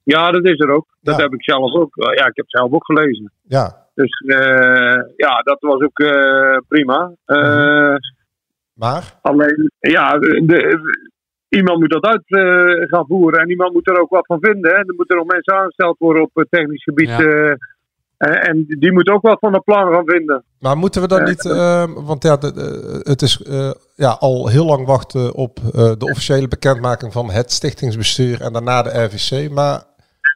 Ja, 0.03 0.31
dat 0.31 0.45
is 0.45 0.59
er 0.59 0.69
ook. 0.69 0.87
Dat 1.01 1.15
Ja. 1.17 1.21
heb 1.23 1.33
ik 1.33 1.43
zelf 1.43 1.73
ook. 1.73 1.95
Ja, 1.95 2.11
ik 2.25 2.35
heb 2.35 2.45
het 2.45 2.59
zelf 2.59 2.71
ook 2.71 2.85
gelezen. 2.85 3.31
Ja. 3.43 3.85
Dus 3.93 4.23
eh, 4.25 5.01
ja, 5.15 5.41
dat 5.43 5.57
was 5.59 5.81
ook 5.81 5.99
eh, 5.99 6.57
prima. 6.67 7.11
Eh, 7.25 7.95
Maar? 8.73 9.19
Alleen, 9.21 9.71
ja, 9.79 10.17
de, 10.19 10.79
iemand 11.49 11.79
moet 11.79 11.91
dat 11.91 12.05
uit 12.05 12.23
eh, 12.25 12.87
gaan 12.89 13.05
voeren. 13.07 13.39
En 13.39 13.49
iemand 13.49 13.73
moet 13.73 13.87
er 13.89 14.01
ook 14.01 14.09
wat 14.09 14.25
van 14.25 14.37
vinden. 14.41 14.71
Hè. 14.71 14.77
Er 14.77 14.93
moeten 14.95 15.17
nog 15.17 15.25
mensen 15.27 15.53
aangesteld 15.53 15.97
worden 15.97 16.21
op 16.23 16.29
het 16.33 16.47
technisch 16.49 16.83
gebied. 16.83 17.07
Ja. 17.09 17.57
Eh, 18.17 18.47
en, 18.49 18.65
die 18.79 18.91
moeten 18.93 19.13
ook 19.13 19.21
wat 19.21 19.39
van 19.39 19.53
het 19.53 19.63
plan 19.63 19.93
gaan 19.93 20.05
vinden. 20.05 20.43
Maar 20.59 20.77
moeten 20.77 21.01
we 21.01 21.07
dan 21.07 21.19
Ja. 21.19 21.25
niet, 21.25 21.45
eh, 21.45 21.83
want 21.95 22.23
ja, 22.23 22.37
de, 22.37 22.53
de- 22.53 22.99
het 23.03 23.21
is 23.21 23.41
eh, 23.41 23.71
ja, 23.95 24.09
al 24.19 24.47
heel 24.47 24.65
lang 24.65 24.85
wachten 24.85 25.33
op 25.33 25.59
eh, 25.59 25.71
de 25.73 26.05
officiële 26.05 26.47
bekendmaking 26.47 27.13
van 27.13 27.29
het 27.31 27.51
stichtingsbestuur 27.51 28.41
en 28.41 28.53
daarna 28.53 28.81
de 28.81 29.03
RVC. 29.03 29.49
Maar 29.51 29.83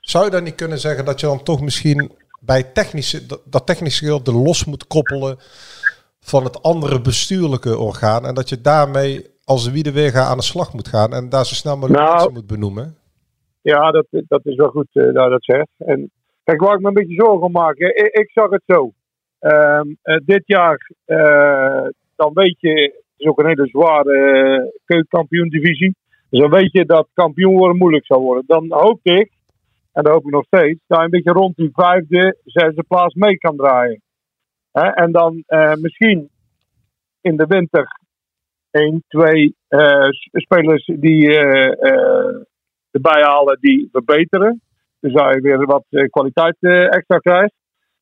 zou 0.01 0.25
je 0.25 0.31
dan 0.31 0.43
niet 0.43 0.55
kunnen 0.55 0.79
zeggen 0.79 1.05
dat 1.05 1.19
je 1.19 1.25
dan 1.25 1.43
toch 1.43 1.61
misschien 1.61 2.11
bij 2.39 2.63
technische, 2.63 3.25
dat, 3.25 3.41
dat 3.45 3.65
technische 3.65 3.99
gedeelte 4.03 4.33
los 4.33 4.65
moet 4.65 4.87
koppelen 4.87 5.37
van 6.19 6.43
het 6.43 6.63
andere 6.63 7.01
bestuurlijke 7.01 7.77
orgaan 7.77 8.25
en 8.25 8.33
dat 8.35 8.49
je 8.49 8.61
daarmee 8.61 9.29
als 9.43 9.63
de 9.63 9.71
wiede 9.71 9.91
weer 9.91 10.17
aan 10.19 10.37
de 10.37 10.43
slag 10.43 10.73
moet 10.73 10.87
gaan 10.87 11.13
en 11.13 11.29
daar 11.29 11.45
zo 11.45 11.53
snel 11.55 11.77
mogelijk 11.77 12.03
Nou, 12.03 12.31
moet 12.31 12.47
benoemen? 12.47 12.95
Ja, 13.61 13.91
dat, 13.91 14.05
dat 14.09 14.45
is 14.45 14.55
wel 14.55 14.69
goed 14.69 14.87
eh, 14.91 15.03
dat 15.03 15.23
je 15.23 15.29
dat 15.29 15.43
zegt. 15.43 15.69
En 15.77 16.11
kijk, 16.51 16.63
waar 16.63 16.75
ik 16.75 16.81
me 16.81 16.87
een 16.87 16.93
beetje 16.93 17.23
zorgen 17.23 17.41
om 17.41 17.51
maak, 17.51 17.75
ik, 17.75 18.13
ik 18.13 18.31
zag 18.31 18.49
het 18.49 18.63
zo. 18.65 18.91
Ehm, 19.39 19.87
eh, 20.01 20.17
dit 20.25 20.43
jaar, 20.45 20.91
eh, 21.05 21.85
dan 22.15 22.33
weet 22.33 22.59
je, 22.59 22.71
het 22.71 23.03
is 23.17 23.27
ook 23.27 23.39
een 23.39 23.47
hele 23.47 23.67
zware 23.67 24.15
uh, 24.15 24.69
keukenkampioen-divisie. 24.85 25.95
Dus 26.29 26.39
dan 26.39 26.49
weet 26.49 26.71
je 26.71 26.85
dat 26.85 27.07
kampioen 27.13 27.57
worden 27.57 27.77
moeilijk 27.77 28.05
zou 28.05 28.21
worden. 28.21 28.43
Dan 28.47 28.65
hoop 28.69 28.99
ik, 29.03 29.31
en 29.91 30.03
dat 30.03 30.13
hoop 30.13 30.25
ik 30.25 30.31
nog 30.31 30.45
steeds, 30.45 30.79
dat 30.87 30.97
je 30.97 31.03
een 31.03 31.09
beetje 31.09 31.31
rond 31.31 31.55
die 31.55 31.69
vijfde, 31.73 32.37
zesde 32.45 32.83
plaats 32.83 33.13
mee 33.13 33.37
kan 33.37 33.55
draaien. 33.57 34.01
En 34.71 35.11
dan 35.11 35.43
eh, 35.45 35.73
misschien 35.73 36.29
in 37.21 37.37
de 37.37 37.45
winter 37.45 37.99
één, 38.71 39.03
twee 39.07 39.55
eh, 39.67 40.09
spelers 40.31 40.85
die 40.85 41.37
eh, 41.37 41.91
eh, 41.91 42.35
erbij 42.91 43.21
halen 43.21 43.57
die 43.61 43.89
verbeteren. 43.91 44.61
Dus 45.01 45.13
dat 45.13 45.33
je 45.33 45.41
weer 45.41 45.65
wat 45.65 45.85
eh, 45.89 46.09
kwaliteit 46.09 46.57
eh, 46.59 46.95
extra 46.95 47.17
krijgt. 47.17 47.53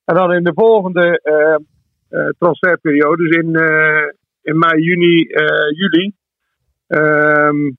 En 0.05 0.15
dan 0.15 0.33
in 0.33 0.43
de 0.43 0.53
volgende 0.55 1.19
eh, 1.21 2.27
transferperiode, 2.37 3.23
dus 3.23 3.35
in, 3.35 3.47
in 4.41 4.57
mei, 4.57 4.81
juni, 4.81 5.27
juli, 5.75 6.13
ehm, 6.87 7.71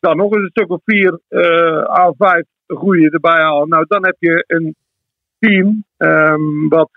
dan 0.00 0.16
nog 0.16 0.32
eens 0.32 0.42
een 0.42 0.48
stuk 0.48 0.70
of 0.70 0.80
vier 0.84 1.20
eh 1.28 1.84
à 1.84 2.12
vijf 2.18 2.46
goede 2.66 3.10
erbij 3.10 3.42
halen. 3.42 3.68
Nou, 3.68 3.84
dan 3.88 4.04
heb 4.04 4.16
je 4.18 4.44
een 4.46 4.76
team 5.38 5.84
ehm, 5.96 6.68
wat 6.68 6.90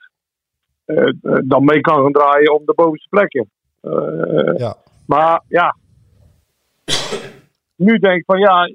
eh, 0.88 1.08
eh, 1.08 1.38
dan 1.44 1.64
mee 1.66 1.82
kan 1.82 2.02
gaan 2.02 2.12
draaien 2.12 2.54
om 2.54 2.66
de 2.66 2.74
bovenste 2.74 3.08
plekken. 3.10 3.50
Ja. 4.58 4.76
Maar 5.06 5.42
ja, 5.48 5.76
nu 7.76 7.98
denk 7.98 8.18
ik 8.18 8.26
van 8.26 8.40
ja, 8.40 8.70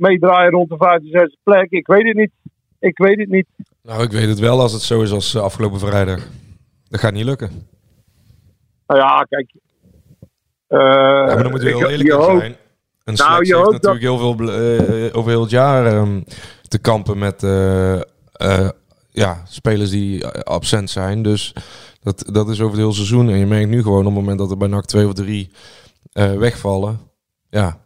meedraaien 0.00 0.50
rond 0.50 0.68
de 0.68 0.76
vijfde, 0.76 1.08
zesde 1.08 1.36
plek. 1.42 1.70
Ik 1.70 1.86
weet 1.86 2.06
het 2.06 2.16
niet. 2.16 2.30
Ik 2.78 2.98
weet 2.98 3.18
het 3.18 3.28
niet. 3.28 3.46
Nou, 3.82 4.02
ik 4.02 4.10
weet 4.12 4.28
het 4.28 4.38
wel 4.38 4.60
als 4.60 4.72
het 4.72 4.82
zo 4.82 5.02
is 5.02 5.10
als 5.12 5.34
eh, 5.34 5.42
afgelopen 5.42 5.78
vrijdag. 5.78 6.28
Dat 6.88 7.00
gaat 7.00 7.12
niet 7.12 7.24
lukken. 7.24 7.50
Nou 8.86 9.00
ja, 9.00 9.26
kijk. 9.28 9.52
eh, 10.66 10.78
Ja, 10.78 11.24
maar 11.24 11.42
dan 11.42 11.50
moeten 11.50 11.68
we 11.68 11.74
ik- 11.74 11.78
heel 11.80 11.88
eerlijk 11.90 12.08
je 12.08 12.14
hoopt- 12.14 12.40
zijn. 12.40 12.56
Een 13.04 13.14
Nou, 13.14 13.44
je 13.44 13.52
heeft 13.54 13.64
dat- 13.64 13.72
natuurlijk 13.72 14.02
heel 14.02 14.18
veel 14.18 14.52
eh, 14.52 15.16
over 15.16 15.30
heel 15.30 15.40
het 15.40 15.50
jaar 15.50 15.86
ehm, 15.86 16.20
te 16.68 16.78
kampen 16.78 17.18
met 17.18 17.40
ja, 19.12 19.42
spelers 19.46 19.90
die 19.90 20.26
absent 20.26 20.90
zijn. 20.90 21.22
Dus 21.22 21.54
dat, 22.00 22.24
dat 22.32 22.48
is 22.48 22.60
over 22.60 22.72
het 22.72 22.80
hele 22.80 22.92
seizoen. 22.94 23.28
En 23.28 23.38
je 23.38 23.46
merkt 23.46 23.68
nu 23.68 23.82
gewoon 23.82 23.98
op 23.98 24.04
het 24.04 24.14
moment 24.14 24.38
dat 24.38 24.50
er 24.50 24.56
bij 24.56 24.68
NAC 24.68 24.84
twee 24.84 25.06
of 25.06 25.12
drie 25.12 25.50
eh, 26.12 26.32
wegvallen. 26.36 27.00
Ja, 27.50 27.78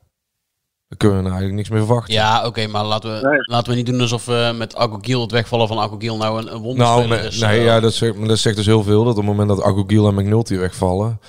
dan 0.95 0.97
kunnen 0.97 1.17
we 1.17 1.23
nou 1.29 1.35
eigenlijk 1.41 1.55
niks 1.55 1.69
meer 1.69 1.79
verwachten. 1.87 2.15
Ja, 2.15 2.47
oké, 2.47 2.67
maar 2.67 2.85
laten 2.85 3.21
we, 3.21 3.27
Nee. 3.29 3.39
laten 3.43 3.71
we 3.71 3.77
niet 3.77 3.87
doen 3.87 4.01
alsof 4.01 4.27
we 4.27 4.53
met 4.59 4.77
Agogiel, 4.77 5.21
het 5.21 5.31
wegvallen 5.33 5.69
van 5.69 5.79
Agogiel, 5.79 6.17
nou 6.17 6.39
een, 6.43 6.55
een 6.55 6.61
wonderspeler 6.63 7.09
Nou, 7.09 7.21
is. 7.29 7.41
nee, 7.41 7.59
eh. 7.59 7.65
ja, 7.65 7.81
dat, 7.81 7.93
zegt, 7.95 8.27
dat 8.29 8.39
zegt 8.39 8.57
dus 8.57 8.67
heel 8.67 8.83
veel. 8.83 9.05
Dat 9.05 9.13
op 9.13 9.17
het 9.17 9.27
moment 9.27 9.49
dat 9.49 9.63
Agogiel 9.63 10.09
en 10.09 10.15
McNulty 10.15 10.57
wegvallen, 10.57 11.21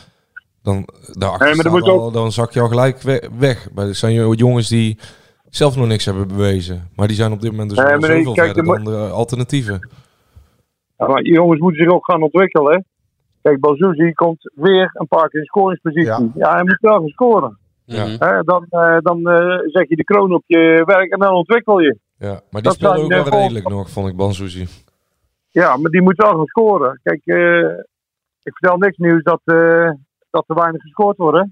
dan, 0.63 0.87
daarachter 1.11 1.45
Nee, 1.45 1.55
maar 1.55 1.65
staat 1.65 1.71
moet 1.71 1.89
ook- 1.89 1.99
al- 1.99 2.11
dan 2.11 2.31
zak 2.31 2.51
je 2.53 2.59
al 2.61 2.67
gelijk 2.67 3.01
we- 3.01 3.29
weg. 3.37 3.67
Maar 3.73 3.87
er 3.87 3.95
zijn 3.95 4.13
jo- 4.13 4.33
jongens 4.33 4.67
die 4.67 4.97
zelf 5.49 5.75
nog 5.75 5.87
niks 5.87 6.05
hebben 6.05 6.27
bewezen. 6.27 6.89
Maar 6.95 7.07
die 7.07 7.15
zijn 7.15 7.31
op 7.31 7.41
dit 7.41 7.51
moment 7.51 7.69
dus 7.69 7.79
Nee, 7.79 7.87
zoveel 8.01 8.33
kijk, 8.33 8.53
verder 8.53 8.73
er 8.73 8.83
dan 8.83 8.93
de 8.93 9.09
alternatieven. 9.09 9.89
Ja, 10.97 11.07
maar 11.07 11.21
jongens 11.23 11.59
moeten 11.59 11.83
zich 11.83 11.93
ook 11.93 12.05
gaan 12.05 12.21
ontwikkelen. 12.23 12.73
Hè? 12.73 12.79
Kijk, 13.41 13.59
Balzouzi 13.59 14.11
komt 14.13 14.51
weer 14.55 14.89
een 14.93 15.07
paar 15.07 15.29
keer 15.29 15.39
in 15.39 15.45
scoringspositie. 15.45 16.05
Ja, 16.11 16.27
Ja. 16.35 16.53
hij 16.53 16.63
moet 16.63 16.77
wel 16.81 16.93
gaan 16.99 17.07
scoren. 17.07 17.57
Ja. 17.85 18.05
Mhm. 18.05 18.43
Dan, 18.45 18.65
eh, 18.69 18.97
dan 18.99 19.27
eh, 19.29 19.57
zet 19.65 19.89
je 19.89 19.95
de 19.95 20.03
kroon 20.03 20.33
op 20.33 20.43
je 20.45 20.83
werk 20.85 21.11
en 21.11 21.19
dan 21.19 21.33
ontwikkel 21.33 21.79
je. 21.79 21.97
Ja, 22.17 22.29
maar 22.31 22.41
die 22.49 22.61
Dat 22.61 22.73
speelde 22.73 22.97
zijn, 23.05 23.19
ook 23.19 23.25
eh, 23.25 23.31
wel 23.31 23.39
redelijk 23.41 23.69
nog, 23.69 23.89
vond 23.89 24.07
ik, 24.09 24.15
Bansuzi. 24.15 24.65
Ja, 25.51 25.77
maar 25.77 25.91
die 25.91 26.01
moet 26.01 26.17
wel 26.17 26.35
gaan 26.35 26.45
scoren. 26.45 26.99
Kijk, 27.03 27.21
eh, 27.25 27.69
ik 28.43 28.53
vertel 28.57 28.77
niks 28.77 28.97
nieuws 28.97 29.23
dat, 29.23 29.41
eh, 29.43 29.89
dat 30.29 30.43
er 30.47 30.55
weinig 30.55 30.81
gescoord 30.81 31.17
wordt. 31.17 31.37
Hè? 31.37 31.43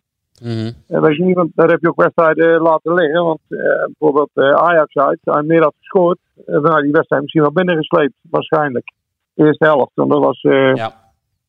En 0.87 1.01
weet 1.01 1.15
je 1.17 1.23
niet, 1.23 1.35
want 1.35 1.51
daar 1.55 1.69
heb 1.69 1.81
je 1.81 1.89
ook 1.89 2.01
wedstrijden 2.01 2.61
laten 2.61 2.93
liggen. 2.93 3.23
Want 3.23 3.39
eh, 3.47 3.57
bijvoorbeeld 3.85 4.29
eh, 4.33 4.49
Ajax 4.49 4.95
uit, 4.95 5.19
hij 5.21 5.41
meer 5.43 5.61
had 5.61 5.73
gescoord, 5.79 6.19
eh, 6.45 6.45
dan 6.45 6.71
had 6.71 6.81
die 6.81 6.91
wedstrijd 6.91 7.21
misschien 7.21 7.41
wel 7.41 7.51
binnengesleept, 7.51 8.13
waarschijnlijk. 8.29 8.91
De 9.33 9.45
eerste 9.45 9.65
helft, 9.65 9.91
want 9.93 10.11
dat 10.11 10.23
was 10.23 10.41
eh, 10.41 10.73
Ja. 10.73 10.91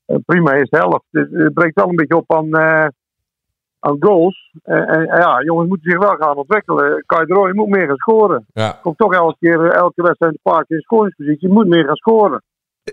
een 0.06 0.22
prima 0.24 0.52
eerste 0.52 0.76
helft. 0.76 1.04
Dus 1.10 1.26
het 1.30 1.54
breekt 1.54 1.74
wel 1.74 1.88
een 1.88 1.96
beetje 1.96 2.16
op 2.16 2.34
aan, 2.34 2.52
eh, 2.52 2.86
aan 3.84 3.96
goals. 4.00 4.52
En, 4.62 4.86
en 4.86 5.20
ja, 5.20 5.42
jongens 5.42 5.68
moeten 5.68 5.90
zich 5.90 6.00
wel 6.00 6.16
gaan 6.16 6.36
ontwikkelen. 6.36 7.04
Kai 7.06 7.26
de 7.26 7.34
Roy 7.34 7.50
moet 7.52 7.68
meer 7.68 7.86
gaan 7.86 7.96
scoren. 7.96 8.44
Ja, 8.52 8.78
Komt 8.82 8.98
toch 8.98 9.12
elke 9.12 9.36
keer, 9.40 9.64
eh, 9.64 9.76
elke 9.76 10.02
wedstrijd 10.02 10.32
een 10.32 10.52
paar 10.52 10.64
keer 10.66 10.76
in 10.76 10.82
scoringspositie. 10.82 11.48
Je 11.48 11.54
moet 11.54 11.66
meer 11.66 11.84
gaan 11.84 11.96
scoren. 11.96 12.42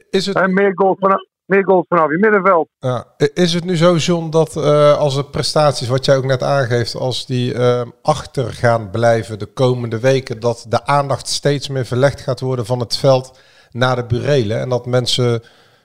Is 0.09 0.25
het, 0.25 0.35
En 0.35 0.53
meer 0.53 0.71
goals 0.75 0.97
vanaf, 0.99 1.25
meer 1.45 1.63
goals 1.63 1.85
vanaf 1.87 2.11
je 2.11 2.17
middenveld. 2.17 2.67
Ja. 2.79 3.05
Is 3.33 3.53
het 3.53 3.63
nu 3.65 3.77
zo, 3.77 3.95
John, 3.95 4.29
dat 4.29 4.55
eh, 4.55 4.97
als 4.97 5.15
de 5.15 5.25
prestaties, 5.25 5.87
wat 5.87 6.05
jij 6.05 6.17
ook 6.17 6.25
net 6.25 6.43
aangeeft, 6.43 6.95
als 6.95 7.25
die 7.25 7.53
eh, 7.53 7.81
achter 8.01 8.53
gaan 8.53 8.89
blijven 8.89 9.39
de 9.39 9.53
komende 9.53 9.99
weken, 9.99 10.39
dat 10.39 10.65
de 10.69 10.85
aandacht 10.85 11.27
steeds 11.27 11.67
meer 11.69 11.85
verlegd 11.85 12.21
gaat 12.21 12.39
worden 12.39 12.65
van 12.65 12.79
het 12.79 12.97
veld 12.97 13.39
naar 13.71 13.95
de 13.95 14.05
burelen? 14.05 14.59
En 14.59 14.69
dat 14.69 14.85
mensen 14.85 15.41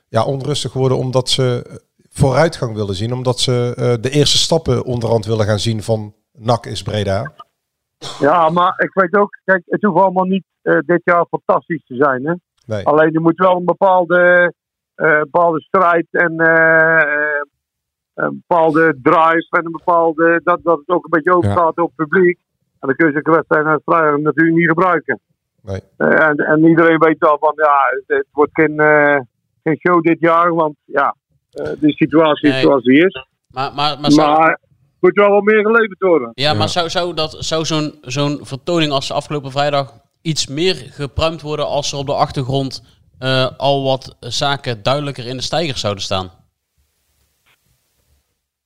ja, 0.09 0.25
onrustig 0.25 0.73
worden 0.73 0.99
omdat 0.99 1.29
ze 1.29 1.81
vooruitgang 2.17 2.75
willen 2.75 2.95
zien. 2.95 3.13
Omdat 3.13 3.41
ze 3.41 3.75
eh, 3.77 3.95
de 4.01 4.11
eerste 4.11 4.39
stappen 4.39 4.85
onderhand 4.85 5.27
willen 5.27 5.47
gaan 5.47 5.59
zien 5.59 5.83
van 5.83 6.15
NAC 6.33 6.67
is 6.67 6.83
Breda. 6.83 7.33
Ja, 8.19 8.51
maar 8.51 8.75
ik 8.79 8.91
weet 8.93 9.17
ook, 9.17 9.39
kijk, 9.45 9.63
het 9.67 9.83
hoeft 9.83 10.03
allemaal 10.03 10.25
niet 10.25 10.45
eh, 10.63 10.79
dit 10.87 11.01
jaar 11.05 11.27
fantastisch 11.31 11.85
te 11.87 11.95
zijn. 11.95 12.27
Hè? 12.27 12.35
Nee. 12.67 12.87
Alleen 12.87 13.15
er 13.15 13.21
moet 13.21 13.39
wel 13.39 13.57
een 13.57 13.65
bepaalde, 13.65 14.53
eh, 14.95 15.19
bepaalde 15.19 15.61
strijd 15.61 16.07
en 16.11 16.39
eh, 16.39 17.03
eh, 17.03 17.45
een 18.15 18.45
bepaalde 18.47 18.99
drive 19.03 19.47
en 19.51 19.65
een 19.65 19.73
bepaalde, 19.73 20.41
dat, 20.45 20.61
dat 20.63 20.79
het 20.79 20.89
ook 20.89 21.05
een 21.05 21.11
beetje 21.11 21.35
overgaat 21.35 21.79
op 21.79 21.93
het 21.97 22.09
publiek. 22.09 22.39
En 22.81 22.89
dan 22.89 22.97
kun 22.97 23.07
je 23.07 23.21
zo'n 23.25 23.35
wedstrijd 23.35 23.65
naar 23.65 23.81
vrijdag 23.85 24.21
natuurlijk 24.21 24.57
niet 24.57 24.69
gebruiken. 24.69 25.21
Nee. 25.63 25.81
Eh, 25.97 26.29
en, 26.29 26.37
en 26.37 26.65
iedereen 26.65 26.99
weet 26.99 27.25
al 27.25 27.39
van, 27.39 27.53
ja, 27.57 27.79
het, 27.91 28.17
het 28.17 28.27
wordt 28.33 28.55
geen, 28.55 28.77
geen 29.63 29.79
show 29.79 30.03
dit 30.03 30.21
jaar, 30.21 30.55
want 30.55 30.77
ja, 30.85 31.15
de 31.81 31.93
situatie 31.93 32.49
is 32.49 32.61
zoals 32.61 32.83
die 32.83 33.07
is. 33.07 33.27
Maar, 33.49 33.73
maar, 33.75 34.01
maar, 34.01 34.11
zou- 34.11 34.39
Maar 34.39 34.49
er 34.51 34.59
moet 35.01 35.15
wel 35.15 35.31
wat 35.31 35.43
meer 35.43 35.61
geleverd 35.67 36.01
worden. 36.01 36.31
Ja, 36.35 36.55
maar 36.55 36.69
zou, 36.69 36.89
zou, 36.89 37.15
dat, 37.15 37.37
zou 37.39 37.65
zo'n 37.65 37.99
zo'n 38.03 38.39
vertoning 38.43 38.93
als 38.93 39.09
de 39.09 39.15
afgelopen 39.15 39.51
vrijdag 39.51 39.93
iets 40.23 40.47
meer 40.47 40.75
gepruimd 40.75 41.43
worden 41.43 41.67
als 41.67 41.93
er 41.93 41.99
op 41.99 42.07
de 42.07 42.13
achtergrond 42.15 42.83
eh, 43.19 43.51
al 43.57 43.85
wat 43.85 44.17
zaken 44.21 44.83
duidelijker 44.83 45.27
in 45.27 45.37
de 45.37 45.43
stijgers 45.43 45.81
zouden 45.81 46.03
staan? 46.03 46.31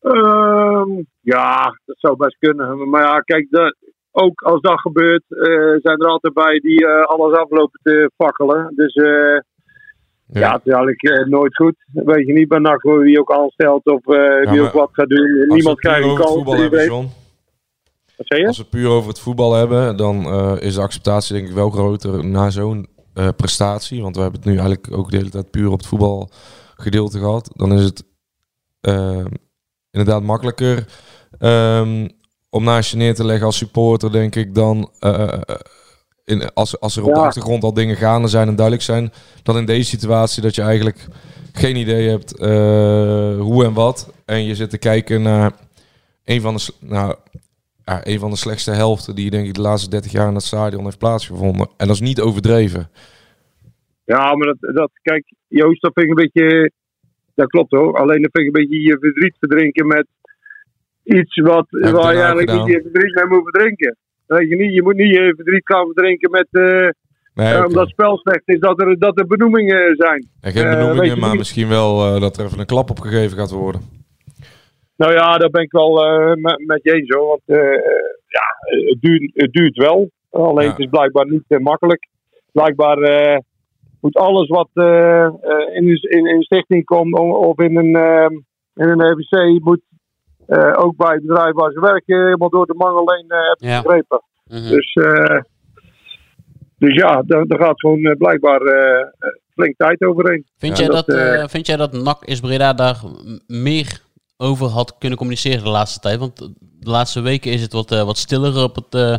Ehm, 0.01 0.91
ja, 1.21 1.79
dat 1.85 1.99
zou 1.99 2.17
best 2.17 2.37
kunnen. 2.39 2.89
Maar 2.91 3.03
ja, 3.03 3.21
kijk, 3.21 3.47
dat, 3.51 3.77
ook 4.11 4.41
als 4.43 4.61
dat 4.61 4.81
gebeurt, 4.81 5.25
eh, 5.29 5.81
zijn 5.83 6.01
er 6.01 6.09
altijd 6.09 6.35
bij 6.35 6.59
die 6.59 6.87
eh, 6.87 7.03
alles 7.05 7.37
aflopen 7.37 7.81
te 7.83 8.11
fakkelen. 8.17 8.73
Dus 8.75 8.95
ja. 10.33 10.53
het 10.53 10.61
is 10.65 10.73
eigenlijk 10.73 11.03
eh, 11.03 11.27
nooit 11.27 11.57
goed. 11.57 11.75
Weet 11.93 12.27
je 12.27 12.33
niet 12.33 12.49
bij 12.49 12.59
NAC 12.59 12.83
wie 12.83 13.21
ook 13.21 13.33
aanstelt 13.33 13.87
of 13.87 14.07
eh, 14.07 14.51
wie 14.51 14.63
ook 14.63 14.73
wat 14.73 14.89
gaat 14.93 15.09
doen. 15.09 15.45
Niemand 15.49 15.81
krijgt 15.81 16.09
een 16.09 16.15
kans. 16.15 16.33
voetbal? 16.33 17.11
Als 18.17 18.57
we 18.57 18.63
het 18.63 18.71
puur 18.71 18.89
over 18.89 19.09
het 19.09 19.21
voetbal 19.21 19.55
hebben, 19.55 19.97
dan 19.97 20.25
eh, 20.25 20.57
is 20.61 20.75
de 20.75 20.81
acceptatie 20.81 21.35
denk 21.35 21.49
ik 21.49 21.55
wel 21.55 21.71
groter 21.71 22.27
na 22.27 22.51
zo'n 22.51 22.89
prestatie. 23.37 24.03
Want 24.03 24.17
we 24.17 24.23
hebben 24.23 24.41
het 24.41 24.49
nu 24.49 24.57
eigenlijk 24.57 24.93
ook 24.93 25.11
de 25.11 25.17
hele 25.17 25.31
tijd 25.31 25.51
puur 25.51 25.71
op 25.71 25.79
het 25.79 25.87
voetbalgedeelte 25.87 27.19
gehad. 27.19 27.53
Dan 27.57 27.73
is 27.73 27.85
het 27.85 28.05
inderdaad 29.91 30.23
makkelijker 30.23 30.85
ehm, 31.39 32.09
om 32.51 32.65
naast 32.65 32.91
je 32.91 32.97
neer 32.97 33.15
te 33.15 33.25
leggen 33.25 33.47
als 33.47 33.57
supporter, 33.57 34.13
denk 34.13 34.37
ik, 34.37 34.55
dan 34.55 34.91
in, 36.31 36.55
als, 36.55 36.81
als 36.81 36.97
er 36.97 37.05
op 37.05 37.15
de 37.15 37.21
achtergrond 37.21 37.63
al 37.63 37.75
dingen 37.75 37.97
gaande 37.97 38.29
zijn 38.29 38.49
en 38.49 38.57
duidelijk 38.57 38.85
zijn, 38.85 39.13
dan 39.43 39.57
in 39.57 39.65
deze 39.65 39.89
situatie 39.89 40.43
dat 40.43 40.55
je 40.55 40.63
eigenlijk 40.63 41.07
geen 41.53 41.77
idee 41.77 42.09
hebt 42.09 42.39
eh, 42.39 43.41
hoe 43.41 43.65
en 43.65 43.73
wat. 43.73 44.13
En 44.25 44.45
je 44.45 44.55
zit 44.55 44.71
te 44.71 44.79
kijken 44.79 45.23
naar 45.23 45.53
een 46.25 46.41
van 46.41 46.55
de, 46.55 46.73
nou, 46.81 47.15
ja, 47.85 48.01
een 48.07 48.19
van 48.19 48.31
de 48.31 48.37
slechtste 48.37 48.71
helften 48.71 49.15
die 49.15 49.31
denk 49.31 49.47
ik 49.47 49.55
de 49.55 49.61
laatste 49.61 49.91
30 49.91 50.13
jaar 50.13 50.29
in 50.29 50.35
het 50.35 50.43
stadion 50.43 50.85
heeft 50.85 50.99
plaatsgevonden. 50.99 51.69
En 51.77 51.87
dat 51.87 51.97
is 51.97 52.01
niet 52.01 52.21
overdreven. 52.21 52.91
Ja, 54.05 54.37
maar 54.37 54.47
dat, 54.47 54.75
dat, 54.75 54.91
kijk, 55.03 55.33
Joost, 55.49 55.83
dat 55.83 55.93
vind 55.95 56.07
ik 56.07 56.19
een 56.19 56.31
beetje. 56.33 56.71
Dat 57.35 57.49
klopt 57.49 57.71
hoor. 57.71 57.99
Alleen 57.99 58.23
dat 58.23 58.31
vind 58.33 58.47
ik 58.47 58.57
een 58.57 58.63
beetje 58.63 58.83
je 58.83 58.99
verdriet 59.01 59.37
verdrinken 59.39 59.87
met 59.87 60.07
iets 61.03 61.37
wat, 61.37 61.67
waar 61.71 62.13
je 62.13 62.19
eigenlijk 62.19 62.51
gedaan. 62.51 62.67
niet 62.67 62.75
je 62.75 62.83
verdriet 62.83 63.15
mee 63.15 63.27
moet 63.27 63.51
verdrinken. 63.51 63.97
Weet 64.39 64.49
je 64.49 64.57
niet, 64.57 64.75
je 64.75 64.83
moet 64.83 64.97
niet 64.97 65.15
je 65.15 65.33
verdriet 65.37 65.61
gaan 65.67 65.85
verdrinken 65.85 66.31
met. 66.31 66.47
eh, 66.51 66.89
Nee, 67.35 67.53
eh, 67.55 67.65
omdat 67.65 67.83
het 67.83 67.91
spel 67.91 68.19
slecht 68.19 68.43
is, 68.45 68.59
dat 68.59 68.81
er, 68.81 68.99
dat 68.99 69.19
er 69.19 69.27
benoemingen 69.27 69.97
zijn. 69.97 70.29
En 70.41 70.53
geen 70.53 70.65
Eh, 70.65 70.79
benoemingen, 70.79 71.19
maar 71.19 71.29
niet- 71.29 71.39
misschien 71.39 71.69
wel 71.69 72.15
eh, 72.15 72.21
dat 72.21 72.37
er 72.39 72.45
even 72.45 72.59
een 72.59 72.67
klap 72.67 72.91
op 72.91 72.99
gegeven 73.01 73.37
gaat 73.39 73.51
worden. 73.51 73.81
Nou 74.97 75.13
ja, 75.13 75.39
daar 75.39 75.51
ben 75.51 75.63
ik 75.63 75.73
wel 75.73 76.05
eh, 76.05 76.35
met, 76.35 76.67
met 76.67 76.81
je 76.83 76.93
eens 76.93 77.15
hoor. 77.17 77.27
Want 77.27 77.41
eh, 77.47 77.57
ja, 78.27 78.45
het 78.89 79.01
duurt, 79.01 79.31
het 79.35 79.53
duurt 79.53 79.77
wel. 79.77 80.11
Alleen 80.31 80.65
Ja. 80.65 80.71
het 80.71 80.79
is 80.81 80.87
blijkbaar 80.91 81.27
niet 81.27 81.45
eh, 81.49 81.59
makkelijk. 81.59 82.09
Blijkbaar 82.53 82.99
eh, 82.99 83.39
moet 84.01 84.17
alles 84.17 84.49
wat 84.49 84.69
eh, 84.75 85.25
eh, 85.25 85.31
in, 85.75 85.89
een- 85.89 86.09
in, 86.11 86.27
in 86.27 86.35
een 86.37 86.43
stichting 86.43 86.85
komt 86.85 87.19
of 87.19 87.59
in 87.61 87.77
een, 87.77 87.95
eh, 87.97 88.31
in 88.75 88.89
een 88.89 89.11
RBC 89.13 89.63
moet 89.65 89.81
eh, 89.91 89.99
ook 90.77 90.97
bij 90.97 91.15
het 91.15 91.27
bedrijf 91.27 91.53
waar 91.55 91.73
ze 91.73 91.81
werken 91.81 92.25
helemaal 92.25 92.51
door 92.51 92.67
de 92.67 92.75
mangel 92.75 93.13
heen 93.13 93.25
eh 93.29 93.49
heb 93.49 93.57
ik 93.61 93.69
Ja. 93.69 93.83
begrepen. 93.83 94.23
Mhm. 94.47 94.69
Dus, 94.69 94.93
eh, 94.93 95.41
dus 96.79 96.95
ja, 96.95 97.23
daar, 97.27 97.47
daar 97.47 97.59
gaat 97.59 97.81
gewoon 97.81 98.05
eh, 98.05 98.17
blijkbaar 98.17 98.61
eh, 98.61 99.01
eh, 99.01 99.07
flink 99.55 99.77
tijd 99.77 100.03
overheen. 100.03 100.47
Vind, 100.59 100.77
Ja, 100.79 100.85
jij 100.85 100.95
dat, 100.95 101.09
eh, 101.09 101.43
eh, 101.43 101.49
vind 101.49 101.67
jij 101.67 101.77
dat 101.77 101.93
NAC 101.93 102.25
is 102.25 102.41
Breda 102.41 102.73
daar 102.73 103.01
meer 103.47 104.01
over 104.37 104.67
had 104.67 104.97
kunnen 104.99 105.19
communiceren 105.19 105.65
de 105.65 105.71
laatste 105.71 106.01
tijd? 106.01 106.19
Want 106.19 106.37
de 106.61 106.91
laatste 106.91 107.21
weken 107.21 107.53
is 107.53 107.63
het 107.63 107.73
wat, 107.73 107.93
eh, 107.93 108.03
wat 108.05 108.19
stiller 108.19 108.63
op 108.63 108.75
het, 108.75 108.95
eh, 108.95 109.17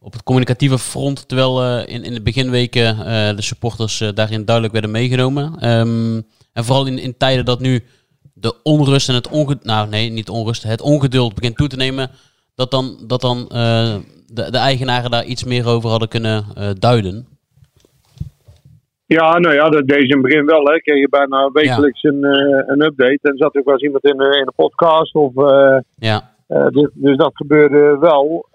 op 0.00 0.12
het 0.12 0.22
communicatieve 0.22 0.78
front. 0.78 1.28
Terwijl 1.28 1.62
eh, 1.62 1.94
in, 1.94 2.02
in 2.04 2.14
de 2.14 2.22
beginweken 2.22 2.86
eh, 3.06 3.36
de 3.36 3.42
supporters 3.42 4.00
eh, 4.00 4.08
daarin 4.14 4.44
duidelijk 4.44 4.72
werden 4.74 4.90
meegenomen. 4.92 5.58
Ehm, 5.58 6.20
en 6.52 6.64
vooral 6.64 6.86
in, 6.86 6.98
in 6.98 7.16
tijden 7.16 7.44
dat 7.44 7.60
nu 7.60 7.84
de 8.42 8.54
onrust 8.62 9.08
en 9.08 9.14
het 9.14 9.28
ongeduld... 9.28 9.64
Nou 9.64 9.88
nee, 9.88 10.10
niet 10.10 10.28
onrust. 10.28 10.62
Het 10.62 10.80
ongeduld 10.80 11.34
begint 11.34 11.56
toe 11.56 11.68
te 11.68 11.76
nemen. 11.76 12.10
Dat 12.54 12.70
dan, 12.70 12.96
dat 13.06 13.20
dan 13.20 13.38
eh, 13.48 13.94
de, 14.26 14.50
de 14.50 14.58
eigenaren 14.58 15.10
daar 15.10 15.24
iets 15.24 15.44
meer 15.44 15.66
over 15.66 15.90
hadden 15.90 16.08
kunnen 16.08 16.44
eh, 16.54 16.70
duiden. 16.78 17.26
Ja, 19.06 19.38
nou 19.38 19.54
ja, 19.54 19.68
dat 19.68 19.86
deed 19.86 20.00
ze 20.00 20.06
in 20.06 20.12
het 20.12 20.22
begin 20.22 20.44
wel. 20.46 20.64
Hè. 20.64 20.80
Kreeg 20.80 20.98
je 21.00 21.08
bijna 21.08 21.50
wekelijks 21.52 22.02
een, 22.02 22.24
eh, 22.24 22.62
een 22.66 22.82
update. 22.82 23.18
En 23.22 23.36
zat 23.36 23.56
ook 23.56 23.64
wel 23.64 23.74
eens 23.74 23.82
iemand 23.82 24.04
in, 24.04 24.16
de- 24.16 24.38
in 24.38 24.52
podcast. 24.56 25.14
Of, 25.14 25.32
Ja. 25.96 26.30
dus, 26.70 26.88
dus 26.94 27.16
dat 27.16 27.36
gebeurde 27.36 27.96
wel. 28.00 28.46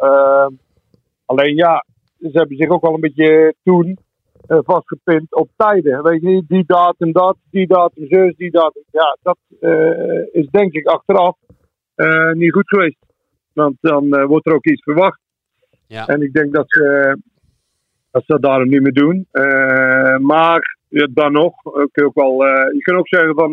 Alleen 1.25 1.55
ja, 1.55 1.85
ze 2.19 2.29
hebben 2.31 2.57
zich 2.57 2.69
ook 2.69 2.83
al 2.83 2.93
een 2.93 2.99
beetje 2.99 3.53
toen 3.63 3.97
eh, 4.47 4.59
vastgepind 4.63 5.35
op 5.35 5.49
tijden. 5.55 6.03
Weet 6.03 6.21
je 6.21 6.27
niet, 6.27 6.47
die 6.47 6.63
datum 6.65 7.11
dat, 7.11 7.37
die 7.51 7.67
datum 7.67 8.05
zus, 8.07 8.35
die 8.35 8.51
datum. 8.51 8.83
Ja, 8.91 9.17
dat 9.21 9.37
eh, 9.59 10.25
is 10.31 10.47
denk 10.49 10.73
ik 10.73 10.85
achteraf 10.85 11.37
eh, 11.95 12.31
niet 12.31 12.53
goed 12.53 12.67
geweest. 12.67 13.05
Want 13.53 13.77
dan 13.81 14.27
wordt 14.27 14.45
er 14.45 14.53
ook 14.53 14.65
iets 14.65 14.83
verwacht. 14.83 15.19
Ja. 15.87 16.07
En 16.07 16.21
ik 16.21 16.33
denk 16.33 16.53
dat 16.53 16.65
ze, 16.67 17.17
dat 18.11 18.23
ze 18.25 18.31
dat 18.31 18.41
daarom 18.41 18.69
niet 18.69 18.81
meer 18.81 18.93
doen. 18.93 19.27
Maar 20.21 20.77
ja, 20.87 21.07
dan 21.13 21.31
nog, 21.31 21.53
kun 21.61 21.89
je, 21.91 22.05
ook 22.05 22.15
wel, 22.15 22.45
je 22.45 22.81
kunt 22.81 22.97
ook 22.97 23.07
zeggen 23.07 23.35
van 23.35 23.51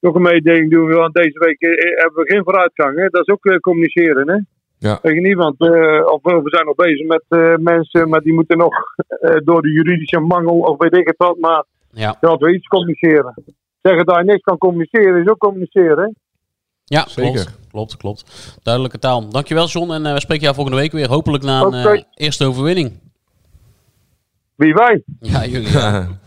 nog 0.00 0.14
een 0.14 0.22
mededeling 0.22 0.70
doen. 0.70 0.90
Want 0.90 1.14
deze 1.14 1.38
week 1.38 1.60
hebben 2.00 2.22
we 2.22 2.32
geen 2.32 2.44
vooruitgang. 2.44 2.98
Hè? 2.98 3.06
Dat 3.08 3.28
is 3.28 3.34
ook 3.34 3.60
communiceren. 3.60 4.28
Hè? 4.30 4.38
Ja. 4.78 4.98
Weet 5.02 5.14
je 5.14 5.20
niet, 5.20 5.36
want 5.36 5.60
eh, 5.60 6.06
of, 6.12 6.22
we 6.22 6.40
we 6.42 6.50
zijn 6.50 6.66
nog 6.66 6.74
bezig 6.74 7.06
met 7.06 7.24
eh, 7.28 7.54
mensen, 7.56 8.08
maar 8.08 8.20
die 8.20 8.32
moeten 8.32 8.58
nog 8.58 8.74
eh, 9.08 9.36
door 9.44 9.62
de 9.62 9.70
juridische 9.72 10.20
mangel 10.20 10.58
of 10.58 10.78
weet 10.78 10.94
ik 10.96 11.06
het 11.06 11.16
wat. 11.16 11.38
Maar 11.38 11.64
Ja. 11.90 12.16
dat 12.20 12.40
we 12.40 12.54
iets 12.54 12.66
communiceren. 12.66 13.34
Zeggen 13.82 14.06
dat 14.06 14.16
je 14.16 14.24
niks 14.24 14.42
kan 14.42 14.58
communiceren 14.58 15.20
is 15.22 15.28
ook 15.28 15.38
communiceren. 15.38 15.98
hè? 15.98 16.10
Ja, 16.84 17.04
Zeker. 17.08 17.32
klopt. 17.32 17.56
Klopt, 17.70 17.96
klopt. 17.96 18.58
Duidelijke 18.62 18.98
taal. 18.98 19.28
Dankjewel, 19.28 19.66
John. 19.66 19.92
En 19.92 20.06
eh, 20.06 20.12
we 20.12 20.20
spreken 20.20 20.42
jou 20.42 20.54
volgende 20.54 20.78
week 20.80 20.92
weer. 20.92 21.08
Hopelijk 21.08 21.44
na 21.44 21.60
een 21.62 21.72
eh, 21.74 22.02
eerste 22.14 22.44
overwinning. 22.46 23.00
Wie 24.54 24.74
wij? 24.74 25.02
Ja, 25.20 25.44
jullie. 25.46 25.70
Ja. 25.72 26.06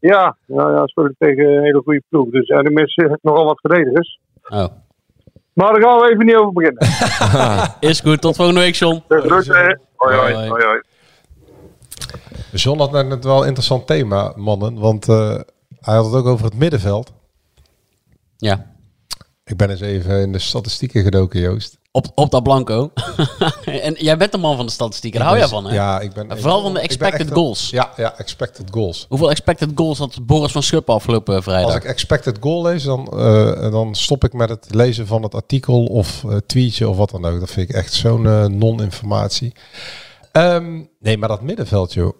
Ja, 0.00 0.36
nou 0.46 0.74
ja, 0.74 0.86
spelen 0.86 1.14
tegen 1.18 1.44
een 1.46 1.62
hele 1.64 1.80
goede 1.84 2.02
ploeg. 2.08 2.30
Dus 2.30 2.48
en 2.48 2.64
er 2.64 2.72
missen 2.72 3.18
nogal 3.22 3.44
wat 3.44 3.60
verdedigers. 3.60 4.18
Oh. 4.48 4.66
Maar 5.56 5.72
daar 5.72 5.82
gaan 5.82 5.98
we 6.00 6.10
even 6.10 6.26
niet 6.26 6.34
over 6.34 6.52
beginnen. 6.52 6.88
Is 7.90 8.00
goed. 8.00 8.20
Tot 8.20 8.36
volgende 8.36 8.60
week, 8.60 8.74
John. 8.74 9.02
Dus? 9.08 9.48
Hoi, 9.48 9.76
hoi, 9.96 10.34
Hoi. 10.34 10.48
hoi, 10.48 10.64
hoi. 10.64 10.80
John 12.52 12.78
had 12.78 12.92
net 12.92 13.24
wel 13.24 13.40
een 13.40 13.46
interessant 13.46 13.86
thema, 13.86 14.32
mannen. 14.34 14.78
Want 14.78 15.08
eh, 15.08 15.40
hij 15.80 15.94
had 15.94 16.04
het 16.04 16.14
ook 16.14 16.26
over 16.26 16.44
het 16.44 16.54
middenveld. 16.54 17.12
Ja. 18.36 18.66
Ik 19.44 19.56
ben 19.56 19.70
eens 19.70 19.80
even 19.80 20.20
in 20.20 20.32
de 20.32 20.38
statistieken 20.38 21.02
gedoken, 21.02 21.40
Joost. 21.40 21.78
Op, 21.96 22.06
op 22.14 22.30
dat 22.30 22.42
blanco. 22.42 22.90
en 23.64 23.94
jij 23.98 24.16
bent 24.16 24.32
de 24.32 24.38
man 24.38 24.56
van 24.56 24.66
de 24.66 24.72
statistieken. 24.72 25.20
Daar 25.20 25.28
hou 25.28 25.40
jij 25.40 25.48
van, 25.48 25.66
hè? 25.66 25.74
Ja, 25.74 26.00
ik 26.00 26.12
ben... 26.12 26.38
Vooral 26.38 26.62
van 26.62 26.74
de 26.74 26.80
expected 26.80 27.28
een- 27.28 27.34
goals. 27.34 27.70
Ja, 27.70 27.92
ja, 27.96 28.18
expected 28.18 28.68
goals. 28.70 29.06
Hoeveel 29.08 29.30
expected 29.30 29.70
goals 29.74 29.98
had 29.98 30.18
Boris 30.26 30.52
van 30.52 30.62
Schuppen 30.62 30.94
afgelopen 30.94 31.42
vrijdag? 31.42 31.66
Als 31.66 31.74
ik 31.74 31.84
expected 31.84 32.36
goal 32.40 32.62
lees, 32.62 32.82
dan, 32.82 33.06
eh, 33.06 33.70
dan 33.70 33.94
stop 33.94 34.24
ik 34.24 34.32
met 34.32 34.48
het 34.48 34.74
lezen 34.74 35.06
van 35.06 35.22
het 35.22 35.34
artikel 35.34 35.84
of 35.84 36.24
eh, 36.24 36.36
tweetje 36.46 36.88
of 36.88 36.96
wat 36.96 37.10
dan 37.10 37.24
ook. 37.24 37.40
Dat 37.40 37.50
vind 37.50 37.68
ik 37.68 37.74
echt 37.74 37.92
zo'n 37.92 38.26
eh, 38.26 38.44
non-informatie. 38.44 39.54
Ehm, 40.32 40.80
nee, 41.00 41.18
maar 41.18 41.28
dat 41.28 41.42
middenveld, 41.42 41.92
joh. 41.92 42.18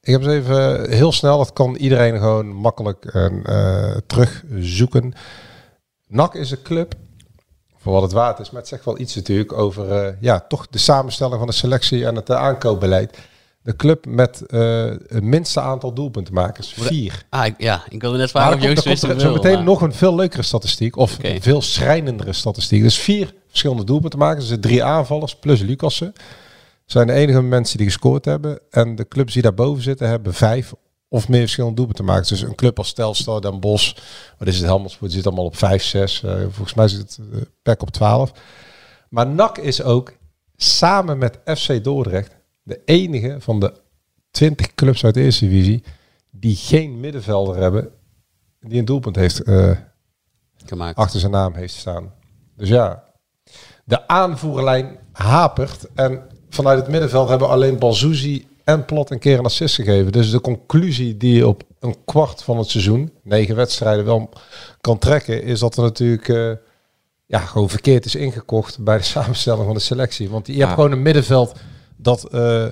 Ik 0.00 0.12
heb 0.12 0.22
eens 0.22 0.32
even 0.32 0.90
heel 0.90 1.12
snel, 1.12 1.38
dat 1.38 1.52
kan 1.52 1.74
iedereen 1.74 2.18
gewoon 2.18 2.46
makkelijk 2.46 3.04
eh, 3.04 3.96
terugzoeken. 4.06 5.12
NAC 6.06 6.34
is 6.34 6.50
een 6.50 6.62
club, 6.62 6.94
voor 7.84 7.92
wat 7.92 8.02
het 8.02 8.12
waard 8.12 8.38
is, 8.38 8.50
maar 8.50 8.60
het 8.60 8.68
zegt 8.68 8.84
wel 8.84 8.98
iets 8.98 9.14
natuurlijk 9.14 9.52
over 9.52 9.92
eh, 9.92 10.12
ja, 10.20 10.40
toch 10.48 10.66
de 10.70 10.78
samenstelling 10.78 11.38
van 11.38 11.46
de 11.46 11.52
selectie 11.52 12.06
en 12.06 12.14
het 12.14 12.30
eh, 12.30 12.36
aankoopbeleid. 12.36 13.18
de 13.62 13.76
club 13.76 14.06
met 14.06 14.46
eh, 14.46 14.84
het 15.06 15.22
minste 15.22 15.60
aantal 15.60 15.92
doelpuntenmakers. 15.92 16.74
Vier. 16.78 17.24
Ah, 17.30 17.46
ik, 17.46 17.54
ja, 17.58 17.82
ik 17.88 18.00
wilde 18.00 18.18
net 18.18 18.30
vragen 18.30 18.56
of 18.56 18.84
hoeveel, 18.84 19.20
zo 19.20 19.32
meteen 19.32 19.54
maar- 19.54 19.62
nog 19.62 19.80
een 19.80 19.92
veel 19.92 20.14
leukere 20.14 20.42
statistiek. 20.42 20.96
Of 20.96 21.18
een 21.22 21.42
veel 21.42 21.62
schrijnendere 21.62 22.32
statistiek. 22.32 22.82
Dus 22.82 22.98
vier 22.98 23.34
verschillende 23.48 23.84
doelpuntenmakers. 23.84 24.48
Dus 24.48 24.56
drie 24.60 24.84
aanvallers 24.84 25.34
plus 25.36 25.60
Lucassen. 25.60 26.12
Zijn 26.86 27.06
de 27.06 27.12
enige 27.12 27.42
mensen 27.42 27.76
die 27.78 27.86
gescoord 27.86 28.24
hebben. 28.24 28.58
En 28.70 28.96
de 28.96 29.08
clubs 29.08 29.32
die 29.32 29.42
daarboven 29.42 29.82
zitten 29.82 30.08
hebben 30.08 30.34
vijf 30.34 30.72
of 31.14 31.28
meer 31.28 31.40
verschillende 31.40 31.76
doelpuntenmakers. 31.76 32.28
Dus 32.28 32.42
een 32.42 32.54
club 32.54 32.78
als 32.78 32.92
Telstar, 32.92 33.40
Den 33.40 33.60
Bosch. 33.60 33.96
Wat 34.38 34.48
is 34.48 34.56
het? 34.56 34.64
Helmond 34.64 34.98
zit 35.00 35.26
allemaal 35.26 35.44
op 35.44 35.56
vijf, 35.56 35.82
zes. 35.82 36.22
Eh, 36.22 36.40
volgens 36.40 36.74
mij 36.74 36.88
zit 36.88 37.00
het 37.00 37.18
uh, 37.32 37.40
PEC 37.62 37.82
op 37.82 37.90
twaalf. 37.90 38.32
Maar 39.08 39.26
NAC 39.26 39.58
is 39.58 39.82
ook 39.82 40.12
samen 40.56 41.18
met 41.18 41.38
FC 41.44 41.84
Dordrecht 41.84 42.36
de 42.62 42.80
enige 42.84 43.36
van 43.38 43.60
de 43.60 43.72
20 44.30 44.74
clubs 44.74 45.04
uit 45.04 45.14
de 45.14 45.20
eerste 45.20 45.48
divisie 45.48 45.84
die 46.30 46.56
geen 46.56 47.00
middenvelder 47.00 47.56
hebben 47.56 47.90
die 48.60 48.78
een 48.78 48.84
doelpunt 48.84 49.16
heeft 49.16 49.42
eh, 49.42 49.70
Gemaakt. 50.64 50.96
achter 50.96 51.20
zijn 51.20 51.32
naam 51.32 51.54
heeft 51.54 51.74
staan. 51.74 52.12
Dus 52.56 52.68
ja, 52.68 53.04
de 53.84 54.08
aanvoerlijn 54.08 54.98
hapert 55.12 55.86
en 55.94 56.22
vanuit 56.48 56.78
het 56.78 56.88
middenveld 56.88 57.28
hebben 57.28 57.48
alleen 57.48 57.78
Balzouzi 57.78 58.46
en 58.64 58.84
Plot 58.84 59.10
een 59.10 59.18
keer 59.18 59.38
een 59.38 59.44
assist 59.44 59.74
gegeven. 59.74 60.12
Dus 60.12 60.30
de 60.30 60.40
conclusie 60.40 61.16
die 61.16 61.34
je 61.34 61.46
op 61.48 61.62
een 61.80 61.96
kwart 62.04 62.42
van 62.42 62.58
het 62.58 62.68
seizoen, 62.68 63.12
negen 63.22 63.56
wedstrijden, 63.56 64.04
wel 64.04 64.30
kan 64.80 64.98
trekken, 64.98 65.42
is 65.42 65.58
dat 65.58 65.76
er 65.76 65.82
natuurlijk 65.82 66.28
eh, 66.28 66.50
ja, 67.26 67.38
gewoon 67.38 67.70
verkeerd 67.70 68.04
is 68.04 68.14
ingekocht 68.14 68.78
bij 68.84 68.96
de 68.96 69.02
samenstelling 69.14 69.64
van 69.64 69.74
de 69.74 69.80
selectie. 69.80 70.30
Want 70.30 70.46
je 70.46 70.58
hebt 70.58 70.72
gewoon 70.72 70.92
een 70.92 71.02
middenveld 71.02 71.52
dat 71.96 72.24
eh, 72.24 72.66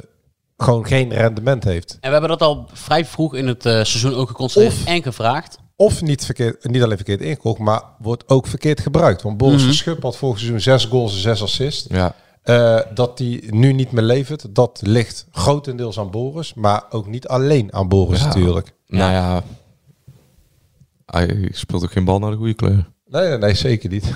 gewoon 0.56 0.86
geen 0.86 1.12
rendement 1.12 1.64
heeft. 1.64 1.92
En 1.92 1.98
we 2.00 2.10
hebben 2.18 2.28
dat 2.30 2.42
al 2.42 2.68
vrij 2.72 3.04
vroeg 3.04 3.34
in 3.34 3.46
het 3.46 3.66
eh, 3.66 3.72
seizoen 3.72 4.14
ook 4.14 4.28
geconstateerd 4.28 4.72
Of- 4.72 4.84
en 4.84 5.02
gevraagd. 5.02 5.58
Of 5.76 6.02
niet, 6.02 6.24
verkeerd, 6.24 6.64
niet 6.70 6.82
alleen 6.82 6.96
verkeerd 6.96 7.20
ingekocht, 7.20 7.58
maar 7.58 7.82
wordt 7.98 8.28
ook 8.28 8.46
verkeerd 8.46 8.80
gebruikt. 8.80 9.22
Want 9.22 9.36
Boris 9.36 9.56
Mhm. 9.56 9.64
Verschup 9.64 10.02
had 10.02 10.16
vorig 10.16 10.38
seizoen 10.38 10.60
zes 10.60 10.84
goals 10.84 11.12
en 11.14 11.20
zes 11.20 11.42
assists. 11.42 11.86
Ja. 11.88 12.14
Eh, 12.42 12.80
dat 12.94 13.18
die 13.18 13.54
nu 13.54 13.72
niet 13.72 13.92
meer 13.92 14.02
levert, 14.04 14.54
dat 14.54 14.80
ligt 14.84 15.26
grotendeels 15.32 15.98
aan 15.98 16.10
Boris, 16.10 16.54
maar 16.54 16.84
ook 16.90 17.06
niet 17.06 17.28
alleen 17.28 17.72
aan 17.74 17.88
Boris 17.88 18.18
Ja. 18.20 18.26
natuurlijk. 18.26 18.72
Nou 18.86 19.12
ja, 19.12 19.42
hij 21.06 21.48
speelt 21.52 21.82
ook 21.82 21.92
geen 21.92 22.04
bal 22.04 22.18
naar 22.18 22.30
de 22.30 22.36
goede 22.36 22.54
kleur. 22.54 22.88
Nee, 23.06 23.28
nee, 23.28 23.38
nee, 23.38 23.54
zeker 23.54 23.90
niet. 23.90 24.12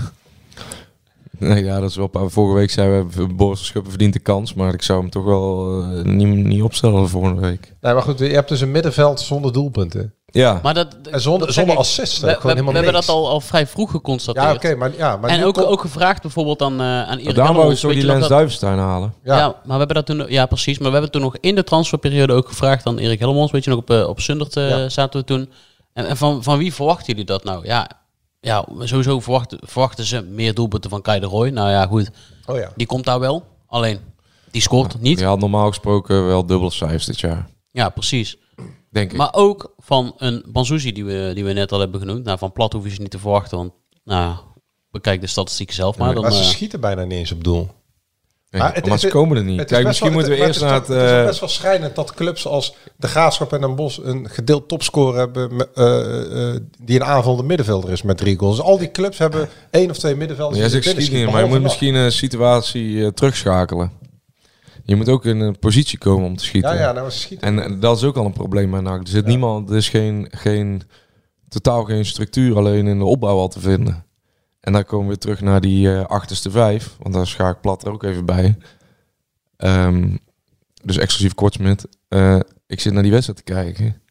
Nee, 1.39 1.65
ja, 1.65 1.81
dat 1.81 1.91
is 1.91 1.97
wel. 1.97 2.11
Vorige 2.13 2.55
week 2.55 2.71
zeiden 2.71 3.11
we, 3.11 3.27
Boris 3.35 3.67
Schuppen 3.67 3.91
verdient 3.91 4.13
de 4.13 4.19
kans, 4.19 4.55
maar 4.55 4.75
ik 4.75 4.83
zou 4.83 5.01
hem 5.01 5.11
toch 5.11 5.25
wel 5.25 5.81
eh, 5.83 6.03
niet, 6.05 6.45
niet 6.45 6.63
opstellen 6.63 7.09
volgende 7.09 7.41
week. 7.41 7.75
Nee, 7.81 7.93
maar 7.93 8.03
goed, 8.03 8.19
je 8.19 8.25
hebt 8.25 8.49
dus 8.49 8.61
een 8.61 8.71
middenveld 8.71 9.21
zonder 9.21 9.53
doelpunten. 9.53 10.15
Ja, 10.33 10.61
Maar 10.63 10.75
dat, 10.75 10.97
En 11.11 11.21
zonder, 11.21 11.53
zonder 11.53 11.73
ik. 11.75 11.81
assists. 11.81 12.19
We, 12.21 12.39
we, 12.43 12.49
hebben 12.73 12.93
dat 12.93 13.09
al, 13.09 13.29
al 13.29 13.41
vrij 13.41 13.67
vroeg 13.67 13.91
geconstateerd. 13.91 14.47
Ja, 14.47 14.55
oké, 14.55 14.75
maar, 14.75 14.97
ja, 14.97 15.17
maar 15.17 15.31
en 15.31 15.45
ook, 15.45 15.59
ook 15.59 15.81
gevraagd 15.81 16.23
bijvoorbeeld 16.23 16.63
aan, 16.63 16.81
eh 16.81 16.87
aan 17.09 17.19
Erik 17.19 17.35
daarom 17.35 17.57
wou 17.57 17.75
zo 17.75 17.87
weet 17.89 17.97
die 17.97 18.07
Lens 18.07 18.21
dat- 18.21 18.29
Duivenstein 18.29 18.79
halen. 18.79 19.15
Ja. 19.25 19.37
Ja. 19.37 19.47
maar 19.47 19.63
we 19.65 19.77
hebben 19.77 19.95
dat 19.95 20.07
toen, 20.07 20.25
ja 20.29 20.47
precies, 20.47 20.79
maar 20.79 20.87
we 20.87 20.93
hebben 20.93 21.11
toen 21.11 21.23
nog 21.23 21.37
in 21.41 21.55
de 21.55 21.65
transferperiode 21.65 22.33
ook 22.33 22.49
gevraagd 22.49 22.87
aan 22.87 22.99
Erik 22.99 23.19
Helmons, 23.19 23.51
weet 23.51 23.65
je 23.65 23.71
nog, 23.71 23.79
op, 23.79 23.91
eh, 23.91 24.09
op 24.09 24.21
Sundert 24.21 24.57
eh, 24.57 24.69
Ja. 24.69 24.89
zaten 24.89 25.21
we 25.21 25.27
toen. 25.27 25.51
En, 25.93 26.07
en 26.07 26.17
van, 26.17 26.43
van 26.43 26.59
wie 26.59 26.75
verwachten 26.75 27.07
jullie 27.07 27.25
dat 27.25 27.45
nou? 27.45 27.67
Ja, 27.67 27.91
ja 28.41 28.65
sowieso 28.81 29.21
verwachten, 29.21 29.59
verwachten 29.63 30.05
ze 30.05 30.23
meer 30.23 30.55
doelpunten 30.55 30.91
van 30.91 31.03
Kai 31.03 31.21
de 31.21 31.27
Roy. 31.27 31.49
Nou 31.49 31.71
ja, 31.71 31.87
goed, 31.87 32.11
Oh 32.47 32.57
ja. 32.57 32.71
die 32.77 32.87
komt 32.87 33.05
daar 33.05 33.21
wel, 33.21 33.45
alleen 33.67 33.99
die 34.51 34.63
scoort 34.63 35.01
niet. 35.01 35.19
Je 35.19 35.25
had 35.25 35.39
normaal 35.39 35.69
gesproken 35.69 36.27
wel 36.27 36.47
dubbele 36.47 36.71
cijfers 36.71 37.05
dit 37.05 37.21
jaar, 37.21 37.47
Ja, 37.71 37.89
precies. 37.89 38.37
Denk 38.97 39.11
ik. 39.11 39.17
Maar 39.17 39.33
ook 39.35 39.75
van 39.79 40.15
een 40.17 40.45
Banzuzi 40.49 40.93
die 40.93 41.05
we, 41.05 41.31
die 41.35 41.45
we 41.45 41.53
net 41.53 41.73
al 41.73 41.81
hebben 41.81 42.01
genoemd. 42.01 42.25
Nou, 42.25 42.39
van 42.39 42.53
Plat 42.53 42.73
hoef 42.73 42.85
je 42.85 42.91
ze 42.95 43.01
niet 43.01 43.11
te 43.11 43.19
verwachten, 43.19 43.59
want 43.59 43.73
nou, 44.05 44.35
bekijk 44.91 45.21
de 45.21 45.27
statistieken 45.27 45.75
zelf 45.75 45.99
maar. 45.99 46.15
Dan, 46.15 46.23
maar 46.23 46.33
ze 46.33 46.39
eh, 46.41 46.45
schieten 46.45 46.81
bijna 46.81 47.03
niet 47.05 47.19
eens 47.19 47.33
op 47.33 47.45
doel. 47.45 47.69
Nee, 48.51 48.61
Maar 48.63 48.75
het- 48.75 48.87
maar 48.87 48.99
ze 48.99 49.09
komen 49.09 49.37
er 49.37 49.45
niet. 49.45 49.59
Het 49.61 49.71
is 49.71 49.77
Kijk, 49.77 49.87
best 49.89 50.03
misschien 50.03 50.09
wel- 50.09 50.19
moeten 50.19 50.33
we 50.33 50.39
het- 50.39 50.49
eerst 50.49 50.61
maar 50.61 50.71
naar 50.71 50.79
het 50.81 51.11
het... 51.11 51.21
is 51.21 51.27
best 51.27 51.41
wel 51.41 51.49
schrijnend 51.49 51.95
dat 51.95 52.15
clubs 52.15 52.47
als 52.47 52.75
de 52.97 53.09
Graafschap 53.09 53.53
en 53.53 53.61
Den 53.61 53.75
Bosch 53.75 53.99
een 54.03 54.29
gedeeld 54.31 54.69
topscorer 54.69 55.19
hebben 55.19 55.57
met, 55.57 55.69
eh, 55.75 56.55
eh, 56.55 56.61
die 56.83 56.97
een 57.01 57.05
aanvallende 57.07 57.43
middenvelder 57.43 57.91
is 57.91 58.03
met 58.03 58.17
drie 58.17 58.39
goals. 58.39 58.57
Dus 58.57 58.65
al 58.65 58.79
die 58.79 58.91
clubs 58.91 59.19
hebben 59.19 59.49
één 59.71 59.91
of 59.91 59.99
twee 59.99 60.15
middenvelders. 60.15 60.61
Ja, 60.73 60.81
die 60.81 60.95
niet, 60.95 61.05
schieten, 61.07 61.33
maar 61.33 61.43
je 61.43 61.49
moet 61.49 61.63
misschien 61.63 61.95
een 61.95 62.13
situatie 62.13 63.13
terugschakelen. 63.15 63.93
Je 64.87 64.97
moet 64.97 65.09
ook 65.09 65.25
in 65.25 65.41
een 65.41 65.59
positie 65.59 65.99
komen 65.99 66.27
om 66.27 66.37
te 66.37 66.45
schieten. 66.45 66.75
Ja, 66.75 66.81
ja, 66.81 66.93
nou 66.93 67.11
schieten. 67.11 67.47
En, 67.47 67.65
en 67.65 67.81
dat 67.81 67.97
is 67.97 68.05
ook 68.05 68.17
al 68.17 68.25
een 68.25 68.33
probleem 68.33 68.71
bij 68.71 68.81
NAC. 68.81 69.01
Er 69.01 69.09
zit 69.09 69.27
niemand, 69.27 69.71
er 69.71 69.77
is 69.77 69.89
geen, 69.89 70.29
geen, 70.31 70.83
totaal 71.49 71.85
geen 71.85 72.05
structuur 72.05 72.57
alleen 72.57 72.87
in 72.87 72.99
de 72.99 73.05
opbouw 73.05 73.39
al 73.39 73.49
te 73.49 73.61
vinden. 73.61 74.05
En 74.61 74.73
dan 74.73 74.85
komen 74.85 75.09
we 75.09 75.19
terug 75.19 75.41
naar 75.41 75.61
die 75.61 75.93
eh, 75.93 76.05
achterste 76.05 76.51
vijf, 76.51 76.97
want 76.99 77.15
daar 77.15 77.27
schaak 77.27 77.55
ik 77.55 77.61
plat 77.61 77.85
er 77.85 77.93
ook 77.93 78.03
even 78.03 78.25
bij. 78.25 78.57
Ehm, 79.57 80.17
dus 80.83 80.99
exclusief 80.99 81.35
kortsmit. 81.35 81.89
Eh 82.09 82.39
ik 82.67 82.81
zit 82.81 82.93
naar 82.93 83.03
die 83.03 83.13
wedstrijd 83.13 83.39
te 83.39 83.53
kijken. 83.53 84.03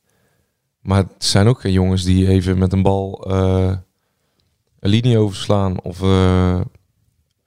Maar 0.81 0.97
het 0.97 1.25
zijn 1.25 1.47
ook 1.47 1.59
geen 1.59 1.71
jongens 1.71 2.03
die 2.03 2.27
even 2.27 2.57
met 2.57 2.73
een 2.73 2.81
bal 2.81 3.25
eh, 3.29 3.77
een 4.79 4.89
linie 4.89 5.17
overslaan. 5.17 5.81
Of 5.81 6.01
eh, 6.01 6.61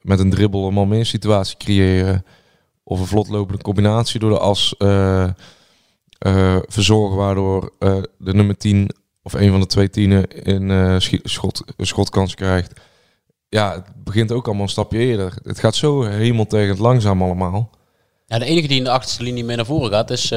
met 0.00 0.18
een 0.18 0.30
dribbel 0.30 0.66
een 0.66 0.74
man 0.74 0.88
meer 0.88 1.06
situatie 1.06 1.56
creëren. 1.56 2.24
Of 2.88 3.00
een 3.00 3.06
vlotlopende 3.06 3.62
combinatie 3.62 4.20
door 4.20 4.30
de 4.30 4.38
as 4.38 4.74
eh, 4.78 5.24
eh, 6.18 6.56
verzorgen. 6.66 7.16
Waardoor 7.16 7.72
eh, 7.78 7.96
de 8.18 8.34
nummer 8.34 8.56
10 8.56 8.90
of 9.22 9.32
een 9.32 9.50
van 9.50 9.60
de 9.60 9.66
twee 9.66 9.90
tienen 9.90 10.28
in 10.28 11.00
schi- 11.00 11.20
schot, 11.22 11.62
een 11.76 11.86
schotkans 11.86 12.34
krijgt. 12.34 12.80
Ja, 13.48 13.72
het 13.72 14.04
begint 14.04 14.32
ook 14.32 14.46
allemaal 14.46 14.62
een 14.64 14.70
stapje 14.70 14.98
eerder. 14.98 15.38
Het 15.42 15.58
gaat 15.58 15.74
zo 15.74 16.02
hemeltegend 16.02 16.78
langzaam 16.78 17.22
allemaal. 17.22 17.70
ja, 18.26 18.38
de 18.38 18.44
enige 18.44 18.68
die 18.68 18.76
in 18.78 18.84
de 18.84 18.90
achterste 18.90 19.22
linie 19.22 19.44
mee 19.44 19.56
naar 19.56 19.66
voren 19.66 19.90
gaat 19.90 20.10
is, 20.10 20.32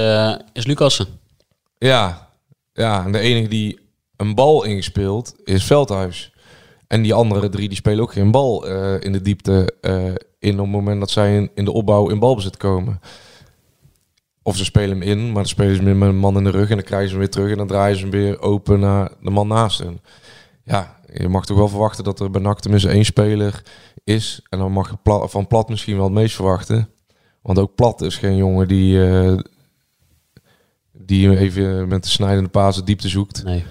is 0.54 0.66
Lucassen. 0.66 1.08
Ja, 1.78 2.30
ja, 2.74 3.06
en 3.06 3.12
de 3.12 3.20
enige 3.20 3.48
die 3.48 3.80
een 4.18 4.36
bal 4.36 4.64
ingespeeld 4.64 5.36
is 5.44 5.64
Veldhuis. 5.64 6.34
En 6.88 7.02
die 7.02 7.14
andere 7.14 7.50
drie 7.50 7.68
die 7.68 7.78
spelen 7.78 8.04
ook 8.04 8.14
geen 8.14 8.32
bal 8.32 8.66
in 9.00 9.12
de 9.12 9.22
diepte 9.22 9.74
in 10.42 10.54
op 10.54 10.66
het 10.66 10.76
moment 10.76 11.00
dat 11.00 11.10
zij 11.10 11.50
in, 11.54 11.66
de 11.66 11.72
opbouw 11.72 12.10
in 12.10 12.20
balbezit 12.20 12.58
komen. 12.58 13.00
Of 14.44 14.58
ze 14.58 14.66
spelen 14.66 15.00
hem 15.00 15.02
in, 15.02 15.26
maar 15.26 15.34
dan 15.34 15.46
spelen 15.46 15.76
ze 15.76 15.84
hem 15.84 15.98
met 15.98 16.10
een 16.10 16.18
man 16.18 16.38
in 16.38 16.44
de 16.44 16.50
rug 16.50 16.70
en 16.70 16.76
dan 16.76 16.86
krijgen 16.86 17.08
ze 17.08 17.14
hem 17.14 17.24
weer 17.24 17.34
terug 17.34 17.52
en 17.52 17.58
dan 17.58 17.68
draaien 17.68 17.98
ze 17.98 18.02
hem 18.02 18.12
weer 18.12 18.42
open 18.42 18.80
naar 18.80 19.12
de 19.22 19.30
man 19.30 19.48
naast 19.48 19.80
hen. 19.80 20.02
Ja, 20.64 21.00
je 21.14 21.28
mag 21.28 21.46
toch 21.46 21.58
wel 21.58 21.68
verwachten 21.68 22.04
dat 22.04 22.20
er 22.20 22.32
bij 22.32 22.42
NAC 22.42 22.60
tenminste 22.60 22.90
één 22.90 23.06
speler 23.06 23.64
is. 24.04 24.46
En 24.50 24.60
dan 24.60 24.72
mag 24.72 24.90
je 24.90 25.28
van 25.28 25.48
Plat 25.48 25.70
misschien 25.70 25.96
wel 25.96 26.04
het 26.04 26.14
meest 26.14 26.36
verwachten. 26.36 26.90
Want 27.42 27.60
ook 27.60 27.76
Plat 27.76 28.02
is 28.02 28.18
geen 28.18 28.36
jongen 28.36 28.68
die, 28.68 29.10
eh, 29.10 29.38
die 30.92 31.38
even 31.38 31.88
met 31.88 32.04
de 32.04 32.10
snijdende 32.10 32.50
paas 32.50 32.76
de 32.76 32.84
diepte 32.84 33.10
zoekt. 33.10 33.44
Nee. 33.44 33.64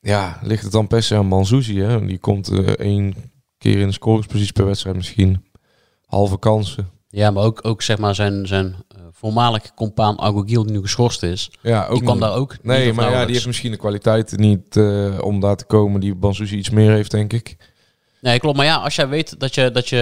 Ja, 0.00 0.38
ligt 0.42 0.62
het 0.62 0.72
dan 0.72 0.86
per 0.86 1.02
se 1.02 1.16
aan 1.16 1.26
Manzouzi, 1.26 1.80
hè? 1.80 2.06
Die 2.06 2.18
komt 2.18 2.48
eh, 2.48 2.58
één 2.58 3.14
keer 3.58 3.78
in 3.78 3.86
de 3.86 3.92
scoringspositie 3.92 4.52
per 4.52 4.64
wedstrijd 4.64 4.96
misschien. 4.96 5.44
Halve 6.12 6.38
kansen. 6.38 6.88
Ja, 7.08 7.30
maar 7.30 7.44
ook, 7.44 7.60
ook 7.62 7.82
zeg 7.82 7.98
maar 7.98 8.14
zijn, 8.14 8.46
zijn 8.46 8.76
eh, 8.88 9.02
voormalig 9.12 9.74
compaan 9.74 10.18
Agogil 10.18 10.62
die 10.64 10.72
nu 10.72 10.80
geschorst 10.80 11.22
is. 11.22 11.50
Ja, 11.60 11.86
ook 11.86 11.92
die 11.92 12.02
kwam 12.02 12.14
niet. 12.14 12.22
daar 12.22 12.34
ook 12.34 12.56
Nee, 12.62 12.92
maar 12.92 13.10
ja, 13.10 13.24
die 13.24 13.34
heeft 13.34 13.46
misschien 13.46 13.70
de 13.70 13.76
kwaliteit 13.76 14.36
niet 14.36 14.76
eh, 14.76 15.18
om 15.20 15.40
daar 15.40 15.56
te 15.56 15.64
komen 15.64 16.00
die 16.00 16.14
Banzuzi 16.14 16.56
iets 16.56 16.70
meer 16.70 16.90
heeft, 16.90 17.10
denk 17.10 17.32
ik. 17.32 17.56
Nee, 18.20 18.38
klopt. 18.38 18.56
Maar 18.56 18.66
ja, 18.66 18.76
als 18.76 18.94
jij 18.94 19.08
weet 19.08 19.40
dat 19.40 19.54
je, 19.54 19.70
dat 19.70 19.88
je, 19.88 19.96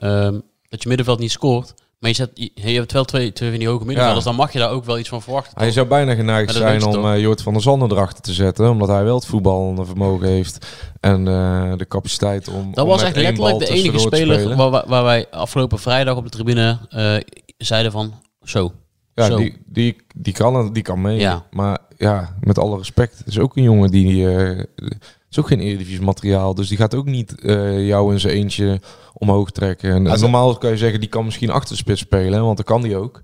eh, 0.00 0.24
ehm, 0.24 0.40
dat 0.68 0.82
je 0.82 0.88
middenveld 0.88 1.18
niet 1.18 1.30
scoort, 1.30 1.74
maar 2.06 2.14
je, 2.14 2.22
zet, 2.22 2.52
je, 2.54 2.70
je 2.70 2.78
hebt 2.78 2.92
wel 2.92 3.04
twee, 3.04 3.32
twee 3.32 3.50
van 3.50 3.58
die 3.58 3.68
hoge 3.68 3.84
middenvelders, 3.84 4.24
Ja. 4.24 4.30
dan 4.30 4.40
mag 4.40 4.52
je 4.52 4.58
daar 4.58 4.70
ook 4.70 4.84
wel 4.84 4.98
iets 4.98 5.08
van 5.08 5.22
verwachten. 5.22 5.52
Hij 5.56 5.64
toch? 5.64 5.74
zou 5.74 5.86
bijna 5.86 6.14
geneigd 6.14 6.52
zijn 6.54 6.84
om 6.84 6.92
toch? 6.92 7.04
eh 7.04 7.20
Jort 7.20 7.42
van 7.42 7.52
der 7.52 7.62
Zanden 7.62 7.90
erachter 7.90 8.22
te 8.22 8.32
zetten. 8.32 8.70
Omdat 8.70 8.88
hij 8.88 9.04
wel 9.04 9.14
het 9.14 9.26
voetballende 9.26 9.84
vermogen 9.84 10.28
heeft. 10.28 10.66
En 11.00 11.28
eh, 11.28 11.72
de 11.76 11.86
capaciteit 11.88 12.48
om 12.48 12.74
Dat 12.74 12.84
om 12.84 12.90
was 12.90 13.02
echt 13.02 13.16
letterlijk 13.16 13.58
de 13.58 13.68
enige 13.68 13.98
speler 13.98 14.56
waar, 14.86 15.04
wij 15.04 15.26
afgelopen 15.30 15.78
vrijdag 15.78 16.16
op 16.16 16.24
de 16.24 16.30
tribune 16.30 16.78
eh, 16.88 17.16
zeiden 17.58 17.92
van 17.92 18.14
zo. 18.42 18.72
Ja, 19.14 19.26
zo. 19.26 19.36
die, 19.36 19.56
die, 19.66 19.96
die, 20.16 20.32
kan, 20.32 20.72
die 20.72 20.82
kan 20.82 21.00
mee. 21.00 21.18
Ja. 21.18 21.44
Maar 21.50 21.78
ja, 21.96 22.36
met 22.40 22.58
alle 22.58 22.76
respect. 22.76 23.22
Is 23.24 23.38
ook 23.38 23.56
een 23.56 23.62
jongen 23.62 23.90
die... 23.90 24.24
het 24.26 25.25
is 25.30 25.38
ook 25.38 25.46
geen 25.46 25.60
Eredivisie 25.60 26.00
materiaal. 26.02 26.54
Dus 26.54 26.68
die 26.68 26.76
gaat 26.78 26.94
ook 26.94 27.06
niet 27.06 27.40
eh, 27.40 27.86
jou 27.86 28.12
in 28.12 28.20
zijn 28.20 28.34
eentje 28.34 28.80
omhoog 29.12 29.50
trekken. 29.50 29.90
En, 29.90 30.02
normaal 30.20 30.56
kan 30.58 30.70
je 30.70 30.76
zeggen, 30.76 31.00
die 31.00 31.08
kan 31.08 31.24
misschien 31.24 31.50
achter 31.50 31.68
de 31.70 31.76
spits 31.76 32.00
spelen. 32.00 32.42
Want 32.44 32.56
dan 32.56 32.64
kan 32.66 32.82
die 32.82 32.96
ook. 32.96 33.22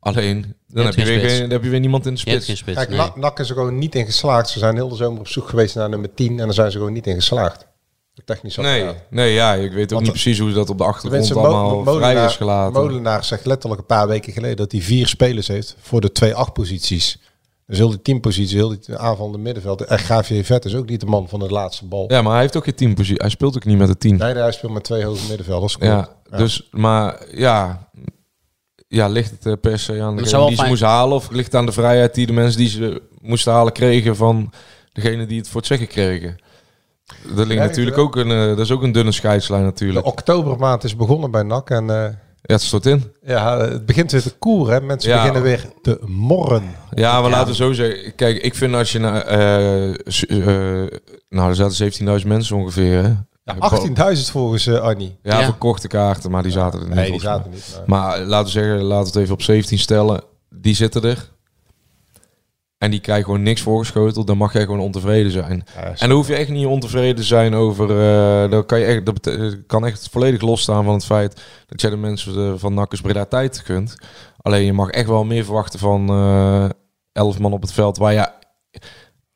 Alleen, 0.00 0.54
dan, 0.68 0.84
heb 0.84 0.94
je, 0.94 1.04
weer 1.04 1.20
geen, 1.20 1.40
dan 1.40 1.50
heb 1.50 1.62
je 1.62 1.68
weer 1.70 1.80
niemand 1.80 2.06
in 2.06 2.12
de 2.14 2.20
spits. 2.20 2.46
geen 2.46 2.56
spits. 2.56 2.76
Kijk, 2.76 2.88
nee. 2.88 3.10
NAC, 3.14 3.38
is 3.38 3.48
er 3.48 3.54
gewoon 3.54 3.78
niet 3.78 3.94
in 3.94 4.04
geslaagd. 4.04 4.48
Ze 4.48 4.58
zijn 4.58 4.74
heel 4.74 4.88
de 4.88 4.96
zomer 4.96 5.20
op 5.20 5.28
zoek 5.28 5.48
geweest 5.48 5.74
naar 5.74 5.88
nummer 5.88 6.14
10 6.14 6.30
en 6.30 6.36
daar 6.36 6.54
zijn 6.54 6.70
ze 6.70 6.76
gewoon 6.78 6.92
niet 6.92 7.06
in 7.06 7.14
geslaagd. 7.14 7.70
Technisch 8.24 8.56
Nee, 8.56 8.80
apparaat. 8.82 9.02
nee, 9.10 9.32
ja, 9.32 9.54
ik 9.54 9.72
weet 9.72 9.84
ook 9.84 9.90
Want 9.90 10.02
niet 10.02 10.10
precies 10.10 10.38
hoe 10.38 10.52
dat 10.52 10.70
op 10.70 10.78
de 10.78 10.84
achtergrond 10.84 11.34
Mo- 11.34 11.40
allemaal 11.40 11.70
Mo- 11.70 11.82
vrij 11.82 11.94
Molenaar- 11.94 12.28
is 12.28 12.36
gelaten. 12.36 12.82
Molenaar 12.82 13.24
zegt 13.24 13.46
letterlijk 13.46 13.80
een 13.80 13.86
paar 13.86 14.08
weken 14.08 14.32
geleden 14.32 14.56
dat 14.56 14.72
hij 14.72 14.80
vier 14.80 15.06
spelers 15.06 15.48
heeft 15.48 15.76
voor 15.80 16.00
de 16.00 16.12
twee 16.12 16.34
acht-posities. 16.34 17.18
Dus 17.72 17.80
heel 17.80 17.90
die 17.90 18.02
teampositie, 18.02 18.56
heel 18.56 18.68
die 18.68 18.96
aanvallende 18.96 19.38
middenveld. 19.38 19.80
En 19.80 19.98
Gavier 19.98 20.44
Vet 20.44 20.64
is 20.64 20.74
ook 20.74 20.88
niet 20.88 21.00
de 21.00 21.06
man 21.06 21.28
van 21.28 21.38
de 21.38 21.48
laatste 21.48 21.84
bal. 21.84 22.04
Ja, 22.12 22.22
maar 22.22 22.32
hij 22.32 22.40
heeft 22.40 22.56
ook 22.56 22.64
geen 22.64 22.74
teampositie. 22.74 23.20
Hij 23.20 23.30
speelt 23.30 23.56
ook 23.56 23.64
niet 23.64 23.78
met 23.78 23.88
het 23.88 24.00
team. 24.00 24.16
Nee, 24.16 24.34
hij 24.34 24.52
speelt 24.52 24.72
met 24.72 24.84
twee 24.84 25.04
hoge 25.04 25.28
middenvelders. 25.28 25.76
Ja, 25.80 26.08
dus, 26.36 26.68
maar 26.70 27.24
ja, 27.34 27.88
ja, 28.88 29.08
ligt 29.08 29.30
het 29.30 29.46
eh, 29.46 29.52
per 29.60 29.78
se 29.78 30.02
aan 30.02 30.16
degene 30.16 30.46
die 30.46 30.56
ze 30.56 30.66
moesten 30.66 30.88
halen? 30.88 31.16
Of 31.16 31.30
ligt 31.30 31.46
het 31.46 31.54
aan 31.54 31.66
de 31.66 31.72
vrijheid 31.72 32.14
die 32.14 32.26
de 32.26 32.32
mensen 32.32 32.58
die 32.58 32.68
ze 32.68 33.02
moesten 33.20 33.52
halen 33.52 33.72
kregen 33.72 34.16
van 34.16 34.52
degene 34.92 35.26
die 35.26 35.38
het 35.38 35.48
voor 35.48 35.60
het 35.60 35.66
zeggen 35.66 35.86
kregen? 35.86 36.36
Dat 37.34 37.46
ligt 37.46 37.60
Ja, 37.60 37.66
natuurlijk 37.66 37.98
ook 37.98 38.16
een, 38.16 38.30
eh, 38.30 38.46
dat 38.46 38.58
is 38.58 38.70
ook 38.70 38.82
een 38.82 38.92
dunne 38.92 39.12
scheidslijn 39.12 39.60
De 39.60 39.66
natuurlijk. 39.66 40.06
oktobermaand 40.06 40.84
is 40.84 40.96
begonnen 40.96 41.30
bij 41.30 41.42
NAC. 41.42 41.70
En 41.70 41.90
eh, 41.90 42.12
Ja, 42.42 42.54
het 42.54 42.62
stort 42.62 42.86
in. 42.86 43.12
ja, 43.22 43.58
het 43.58 43.86
begint 43.86 44.12
weer 44.12 44.22
te 44.22 44.30
koeren. 44.38 44.86
Mensen 44.86 45.10
Ja. 45.10 45.16
beginnen 45.16 45.42
weer 45.42 45.66
te 45.82 45.98
morren. 46.06 46.74
Ja, 46.90 47.20
maar 47.20 47.30
laten 47.30 47.48
we 47.48 47.54
zo 47.54 47.72
zeggen. 47.72 48.14
Kijk, 48.14 48.42
ik 48.42 48.54
vind 48.54 48.74
als 48.74 48.92
je 48.92 48.98
naar... 48.98 49.20
eh, 49.22 49.88
eh, 49.90 50.88
nou, 51.28 51.48
er 51.48 51.54
zaten 51.54 51.92
17.000 52.20 52.26
mensen 52.26 52.56
ongeveer. 52.56 53.02
Hè? 53.02 53.08
Ja, 53.44 54.14
18.000 54.14 54.30
volgens 54.30 54.66
eh, 54.66 54.80
Annie. 54.80 55.18
Ja, 55.22 55.38
Ja. 55.38 55.44
verkochte 55.44 55.88
kaarten, 55.88 56.30
maar 56.30 56.42
die 56.42 56.52
zaten 56.52 56.80
er 56.80 56.86
niet. 56.86 56.94
Nee, 56.94 57.10
die 57.10 57.20
zaten 57.20 57.50
niet. 57.50 57.80
maar- 57.86 57.98
Maar 58.18 58.20
laten 58.20 58.44
we 58.46 58.50
zeggen, 58.52 58.82
laten 58.82 59.02
we 59.04 59.10
het 59.12 59.16
even 59.22 59.34
op 59.34 59.42
17 59.42 59.78
stellen. 59.78 60.22
Die 60.50 60.74
zitten 60.74 61.02
er. 61.02 61.30
En 62.82 62.90
die 62.90 63.00
krijgen 63.00 63.24
gewoon 63.24 63.42
niks 63.42 63.60
voorgeschoteld. 63.60 64.26
Dan 64.26 64.36
mag 64.36 64.52
jij 64.52 64.62
gewoon 64.64 64.80
ontevreden 64.80 65.32
zijn. 65.32 65.64
Ja, 65.74 65.82
En 65.82 65.94
dan 65.98 66.10
hoef 66.10 66.28
je 66.28 66.34
echt 66.34 66.48
niet 66.48 66.66
ontevreden 66.66 67.16
te 67.16 67.22
zijn 67.22 67.54
over... 67.54 67.90
eh 67.90 68.50
dan 68.50 68.66
kan 68.66 68.78
je 68.78 68.84
echt, 68.84 69.06
dat 69.06 69.14
bete- 69.14 69.62
kan 69.66 69.86
echt 69.86 70.08
volledig 70.10 70.40
losstaan 70.40 70.84
van 70.84 70.94
het 70.94 71.04
feit... 71.04 71.40
dat 71.66 71.80
jij 71.80 71.90
de 71.90 71.96
mensen 71.96 72.34
eh, 72.36 72.52
van 72.56 72.74
Nakkers 72.74 73.00
Breda 73.00 73.24
tijd 73.24 73.58
gunt. 73.64 73.94
Alleen 74.40 74.64
je 74.64 74.72
mag 74.72 74.88
echt 74.88 75.08
wel 75.08 75.24
meer 75.24 75.44
verwachten 75.44 75.78
van 75.78 76.08
eh 76.08 76.68
11 77.12 77.38
man 77.38 77.52
op 77.52 77.62
het 77.62 77.72
veld... 77.72 77.96
waar 77.96 78.12
je... 78.12 78.28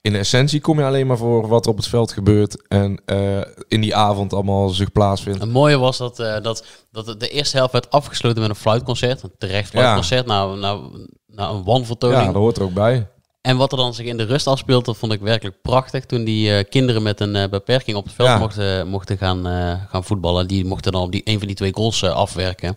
In 0.00 0.12
de 0.12 0.18
essentie 0.18 0.60
kom 0.60 0.78
je 0.78 0.84
alleen 0.84 1.06
maar 1.06 1.16
voor 1.16 1.48
wat 1.48 1.64
er 1.64 1.70
op 1.70 1.76
het 1.76 1.86
veld 1.88 2.12
gebeurt. 2.12 2.68
En 2.68 3.02
eh, 3.04 3.40
in 3.68 3.80
die 3.80 3.96
avond 3.96 4.32
allemaal 4.32 4.68
zich 4.68 4.92
plaatsvindt. 4.92 5.40
Het 5.40 5.50
mooie 5.52 5.78
was 5.78 5.96
dat, 5.98 6.18
eh, 6.18 6.40
dat, 6.42 6.64
dat 6.90 7.20
de 7.20 7.28
eerste 7.28 7.56
helft 7.56 7.72
werd 7.72 7.90
afgesloten 7.90 8.40
met 8.40 8.50
een 8.50 8.56
fluitconcert. 8.56 9.22
Een 9.22 9.32
terecht 9.38 9.68
fluitconcert 9.70 10.26
na, 10.26 10.54
na, 10.54 10.78
na 11.26 11.48
een 11.48 11.64
wanvertoning. 11.64 12.20
Ja, 12.20 12.26
dat 12.26 12.34
hoort 12.34 12.56
er 12.56 12.62
ook 12.62 12.72
bij. 12.74 13.06
En 13.46 13.56
wat 13.56 13.72
er 13.72 13.78
dan 13.78 13.94
zich 13.94 14.06
in 14.06 14.16
de 14.16 14.24
rust 14.24 14.46
afspeelt, 14.46 14.84
dat 14.84 14.96
vond 14.96 15.12
ik 15.12 15.20
werkelijk 15.20 15.56
prachtig. 15.62 16.04
Toen 16.04 16.24
die 16.24 16.56
eh, 16.56 16.64
kinderen 16.70 17.02
met 17.02 17.20
een 17.20 17.36
eh, 17.36 17.48
beperking 17.48 17.96
op 17.96 18.04
het 18.04 18.12
veld 18.14 18.28
Ja. 18.28 18.38
mochten, 18.38 18.88
mochten 18.88 19.18
gaan, 19.18 19.46
eh, 19.46 19.72
gaan 19.88 20.04
voetballen. 20.04 20.46
Die 20.48 20.64
mochten 20.64 20.92
dan 20.92 21.02
op 21.02 21.12
die, 21.12 21.20
een 21.24 21.38
van 21.38 21.46
die 21.46 21.56
twee 21.56 21.74
goals 21.74 22.02
eh, 22.02 22.10
afwerken. 22.10 22.76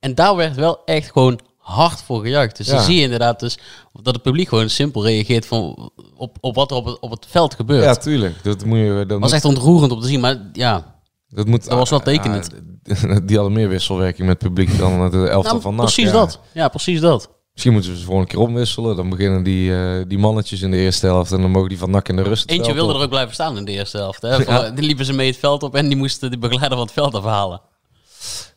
En 0.00 0.14
daar 0.14 0.36
werd 0.36 0.56
wel 0.56 0.84
echt 0.84 1.12
gewoon 1.12 1.40
hard 1.58 2.02
voor 2.02 2.20
gejuicht. 2.22 2.56
Dus 2.56 2.66
Ja. 2.66 2.74
dan 2.74 2.82
zie 2.84 2.96
je 2.96 3.02
inderdaad 3.02 3.40
dus 3.40 3.58
dat 4.02 4.14
het 4.14 4.22
publiek 4.22 4.48
gewoon 4.48 4.68
simpel 4.70 5.04
reageert 5.04 5.46
van, 5.46 5.90
op, 6.16 6.36
op 6.40 6.54
wat 6.54 6.70
er 6.70 6.76
op 6.76 6.84
het, 6.84 6.98
op 7.00 7.10
het 7.10 7.26
veld 7.28 7.54
gebeurt. 7.54 7.84
Ja, 7.84 7.94
tuurlijk. 7.94 8.44
Dat 8.44 8.64
moet 8.64 8.78
je... 8.78 8.94
Dat 9.06 9.08
was 9.08 9.18
moet- 9.18 9.32
echt 9.32 9.44
ontroerend 9.44 9.92
om 9.92 10.00
te 10.00 10.06
zien. 10.06 10.20
Maar 10.20 10.36
ja, 10.52 10.94
Dat, 11.28 11.46
moet, 11.46 11.64
Dat 11.68 11.78
was 11.78 11.90
wel 11.90 12.00
tekenend. 12.00 12.50
Ja, 12.82 13.20
die 13.26 13.36
hadden 13.36 13.52
meer 13.54 13.68
wisselwerking 13.68 14.28
met 14.28 14.42
het 14.42 14.52
publiek 14.52 14.78
dan 14.78 15.00
het 15.00 15.14
elftal 15.14 15.42
nou, 15.42 15.60
van 15.60 15.74
NAC. 15.74 15.84
precies 15.84 16.04
ja. 16.06 16.12
dat. 16.12 16.40
Ja, 16.52 16.68
precies 16.68 17.00
dat. 17.00 17.30
Misschien 17.52 17.72
moeten 17.72 17.90
ze 17.92 17.98
ze 17.98 18.04
gewoon 18.04 18.20
een 18.20 18.26
keer 18.26 18.38
omwisselen. 18.38 18.96
Dan 18.96 19.08
beginnen 19.10 19.42
die, 19.42 19.74
eh, 19.76 20.04
die 20.08 20.18
mannetjes 20.18 20.60
in 20.60 20.70
de 20.70 20.76
eerste 20.76 21.06
helft. 21.06 21.32
En 21.32 21.40
dan 21.40 21.50
mogen 21.50 21.68
die 21.68 21.78
van 21.78 21.90
NAC 21.90 22.08
in 22.08 22.16
de 22.16 22.22
rust. 22.22 22.50
Eentje 22.50 22.72
wilde 22.74 22.92
op. 22.92 22.98
er 22.98 23.04
ook 23.04 23.10
blijven 23.10 23.34
staan 23.34 23.56
in 23.56 23.64
de 23.64 23.72
eerste 23.72 23.96
helft. 23.96 24.22
Hè. 24.22 24.40
Voor- 24.44 24.74
Die 24.74 24.84
liepen 24.84 25.04
ze 25.04 25.12
mee 25.12 25.26
het 25.30 25.36
veld 25.36 25.62
op 25.62 25.74
en 25.74 25.88
die 25.88 25.96
moesten 25.96 26.30
de 26.30 26.38
begeleider 26.38 26.76
van 26.78 26.86
het 26.86 26.94
veld 26.94 27.14
afhalen. 27.14 27.60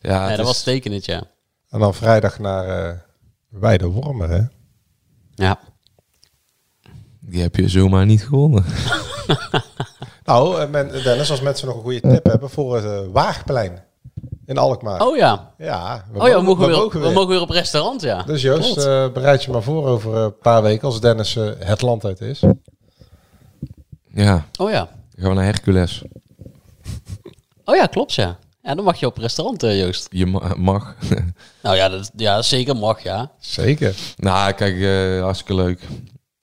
Ja, 0.00 0.28
dat 0.28 0.38
is- 0.38 0.44
was 0.44 0.62
tekenend, 0.62 1.04
ja. 1.04 1.22
En 1.70 1.80
dan 1.80 1.94
vrijdag 1.94 2.38
naar 2.38 2.64
eh 2.88 2.98
Weide 3.48 3.86
Wormer, 3.86 4.28
hè? 4.30 4.40
Ja. 5.34 5.58
Die 7.20 7.42
heb 7.42 7.56
je 7.56 7.68
zomaar 7.68 8.06
niet 8.06 8.24
gewonnen. 8.24 8.64
Nou, 10.24 10.60
eh, 10.60 10.68
men, 10.68 11.02
Dennis, 11.02 11.30
als 11.30 11.40
mensen 11.40 11.66
nog 11.66 11.76
een 11.76 11.82
goede 11.82 12.00
tip 12.00 12.24
hebben 12.32 12.50
voor 12.50 12.74
het 12.76 12.84
eh, 12.84 13.12
Waagplein 13.12 13.84
in 14.46 14.58
Alkmaar. 14.58 15.00
Oh 15.06 15.16
ja. 15.16 15.52
Ja, 15.58 16.04
oh 16.14 16.28
ja, 16.28 16.36
we 16.36 16.42
mogen, 16.42 16.66
weer, 16.66 16.76
mogen 16.76 17.00
we 17.00 17.10
mogen 17.10 17.28
weer 17.28 17.40
op 17.40 17.50
restaurant, 17.50 18.00
ja. 18.02 18.22
Dus 18.22 18.42
Joost, 18.42 18.76
eh, 18.76 19.12
bereid 19.12 19.44
je 19.44 19.50
maar 19.50 19.62
voor 19.62 19.86
over 19.86 20.16
een 20.16 20.38
paar 20.38 20.62
weken 20.62 20.86
als 20.86 21.00
Dennis 21.00 21.36
eh, 21.36 21.50
het 21.58 21.82
land 21.82 22.04
uit 22.04 22.20
is. 22.20 22.42
Ja, 24.14 24.46
Oh 24.58 24.70
ja. 24.70 24.78
dan 24.78 24.88
gaan 25.20 25.28
we 25.28 25.34
naar 25.34 25.44
Hercules. 25.44 26.02
Oh 27.64 27.76
ja, 27.76 27.86
klopt, 27.86 28.12
ja. 28.14 28.38
Ja, 28.62 28.74
dan 28.74 28.84
mag 28.84 28.96
je 29.00 29.06
op 29.06 29.16
restaurant, 29.18 29.62
eh, 29.62 29.80
Joost. 29.80 30.06
Je 30.10 30.26
ma- 30.26 30.54
mag. 30.56 30.94
Nou 31.62 31.76
ja, 31.76 31.88
dat, 31.88 32.10
ja, 32.16 32.42
zeker 32.42 32.76
mag, 32.76 33.02
ja. 33.02 33.30
Zeker. 33.38 33.94
nou, 34.16 34.52
kijk, 34.52 34.80
eh, 34.80 35.22
hartstikke 35.22 35.54
leuk. 35.54 35.80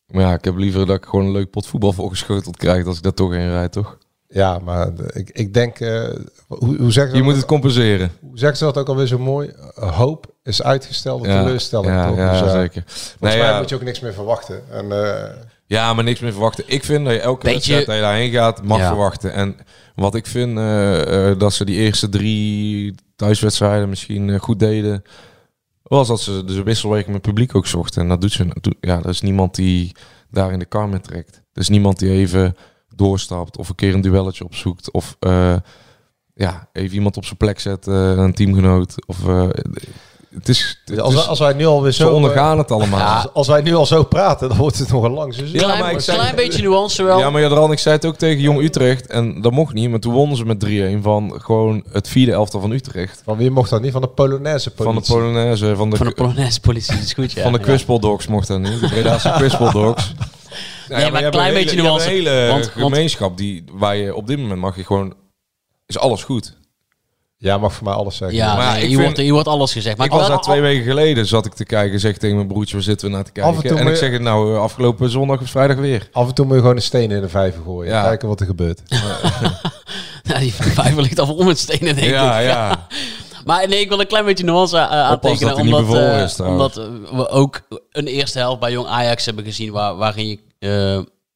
Maar 0.07 0.21
ja, 0.23 0.33
ik 0.33 0.43
heb 0.43 0.55
liever 0.55 0.85
dat 0.85 0.95
ik 0.97 1.05
gewoon 1.05 1.25
een 1.25 1.31
leuk 1.31 1.49
pot 1.49 1.67
voetbal 1.67 1.93
voorgeschoteld 1.93 2.57
krijg... 2.57 2.85
als 2.85 2.97
ik 2.97 3.03
daar 3.03 3.13
toch 3.13 3.33
in 3.33 3.49
rijd, 3.49 3.71
toch? 3.71 3.97
Ja, 4.33 4.59
maar 4.59 4.89
ik, 5.13 5.29
ik 5.29 5.53
denk, 5.53 5.79
eh, 5.79 6.09
hoe, 6.47 6.59
hoe 6.77 6.91
zeggen 6.91 6.93
ze 6.93 6.99
Je 7.01 7.07
dat- 7.13 7.23
moet 7.23 7.35
het 7.35 7.45
compenseren. 7.45 8.11
Hoe 8.21 8.37
zeggen 8.37 8.57
ze 8.57 8.63
dat 8.63 8.77
ook 8.77 8.87
alweer 8.87 9.07
zo 9.07 9.19
mooi? 9.19 9.51
Eh, 9.75 9.97
hoop 9.97 10.33
is 10.43 10.63
uitgestelde 10.63 11.27
Ja, 11.27 11.43
teleurstelling. 11.43 11.91
ja, 11.91 12.07
toch? 12.07 12.17
ja, 12.17 12.31
Dus, 12.31 12.41
eh, 12.41 12.51
zeker. 12.51 12.83
Volgens 12.85 13.17
Nee, 13.19 13.37
mij 13.37 13.47
ja. 13.47 13.57
moet 13.59 13.69
je 13.69 13.75
ook 13.75 13.83
niks 13.83 13.99
meer 13.99 14.13
verwachten. 14.13 14.61
En, 14.71 14.91
eh, 14.91 15.29
Ja, 15.65 15.93
maar 15.93 16.03
niks 16.03 16.19
meer 16.19 16.31
verwachten. 16.31 16.63
Ik 16.67 16.83
vind 16.83 17.05
dat 17.05 17.13
je 17.13 17.19
elke 17.19 17.39
Beetje- 17.45 17.53
wedstrijd 17.53 17.85
dat 17.85 17.95
je 17.95 18.01
daarheen 18.01 18.31
gaat, 18.31 18.63
mag 18.63 18.77
Ja. 18.77 18.87
verwachten. 18.87 19.33
En 19.33 19.55
wat 19.95 20.15
ik 20.15 20.25
vind, 20.27 20.57
eh, 20.57 21.29
eh, 21.29 21.39
dat 21.39 21.53
ze 21.53 21.65
die 21.65 21.77
eerste 21.77 22.09
drie 22.09 22.95
thuiswedstrijden 23.15 23.89
misschien 23.89 24.39
goed 24.39 24.59
deden, 24.59 25.03
was 25.83 26.07
dat 26.07 26.21
ze 26.21 26.43
de 26.45 26.63
wisselwerking 26.63 27.13
met 27.13 27.21
publiek 27.21 27.55
ook 27.55 27.67
zochten. 27.67 28.01
En 28.01 28.07
dat 28.09 28.21
doet 28.21 28.31
ze. 28.31 28.47
Ja, 28.79 28.97
er 29.03 29.09
is 29.09 29.21
niemand 29.21 29.55
die 29.55 29.91
daar 30.29 30.51
in 30.51 30.59
de 30.59 30.65
kar 30.65 30.89
mee 30.89 30.99
trekt. 31.01 31.35
Er 31.53 31.61
is 31.61 31.69
niemand 31.69 31.99
die 31.99 32.11
even 32.11 32.55
doorstapt 33.03 33.57
of 33.57 33.69
een 33.69 33.75
keer 33.75 33.93
een 33.93 34.01
duelletje 34.01 34.43
opzoekt. 34.43 34.91
Of 34.91 35.15
eh, 35.19 35.55
ja, 36.35 36.67
even 36.73 36.95
iemand 36.95 37.17
op 37.17 37.25
zijn 37.25 37.37
plek 37.37 37.59
zet, 37.59 37.87
eh, 37.87 37.93
een 38.17 38.33
teamgenoot. 38.33 38.95
Of, 39.07 39.27
eh, 39.27 39.47
het 40.35 40.49
is, 40.49 40.81
het 40.85 40.99
als, 40.99 41.13
is- 41.13 41.27
als 41.27 41.39
wij 41.39 41.53
nu 41.53 41.65
alweer 41.65 41.91
ze 41.91 42.01
zo... 42.03 42.13
ondergaan 42.13 42.57
het 42.57 42.71
allemaal. 42.71 43.15
als, 43.15 43.33
als 43.33 43.47
wij 43.47 43.61
nu 43.61 43.75
al 43.75 43.85
zo 43.85 44.03
praten, 44.03 44.49
dan 44.49 44.57
wordt 44.57 44.77
het 44.79 44.91
nog 44.91 45.03
een 45.03 45.11
lang 45.11 45.33
seizoen. 45.33 45.59
Ja, 45.59 45.63
Klein, 45.65 45.79
maar 45.79 45.91
ik 45.91 45.99
zei- 45.99 46.17
klein 46.17 46.35
beetje 46.35 46.61
nuance 46.61 47.03
wel. 47.03 47.19
Ja, 47.19 47.29
maar 47.29 47.41
Jadran, 47.41 47.71
ik 47.71 47.79
zei 47.79 47.95
het 47.95 48.05
ook 48.05 48.15
tegen 48.15 48.41
Jong 48.41 48.61
Utrecht. 48.61 49.07
En 49.07 49.41
dat 49.41 49.51
mocht 49.51 49.73
niet, 49.73 49.89
maar 49.89 49.99
toen 49.99 50.13
wonnen 50.13 50.37
ze 50.37 50.45
met 50.45 50.59
3-1 50.59 51.01
van 51.01 51.33
gewoon 51.41 51.83
het 51.91 52.07
vierde 52.07 52.31
elftal 52.31 52.59
van 52.61 52.71
Utrecht. 52.71 53.21
Van 53.25 53.37
wie 53.37 53.51
mocht 53.51 53.69
dat 53.69 53.81
niet? 53.81 53.91
Van 53.91 54.01
de 54.01 54.07
Polonaise 54.07 54.71
Van 54.75 54.85
de 54.85 54.91
politie. 54.91 55.15
Polonaise, 55.15 55.75
van 55.75 55.89
de, 55.89 55.95
Van 55.97 56.05
de 56.07 56.13
Polonaise 56.13 56.59
politie, 56.59 56.93
dat 56.95 57.03
is 57.03 57.13
goed, 57.13 57.31
ja. 57.31 57.43
van 57.43 57.51
de 57.51 57.59
Ja. 57.59 57.63
Quispel 57.65 57.99
Dogs 57.99 58.27
mocht 58.27 58.47
dat 58.47 58.59
niet. 58.59 58.79
De 58.79 58.87
Bredaanse 58.87 59.31
Quispel 59.37 59.71
Dogs. 59.71 60.13
Nee, 60.97 61.11
maar 61.11 61.23
een 61.23 61.31
klein 61.31 61.53
beetje 61.53 61.77
Een 61.77 61.83
nuance. 61.83 62.09
hele 62.09 62.47
Want- 62.49 62.67
gemeenschap 62.67 63.37
die, 63.37 63.63
waar 63.71 63.95
je 63.95 64.15
op 64.15 64.27
dit 64.27 64.37
moment 64.39 64.59
mag 64.59 64.75
je 64.75 64.83
gewoon... 64.83 65.13
Is 65.85 65.97
alles 65.99 66.23
goed. 66.23 66.59
Ja, 67.37 67.57
mag 67.57 67.73
voor 67.73 67.83
mij 67.83 67.93
alles 67.93 68.17
zeggen. 68.17 68.37
Ja, 68.37 68.55
Maar 68.55 68.65
nee, 68.71 68.73
ik 68.75 68.79
hier, 68.79 68.89
vind- 68.89 69.01
wordt, 69.01 69.17
hier 69.17 69.33
wordt 69.33 69.47
alles 69.47 69.71
gezegd. 69.71 69.97
Maar 69.97 70.05
ik 70.05 70.11
ik 70.11 70.17
was 70.19 70.27
daar 70.27 70.41
twee 70.41 70.61
weken 70.61 70.83
geleden, 70.83 71.25
zat 71.25 71.45
ik 71.45 71.53
te 71.53 71.65
kijken, 71.65 71.99
zeg 71.99 72.11
ik 72.13 72.17
tegen 72.17 72.35
mijn 72.35 72.47
broertje, 72.47 72.73
waar 72.75 72.83
zitten 72.83 73.07
we 73.09 73.13
naar 73.15 73.23
te 73.23 73.31
kijken? 73.31 73.51
Af 73.51 73.61
en 73.61 73.67
toe 73.69 73.77
en 73.77 73.83
moet 73.83 73.93
ik 73.93 73.99
je- 73.99 74.03
zeg 74.05 74.13
het 74.13 74.21
nou, 74.21 74.53
eh, 74.55 74.61
afgelopen 74.61 75.09
zondag 75.09 75.41
of 75.41 75.49
vrijdag 75.49 75.77
weer. 75.77 76.09
Af 76.11 76.27
en 76.27 76.33
toe 76.33 76.45
moet 76.45 76.53
je 76.55 76.61
gewoon 76.61 76.75
een 76.75 76.81
steen 76.81 77.11
in 77.11 77.21
de 77.21 77.29
vijver 77.29 77.63
gooien. 77.63 77.91
Ja. 77.91 78.03
Kijken 78.03 78.27
wat 78.27 78.39
er 78.39 78.45
gebeurt. 78.45 78.81
Ja, 80.23 80.39
die 80.39 80.53
vijver 80.53 81.01
ligt 81.01 81.19
al 81.19 81.25
vol 81.25 81.43
met 81.43 81.59
stenen, 81.59 81.95
denk 81.95 82.07
Ja, 82.11 82.39
ik. 82.39 82.47
ja. 82.49 82.87
Maar 83.45 83.67
nee, 83.67 83.79
ik 83.79 83.89
wil 83.89 83.99
een 83.99 84.07
klein 84.07 84.25
beetje 84.25 84.43
nuance 84.43 84.75
uh, 84.75 84.89
aantekenen. 84.91 85.55
Omdat, 85.55 85.93
eh, 85.97 86.23
is, 86.23 86.39
omdat 86.39 86.75
we 87.11 87.29
ook 87.29 87.61
een 87.91 88.07
eerste 88.07 88.39
helft 88.39 88.59
bij 88.59 88.71
Jong 88.71 88.87
Ajax 88.87 89.25
hebben 89.25 89.43
gezien... 89.43 89.71
Waar, 89.71 89.95
waarin 89.95 90.27
je 90.27 90.39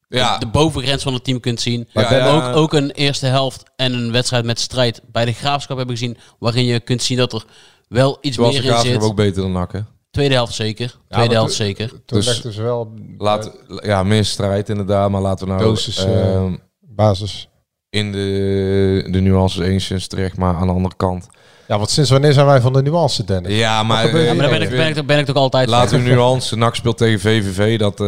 Ja. 0.08 0.38
de, 0.38 0.46
bovengrens 0.52 1.02
van 1.02 1.14
het 1.14 1.24
team 1.24 1.40
kunt 1.40 1.60
zien. 1.60 1.88
Ja, 1.92 2.08
we 2.08 2.14
hebben 2.14 2.32
ook, 2.32 2.56
ook 2.56 2.72
een 2.72 2.90
eerste 2.90 3.26
helft 3.26 3.62
en 3.76 3.92
een 3.92 4.12
wedstrijd 4.12 4.44
met 4.44 4.60
strijd 4.60 5.00
bij 5.12 5.24
de 5.24 5.32
Graafschap 5.32 5.76
hebben 5.76 5.96
gezien... 5.96 6.16
waarin 6.38 6.64
je 6.64 6.80
kunt 6.80 7.02
zien 7.02 7.16
dat 7.16 7.32
er 7.32 7.44
wel 7.88 8.18
iets 8.20 8.36
Zoals 8.36 8.54
de 8.54 8.56
meer 8.56 8.70
in 8.70 8.72
Graafschap 8.74 9.00
zit. 9.00 9.10
ook 9.10 9.16
beter 9.16 9.42
dan 9.42 9.52
nakken. 9.52 9.86
Tweede 10.10 10.34
helft 10.34 10.54
zeker. 10.54 10.96
maar 11.08 11.18
Tweede 11.18 11.34
helft 11.34 11.54
zeker. 11.54 11.88
Toen 11.88 12.00
Dus- 12.06 12.26
legden 12.26 12.52
ze 12.52 12.62
wel 12.62 12.94
Laat, 13.18 13.52
ja, 13.82 14.02
meer 14.02 14.24
strijd 14.24 14.68
inderdaad, 14.68 15.10
maar 15.10 15.20
laten 15.20 15.46
we 15.46 15.52
nou... 15.52 15.64
Dosis, 15.64 16.04
eh, 16.04 16.34
ehm, 16.34 16.56
basis. 16.80 17.48
in 17.90 18.12
de, 18.12 19.08
de 19.10 19.20
nuances 19.20 19.64
enigszins 19.66 20.06
terecht, 20.06 20.36
maar 20.36 20.54
aan 20.54 20.66
de 20.66 20.72
andere 20.72 20.96
kant. 20.96 21.28
Ja, 21.68 21.76
want 21.76 21.90
sinds 21.90 22.10
wanneer 22.10 22.32
zijn 22.32 22.46
wij 22.46 22.60
van 22.60 22.72
de 22.72 22.82
nuance, 22.82 23.24
Dennis? 23.24 23.52
Ja, 23.58 23.82
maar, 23.82 24.04
Ja, 24.04 24.10
hier 24.12 24.12
maar 24.12 24.26
daar 24.26 24.36
nou 24.36 24.50
ben 24.50 24.62
ik, 24.62 24.70
ben, 24.76 24.96
ik, 24.96 25.06
ben 25.06 25.18
ik 25.18 25.24
toch 25.26 25.36
altijd 25.36 25.68
Laten 25.68 25.88
van. 25.98 26.08
we 26.08 26.14
nuance. 26.14 26.56
NAC 26.56 26.74
speelt 26.74 26.96
tegen 26.98 27.20
VVV, 27.20 27.78
dat 27.78 28.00
eh 28.00 28.06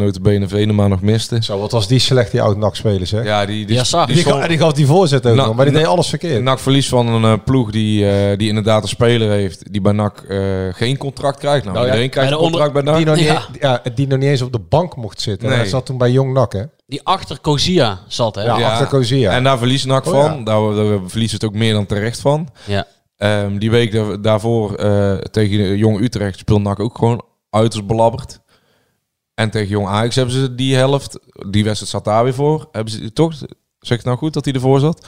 notabene 0.00 0.48
Venema 0.48 0.86
nog 0.88 1.00
miste. 1.00 1.38
Zo, 1.40 1.58
wat 1.58 1.72
was 1.72 1.88
die 1.88 1.98
slecht, 1.98 2.30
die 2.30 2.42
oud-NAC-speler, 2.42 3.06
zeg. 3.06 3.24
Ja, 3.24 3.46
die, 3.46 3.66
die, 3.66 3.76
Ja, 3.76 3.84
zag. 3.84 4.06
die, 4.06 4.14
Die, 4.48 4.58
gaf 4.58 4.72
die 4.72 4.86
voorzet 4.86 5.26
ook 5.26 5.34
Nou, 5.34 5.46
nog, 5.46 5.56
maar 5.56 5.64
die 5.64 5.74
nou, 5.74 5.84
deed 5.84 5.94
alles 5.94 6.08
verkeerd. 6.08 6.42
NAC 6.42 6.58
verlies 6.58 6.88
van 6.88 7.06
een 7.06 7.24
eh, 7.24 7.38
ploeg 7.44 7.70
die, 7.70 8.10
eh, 8.10 8.38
die 8.38 8.48
inderdaad 8.48 8.82
een 8.82 8.88
speler 8.88 9.30
heeft 9.30 9.72
die 9.72 9.80
bij 9.80 9.92
NAC 9.92 10.18
eh, 10.28 10.38
geen 10.72 10.96
contract 10.96 11.38
krijgt. 11.38 11.64
Nou, 11.64 11.74
Nou 11.76 11.78
ja, 11.86 11.92
iedereen 11.92 12.10
krijgt 12.10 12.30
een 12.30 12.36
onder- 12.38 12.60
contract 12.60 12.72
bij 12.72 12.82
NAC. 12.82 12.96
die, 12.96 13.06
nog 13.06 13.18
Ja. 13.18 13.44
niet, 13.52 13.62
ja, 13.62 13.82
die 13.94 14.06
nog 14.06 14.18
niet 14.18 14.28
eens 14.28 14.42
op 14.42 14.52
de 14.52 14.60
bank 14.68 14.96
mocht 14.96 15.20
zitten. 15.20 15.48
Nee. 15.48 15.56
Hij 15.58 15.66
zat 15.66 15.86
toen 15.86 15.98
bij 15.98 16.10
Jong 16.10 16.32
NAC, 16.32 16.52
hè? 16.52 16.62
Die 16.86 17.00
achter 17.02 17.38
Kozia 17.40 17.98
zat, 18.08 18.34
hè? 18.34 18.42
Ja, 18.42 18.70
achter 18.70 18.86
Kozia. 18.86 19.30
En 19.32 19.44
daar 19.44 19.58
verliest 19.58 19.86
NAC 19.86 20.06
Oh, 20.06 20.12
van. 20.12 20.38
ja. 20.38 20.42
Daar, 20.44 20.74
daar 20.74 20.98
verliezen 21.06 21.38
het 21.38 21.46
ook 21.48 21.54
meer 21.54 21.72
dan 21.72 21.86
terecht 21.86 22.20
van. 22.20 22.48
Ja. 22.66 22.86
Ehm, 23.16 23.58
die 23.58 23.70
week 23.70 23.92
daar- 23.92 24.20
daarvoor 24.20 24.74
eh, 24.74 25.14
tegen 25.14 25.76
Jong 25.76 26.00
Utrecht 26.00 26.38
speelde 26.38 26.62
NAC 26.62 26.80
ook 26.80 26.98
gewoon 26.98 27.24
uiterst 27.50 27.86
belabberd. 27.86 28.40
En 29.34 29.50
tegen 29.50 29.68
Jong 29.68 29.86
Ajax 29.88 30.14
hebben 30.14 30.34
ze 30.34 30.54
die 30.54 30.74
helft, 30.76 31.18
die 31.50 31.64
wedstrijd 31.64 31.90
zat 31.92 32.04
daar 32.04 32.24
weer 32.24 32.34
voor. 32.34 32.68
Hebben 32.72 32.92
ze 32.92 33.12
toch, 33.12 33.34
zeg 33.34 33.48
ik 33.80 33.88
het 33.88 34.04
nou 34.04 34.16
goed 34.18 34.32
dat 34.32 34.44
hij 34.44 34.54
ervoor 34.54 34.80
zat? 34.80 35.06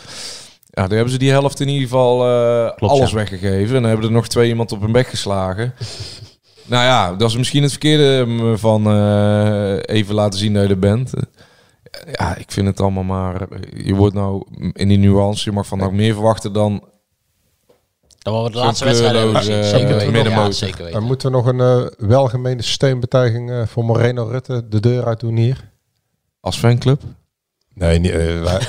Ja, 0.71 0.83
daar 0.83 0.91
hebben 0.97 1.11
ze 1.13 1.19
die 1.19 1.31
helft 1.31 1.61
in 1.61 1.69
ieder 1.69 1.83
geval 1.83 2.27
eh, 2.29 2.77
Klopt, 2.77 2.93
alles 2.95 3.11
ja. 3.11 3.17
weggegeven. 3.17 3.67
En 3.77 3.83
dan 3.83 3.91
hebben 3.91 4.07
er 4.07 4.13
nog 4.13 4.29
twee 4.29 4.49
iemand 4.49 4.73
op 4.73 4.81
hun 4.81 4.93
bek 4.93 5.07
geslagen. 5.09 5.75
nou 6.67 6.85
ja, 6.85 7.15
dat 7.15 7.31
is 7.31 7.37
misschien 7.37 7.63
het 7.63 7.71
verkeerde 7.71 8.25
mm, 8.27 8.59
van 8.59 8.87
eh, 8.87 9.77
even 9.97 10.15
laten 10.15 10.39
zien 10.39 10.53
dat 10.55 10.63
je 10.63 10.69
er 10.69 10.79
bent. 10.79 11.13
Ja, 12.13 12.37
ik 12.37 12.53
vind 12.53 12.67
het 12.67 12.81
allemaal 12.81 13.03
maar... 13.03 13.47
Je 13.77 13.95
wordt 13.95 14.15
nou 14.15 14.43
in 14.73 14.89
die 14.89 14.99
nuance, 14.99 15.45
je 15.45 15.53
mag 15.57 15.67
van 15.67 15.79
NAC 15.79 15.93
meer 15.93 16.15
verwachten 16.15 16.53
dan 16.53 16.83
Dat 18.19 18.33
waren 18.35 18.51
de 18.51 18.57
Zo'n 18.57 18.67
laatste 18.67 18.85
wedstrijden 18.85 19.37
gezien. 19.37 19.65
Zeker 19.65 19.89
eh, 19.89 19.95
weten. 19.95 20.13
middenmotor. 20.13 20.47
Ja, 20.47 20.53
zeker 20.53 20.79
weten. 20.79 20.93
Dan 20.93 21.03
moeten 21.03 21.31
we 21.31 21.37
nog 21.37 21.47
een 21.47 21.61
eh, 21.61 22.09
welgemeende 22.09 22.63
steunbetuiging 22.63 23.51
eh, 23.51 23.63
voor 23.67 23.85
Moreno 23.85 24.25
Rutte 24.31 24.69
de 24.69 24.81
deur 24.81 25.07
uit 25.07 25.21
doen 25.21 25.37
hier. 25.37 25.71
als 26.41 26.57
fanclub. 26.59 27.03
Nee, 27.75 27.99
niet, 27.99 28.11
eh, 28.11 28.43
wij- 28.43 28.61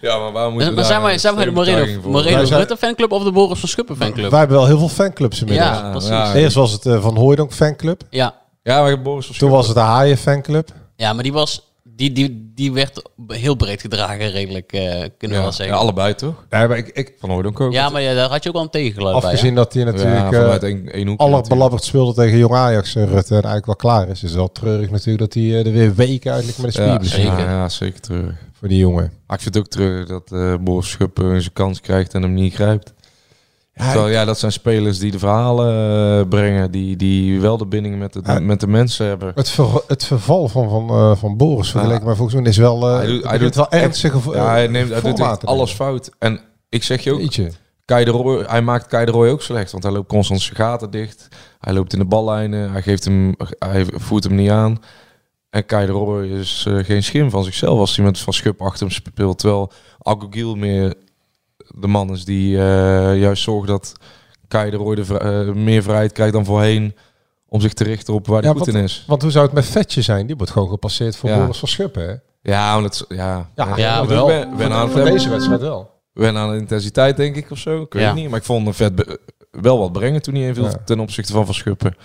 Ja, 0.00 0.18
maar 0.18 0.32
waarom 0.32 0.54
Maar 0.74 0.84
zijn 0.84 1.02
wij, 1.02 1.18
zijn 1.18 1.34
wij 1.34 1.44
de 1.44 1.50
Moreno, 1.50 2.00
Moreno 2.10 2.44
zijn- 2.44 2.58
Rutte 2.58 2.76
fanclub 2.76 3.12
of 3.12 3.24
de 3.24 3.32
Boris 3.32 3.58
van 3.58 3.68
Schuppen 3.68 3.96
fanclub? 3.96 4.30
wij 4.30 4.38
hebben 4.38 4.56
wel 4.56 4.66
heel 4.66 4.78
veel 4.78 4.88
fanclubs 4.88 5.40
inmiddels. 5.40 5.68
Ja, 5.70 5.90
precies. 5.90 6.08
ja. 6.08 6.34
Eerst 6.34 6.54
was 6.56 6.72
het 6.72 6.86
eh, 6.86 7.02
Van 7.02 7.16
Hooijdonk 7.16 7.52
fanclub. 7.52 8.02
Ja. 8.10 8.34
Ja, 8.62 8.82
maar 8.82 9.02
Boris 9.02 9.26
van 9.26 9.36
Toen 9.36 9.50
was 9.50 9.66
het 9.66 9.74
de 9.76 9.80
Haaien 9.82 10.16
fanclub. 10.18 10.68
Ja, 10.96 11.12
maar 11.12 11.22
die, 11.22 11.32
was, 11.32 11.72
die, 11.82 12.12
die, 12.12 12.52
die 12.54 12.72
werd 12.72 13.02
heel 13.28 13.54
breed 13.54 13.80
gedragen, 13.80 14.30
redelijk, 14.30 14.72
eh, 14.72 14.80
kunnen 14.90 15.08
we 15.18 15.34
ja, 15.34 15.40
wel 15.42 15.52
zeggen. 15.52 15.74
ja, 15.76 15.80
allebei 15.80 16.14
toch? 16.14 16.44
Nee, 16.50 16.68
maar 16.68 16.76
ik, 16.76 16.88
ik, 16.88 17.14
Van 17.18 17.30
Hooydonk 17.30 17.60
ook. 17.60 17.72
Ja, 17.72 17.88
maar 17.88 18.02
ja, 18.02 18.14
daar 18.14 18.28
had 18.30 18.42
je 18.42 18.48
ook 18.48 18.54
wel 18.54 18.64
een 18.64 18.70
tegengeluid 18.70 19.20
bij. 19.20 19.30
afgezien 19.30 19.54
dat 19.54 19.72
hij 19.72 19.84
ja, 19.84 19.90
natuurlijk 19.90 20.26
vanuit 20.34 20.62
eh 20.62 20.68
één, 20.68 20.92
één 20.92 21.06
hoekje 21.06 21.24
allerbelabberd 21.26 21.84
speelde 21.84 22.14
tegen 22.14 22.38
Jong 22.38 22.54
Ajax 22.54 22.94
eh, 22.94 23.04
Rutte 23.04 23.34
en 23.34 23.42
eigenlijk 23.42 23.66
wel 23.66 23.76
klaar 23.76 24.08
is. 24.08 24.22
is 24.22 24.34
wel 24.34 24.52
treurig 24.52 24.90
natuurlijk 24.90 25.18
dat 25.18 25.34
hij 25.34 25.42
eh, 25.42 25.66
er 25.66 25.72
weer 25.72 25.94
weken 25.94 26.32
eigenlijk 26.32 26.62
met 26.62 26.76
een 26.76 26.82
Ja, 26.84 26.88
spierblessure 26.88 27.22
ja, 27.26 27.36
zeker. 27.36 27.50
ja, 27.50 27.68
zeker 27.68 28.00
terug. 28.00 28.34
voor 28.52 28.68
die 28.68 28.78
jongen. 28.78 29.12
Maar 29.26 29.36
ik 29.36 29.42
vind 29.42 29.54
het 29.54 29.64
ook 29.64 29.70
terug 29.70 30.06
dat 30.08 30.32
eh 30.32 30.54
Boris 30.60 30.90
Schuppen 30.90 31.40
zijn 31.40 31.52
kans 31.52 31.80
krijgt 31.80 32.14
en 32.14 32.22
hem 32.22 32.34
niet 32.34 32.54
grijpt. 32.54 32.92
Terwijl, 33.74 34.08
ja, 34.08 34.24
dat 34.24 34.38
zijn 34.38 34.52
spelers 34.52 34.98
die 34.98 35.10
de 35.10 35.18
verhalen 35.18 35.74
eh, 36.20 36.28
brengen, 36.28 36.70
die, 36.70 36.96
die 36.96 37.40
wel 37.40 37.56
de 37.56 37.66
binding 37.66 37.98
met 37.98 38.12
de, 38.12 38.20
Ja. 38.24 38.38
met 38.40 38.60
de 38.60 38.66
mensen 38.66 39.06
hebben. 39.06 39.32
Het, 39.34 39.50
ver- 39.50 39.82
het 39.86 40.04
verval 40.04 40.48
van, 40.48 40.68
van, 40.70 40.88
eh, 40.88 41.16
van 41.16 41.36
Boris 41.36 41.70
vergeleken 41.70 42.06
met 42.06 42.16
volgens 42.16 42.40
mij 42.40 42.50
is 42.50 42.56
wel, 42.56 42.88
eh 42.88 42.96
Hij 42.96 43.06
doet- 43.06 43.24
hij 43.24 43.38
doet 43.38 43.54
wel 43.54 43.68
echt- 43.68 43.82
ernstige 43.82 44.32
Ja, 44.32 44.50
hij, 44.50 44.66
neemt, 44.66 44.90
hij 44.90 45.00
doet 45.00 45.44
alles 45.46 45.72
fout. 45.72 46.10
En 46.18 46.40
ik 46.68 46.82
zeg 46.82 47.00
je 47.04 47.12
ook, 47.12 47.20
Jeetje. 47.20 47.50
Kai 47.84 48.04
de 48.04 48.10
Roy, 48.10 48.44
hij 48.46 48.62
maakt 48.62 48.86
Kai 48.86 49.04
de 49.04 49.10
Roy 49.12 49.28
ook 49.28 49.42
slecht, 49.42 49.72
want 49.72 49.82
hij 49.84 49.92
loopt 49.92 50.08
constant 50.08 50.40
zijn 50.40 50.56
gaten 50.56 50.90
dicht. 50.90 51.28
Hij 51.60 51.72
loopt 51.74 51.92
in 51.92 51.98
de 51.98 52.04
ballijnen, 52.04 52.72
hij, 52.72 52.82
geeft 52.82 53.04
hem, 53.04 53.34
hij 53.58 53.86
voert 53.94 54.24
hem 54.24 54.34
niet 54.34 54.50
aan. 54.50 54.78
En 55.50 55.66
Kai 55.66 55.86
de 55.86 55.92
Roy 55.92 56.26
is 56.26 56.66
geen 56.68 57.02
schim 57.02 57.30
van 57.30 57.44
zichzelf 57.44 57.78
als 57.78 57.96
hij 57.96 58.04
met 58.04 58.18
Van 58.18 58.32
Schup 58.32 58.60
achter 58.62 58.86
hem 58.86 58.90
speelt. 58.94 59.38
Terwijl 59.38 59.72
Agogil 59.98 60.54
meer 60.54 60.94
de 61.56 61.86
man 61.86 62.10
is 62.12 62.24
die 62.24 62.56
eh, 62.58 63.18
juist 63.20 63.42
zorgt 63.42 63.68
dat 63.68 63.92
Kai 64.48 64.70
de 64.70 64.76
Roy 64.76 64.94
de 64.94 65.04
vri- 65.04 65.16
eh, 65.16 65.52
meer 65.52 65.82
vrijheid 65.82 66.12
krijgt 66.12 66.32
dan 66.32 66.44
voorheen 66.44 66.94
om 67.48 67.60
zich 67.60 67.72
te 67.72 67.84
richten 67.84 68.14
op 68.14 68.26
waar 68.26 68.42
hij 68.42 68.50
Ja, 68.52 68.56
goed 68.58 68.66
in 68.68 68.74
is. 68.76 69.04
want 69.06 69.22
hoe 69.22 69.30
zou 69.30 69.44
het 69.44 69.54
met 69.54 69.66
Vetje 69.66 70.02
zijn? 70.02 70.26
Die 70.26 70.36
wordt 70.36 70.52
gewoon 70.52 70.68
gepasseerd 70.68 71.16
voor 71.16 71.28
Ja. 71.30 71.38
Boris 71.38 71.58
van 71.58 71.68
Schuppen, 71.68 72.08
hè? 72.08 72.14
Ja, 72.52 72.80
want 72.80 72.98
het, 72.98 73.16
ja, 73.16 73.50
Ja, 73.54 73.76
Ja, 73.76 74.02
Ik 74.02 74.08
wel. 74.08 74.26
Ben, 74.26 74.56
ben 74.56 74.72
aan 74.72 74.92
deze 74.94 75.28
wedstrijd 75.28 75.60
wel. 75.60 75.90
wen 76.12 76.36
aan 76.36 76.50
de 76.50 76.56
intensiteit, 76.58 77.16
denk 77.16 77.36
ik, 77.36 77.50
of 77.50 77.58
zo. 77.58 77.82
Ik 77.82 77.92
weet 77.92 78.02
Ja. 78.02 78.08
het 78.08 78.16
niet. 78.18 78.28
Maar 78.30 78.38
ik 78.38 78.44
vond 78.44 78.76
vet 78.76 78.94
be- 78.94 79.18
wel 79.50 79.78
wat 79.78 79.92
brengen 79.92 80.22
toen 80.22 80.34
hij 80.34 80.46
inviel 80.46 80.64
Ja. 80.64 80.82
ten 80.84 81.00
opzichte 81.00 81.32
van 81.32 81.44
Van 81.44 81.54
Schuppen. 81.54 81.96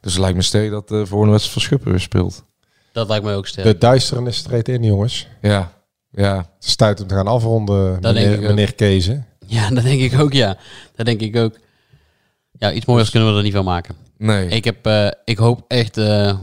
Dus 0.00 0.12
het 0.12 0.20
lijkt 0.20 0.36
me 0.36 0.42
steeds 0.42 0.70
dat 0.70 0.88
de 0.88 1.06
volgende 1.06 1.32
wedstrijd 1.32 1.52
Van 1.52 1.62
Schuppen 1.62 1.90
weer 1.90 2.00
speelt. 2.00 2.44
Dat 2.92 3.08
lijkt 3.08 3.24
mij 3.24 3.36
ook 3.36 3.46
sterk. 3.46 3.66
De 3.66 3.78
duisternis 3.78 4.42
treedt 4.42 4.68
in, 4.68 4.82
jongens. 4.82 5.28
Ja, 5.42 5.72
ja. 6.14 6.36
Het 6.36 6.64
is 6.66 6.76
tijd 6.76 7.00
om 7.00 7.06
te 7.06 7.14
gaan 7.14 7.26
afronden, 7.26 8.00
Dat 8.00 8.14
meneer, 8.14 8.40
meneer 8.40 8.74
Kezen. 8.74 9.26
Ja, 9.46 9.68
dat 9.74 9.82
denk 9.84 10.00
ik 10.00 10.20
ook, 10.20 10.32
ja. 10.32 10.56
Dat 10.96 11.06
denk 11.06 11.20
ik 11.20 11.36
ook. 11.36 11.58
Ja, 12.58 12.72
iets 12.72 12.86
mooiers 12.86 13.10
kunnen 13.10 13.30
we 13.30 13.36
er 13.36 13.42
niet 13.42 13.52
van 13.54 13.64
maken. 13.64 13.94
Nee. 14.18 14.48
Ik, 14.48 14.64
heb, 14.64 14.86
eh, 14.86 15.06
ik 15.24 15.36
hoop 15.38 15.64
echt 15.68 15.96
eh, 15.96 16.38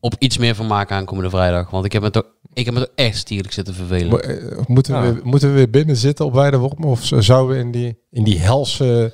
op 0.00 0.14
iets 0.18 0.38
meer 0.38 0.54
van 0.54 0.66
maken 0.66 0.96
aankomende 0.96 1.30
vrijdag. 1.30 1.70
Want 1.70 1.84
ik 1.84 1.92
heb 1.92 2.02
me 2.02 2.10
toch, 2.10 2.24
ik 2.52 2.64
heb 2.64 2.74
me 2.74 2.80
toch 2.80 2.92
echt 2.94 3.16
stierlijk 3.16 3.52
zitten 3.52 3.74
vervelen. 3.74 4.08
Mo- 4.08 4.16
eh, 4.18 4.58
Moeten, 4.66 4.94
Ja. 4.94 5.02
we, 5.02 5.12
weer- 5.12 5.20
moeten 5.24 5.48
we 5.48 5.54
weer 5.54 5.70
binnen 5.70 5.96
zitten 5.96 6.24
op 6.24 6.34
Weideworm? 6.34 6.84
Of 6.84 7.00
zouden 7.18 7.56
we 7.56 7.62
in 7.62 7.70
die, 7.70 7.98
in 8.10 8.24
die 8.24 8.38
helse 8.38 9.12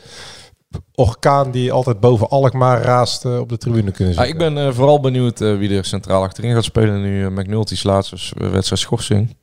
orkaan 0.94 1.50
die 1.50 1.72
altijd 1.72 2.00
boven 2.00 2.28
Alkmaar 2.28 2.82
raast 2.82 3.24
op 3.24 3.48
de 3.48 3.58
tribune 3.58 3.90
kunnen 3.90 4.16
Ah, 4.18 4.24
zitten? 4.24 4.46
ik 4.48 4.54
ben 4.54 4.74
vooral 4.74 5.00
benieuwd 5.00 5.38
wie 5.38 5.76
er 5.76 5.84
centraal 5.84 6.22
achterin 6.22 6.54
gaat 6.54 6.64
spelen 6.64 7.00
nu 7.02 7.20
uh, 7.22 7.28
McNulty's 7.28 7.82
laatste 7.82 8.16
wedstrijd 8.50 8.80
schorsing. 8.82 9.36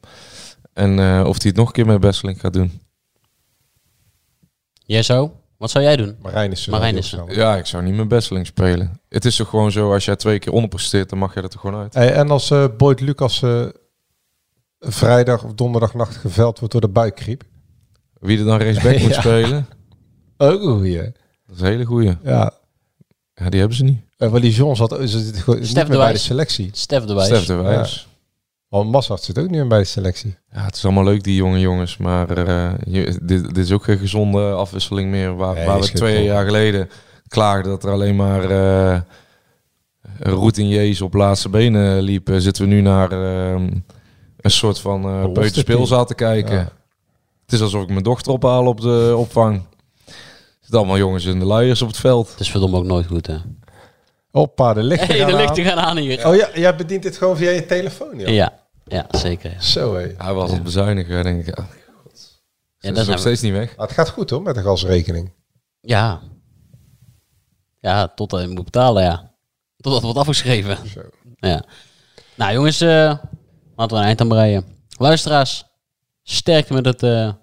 En 0.73 0.99
eh, 0.99 1.23
of 1.27 1.41
hij 1.41 1.49
het 1.49 1.55
nog 1.55 1.67
een 1.67 1.73
keer 1.73 1.85
met 1.85 1.99
Besseling 1.99 2.39
gaat 2.39 2.53
doen. 2.53 2.81
Jij 4.85 5.03
zou? 5.03 5.29
Wat 5.57 5.71
zou 5.71 5.83
jij 5.83 5.95
doen? 5.95 6.15
Marijnissen. 6.21 6.71
Heel 6.71 7.35
Ja, 7.35 7.57
ik 7.57 7.65
zou 7.65 7.83
niet 7.83 7.95
met 7.95 8.07
Besseling 8.07 8.45
spelen. 8.45 9.01
Het 9.09 9.25
is 9.25 9.35
toch 9.35 9.49
gewoon 9.49 9.71
zo, 9.71 9.93
als 9.93 10.05
jij 10.05 10.15
twee 10.15 10.39
keer 10.39 10.53
onderpresteert, 10.53 11.09
dan 11.09 11.19
mag 11.19 11.33
je 11.33 11.41
er 11.41 11.49
toch 11.49 11.61
gewoon 11.61 11.81
uit. 11.81 11.93
Hey, 11.93 12.13
en 12.13 12.31
als 12.31 12.51
eh 12.51 12.65
Boyd 12.77 12.99
Lucas 12.99 13.41
eh, 13.41 13.65
vrijdag 14.79 15.43
of 15.43 15.53
donderdagnacht 15.53 16.15
geveld 16.15 16.57
wordt 16.57 16.73
door 16.73 16.81
de 16.81 16.89
buikgriep? 16.89 17.43
Wie 18.19 18.39
er 18.39 18.45
dan 18.45 18.57
rechtsback 18.57 18.99
moet 19.03 19.13
spelen, 19.13 19.67
Ook 20.37 20.61
een 20.61 20.77
goeie. 20.77 20.97
dat 20.97 21.55
is 21.55 21.59
een 21.59 21.67
hele 21.67 21.85
goeie. 21.85 22.17
Ja. 22.23 22.53
Ja, 23.35 23.49
die 23.49 23.59
hebben 23.59 23.77
ze 23.77 23.83
niet. 23.83 24.01
Uh, 24.17 24.31
Willy 24.31 24.49
John 24.49 24.75
zat 24.75 24.99
is 24.99 25.13
het 25.13 25.37
gewoon 25.37 25.59
niet 25.59 25.69
Stef 25.69 25.83
meer 25.83 25.97
de 25.97 26.03
bij 26.03 26.11
de 26.11 26.17
selectie. 26.17 26.69
Stef 26.71 27.03
de 27.03 27.13
Wijs. 27.13 27.27
Stef 27.27 27.45
de 27.45 27.53
Wijs. 27.53 28.07
Want 28.73 28.91
Massart 28.91 29.21
zit 29.23 29.37
ook 29.37 29.43
niet 29.49 29.51
meer 29.59 29.67
bij 29.67 29.79
de 29.79 29.83
selectie. 29.85 30.37
Ja, 30.51 30.65
het 30.65 30.75
is 30.75 30.83
allemaal 30.85 31.03
leuk, 31.03 31.23
die 31.23 31.35
jonge 31.35 31.59
jongens. 31.59 31.97
Maar 31.97 32.29
eh, 32.47 32.71
je, 32.85 33.19
dit, 33.21 33.43
dit 33.55 33.57
is 33.65 33.71
ook 33.71 33.83
geen 33.83 33.97
gezonde 33.97 34.51
afwisseling 34.51 35.09
meer. 35.09 35.35
Waar, 35.35 35.53
Nee, 35.55 35.65
waar 35.65 35.79
we 35.79 35.91
twee 35.91 36.23
jaar 36.23 36.45
geleden 36.45 36.89
klaagden 37.27 37.71
dat 37.71 37.83
er 37.83 37.91
alleen 37.91 38.15
maar 38.15 38.49
eh 38.49 38.99
routiniers 40.19 41.01
op 41.01 41.13
laatste 41.13 41.49
benen 41.49 42.01
liepen. 42.01 42.41
Zitten 42.41 42.63
we 42.63 42.69
nu 42.69 42.81
naar 42.81 43.11
eh, 43.11 43.61
een 44.37 44.51
soort 44.51 44.79
van 44.79 45.03
eh 45.03 45.11
Belofte 45.11 45.39
peuterspeelzaal 45.39 46.05
te 46.05 46.15
kijken. 46.15 46.55
Ja. 46.55 46.71
Het 47.43 47.53
is 47.53 47.61
alsof 47.61 47.83
ik 47.83 47.89
mijn 47.89 48.03
dochter 48.03 48.31
ophaal 48.31 48.65
op 48.65 48.81
de 48.81 49.13
opvang. 49.17 49.55
Er 50.05 50.13
zitten 50.59 50.77
allemaal 50.77 50.97
jongens 50.97 51.25
in 51.25 51.39
de 51.39 51.45
luiers 51.45 51.81
op 51.81 51.87
het 51.87 51.97
veld. 51.97 52.29
Het 52.31 52.39
is 52.39 52.51
verdomme 52.51 52.77
ook 52.77 52.85
nooit 52.85 53.05
goed, 53.07 53.27
hè? 53.27 53.37
Hoppa, 54.31 54.73
de 54.73 54.83
lichten 54.83 55.07
Hey, 55.07 55.17
gaan 55.17 55.27
de 55.27 55.33
aan. 55.33 55.41
lichten 55.41 55.63
gaan 55.63 55.79
aan 55.79 55.97
hier. 55.97 56.27
Oh 56.27 56.35
ja, 56.35 56.49
jij 56.53 56.75
bedient 56.75 57.03
dit 57.03 57.17
gewoon 57.17 57.37
via 57.37 57.49
je 57.49 57.65
telefoon, 57.65 58.19
ja? 58.19 58.29
Ja, 58.29 58.61
ja 58.85 59.05
zeker. 59.09 59.51
Ja. 59.51 59.61
Zo 59.61 59.95
hé. 59.95 60.13
Hij 60.17 60.33
was 60.33 60.51
het 60.51 60.63
bezuinigen, 60.63 61.23
denk 61.23 61.47
ik. 61.47 61.57
Ja, 61.57 61.67
Ja, 62.79 62.89
dat 62.89 62.97
is 62.97 63.05
nog 63.05 63.15
we. 63.15 63.21
steeds 63.21 63.41
niet 63.41 63.51
weg. 63.53 63.71
Ah, 63.75 63.81
het 63.81 63.91
gaat 63.91 64.09
goed 64.09 64.29
hoor, 64.29 64.41
met 64.41 64.55
de 64.55 64.61
gasrekening. 64.61 65.31
Ja. 65.81 66.21
Ja, 67.79 68.07
totdat 68.07 68.41
je 68.41 68.47
moet 68.47 68.63
betalen, 68.63 69.03
ja. 69.03 69.31
Totdat 69.77 69.93
het 69.93 70.03
wordt 70.03 70.19
afgeschreven. 70.19 70.77
Zo. 70.89 71.01
Ja. 71.35 71.63
Nou 72.35 72.53
jongens, 72.53 72.81
eh, 72.81 73.15
laten 73.75 73.95
we 73.95 74.01
een 74.01 74.07
eind 74.07 74.21
aan 74.21 74.27
breien. 74.27 74.65
Luisteraars, 74.97 75.65
sterkte 76.23 76.73
met 76.73 76.85
het 76.85 77.03
eh, 77.03 77.33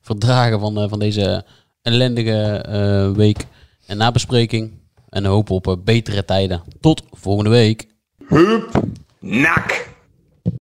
verdragen 0.00 0.60
van, 0.60 0.78
eh, 0.78 0.88
van 0.88 0.98
deze 0.98 1.44
ellendige 1.82 2.56
eh, 2.56 3.10
week 3.10 3.46
en 3.86 3.96
nabespreking. 3.96 4.80
En 5.08 5.24
hopen 5.24 5.54
op 5.54 5.80
betere 5.84 6.24
tijden. 6.24 6.62
Tot 6.80 7.02
volgende 7.10 7.50
week. 7.50 7.86
Nak. 9.20 9.88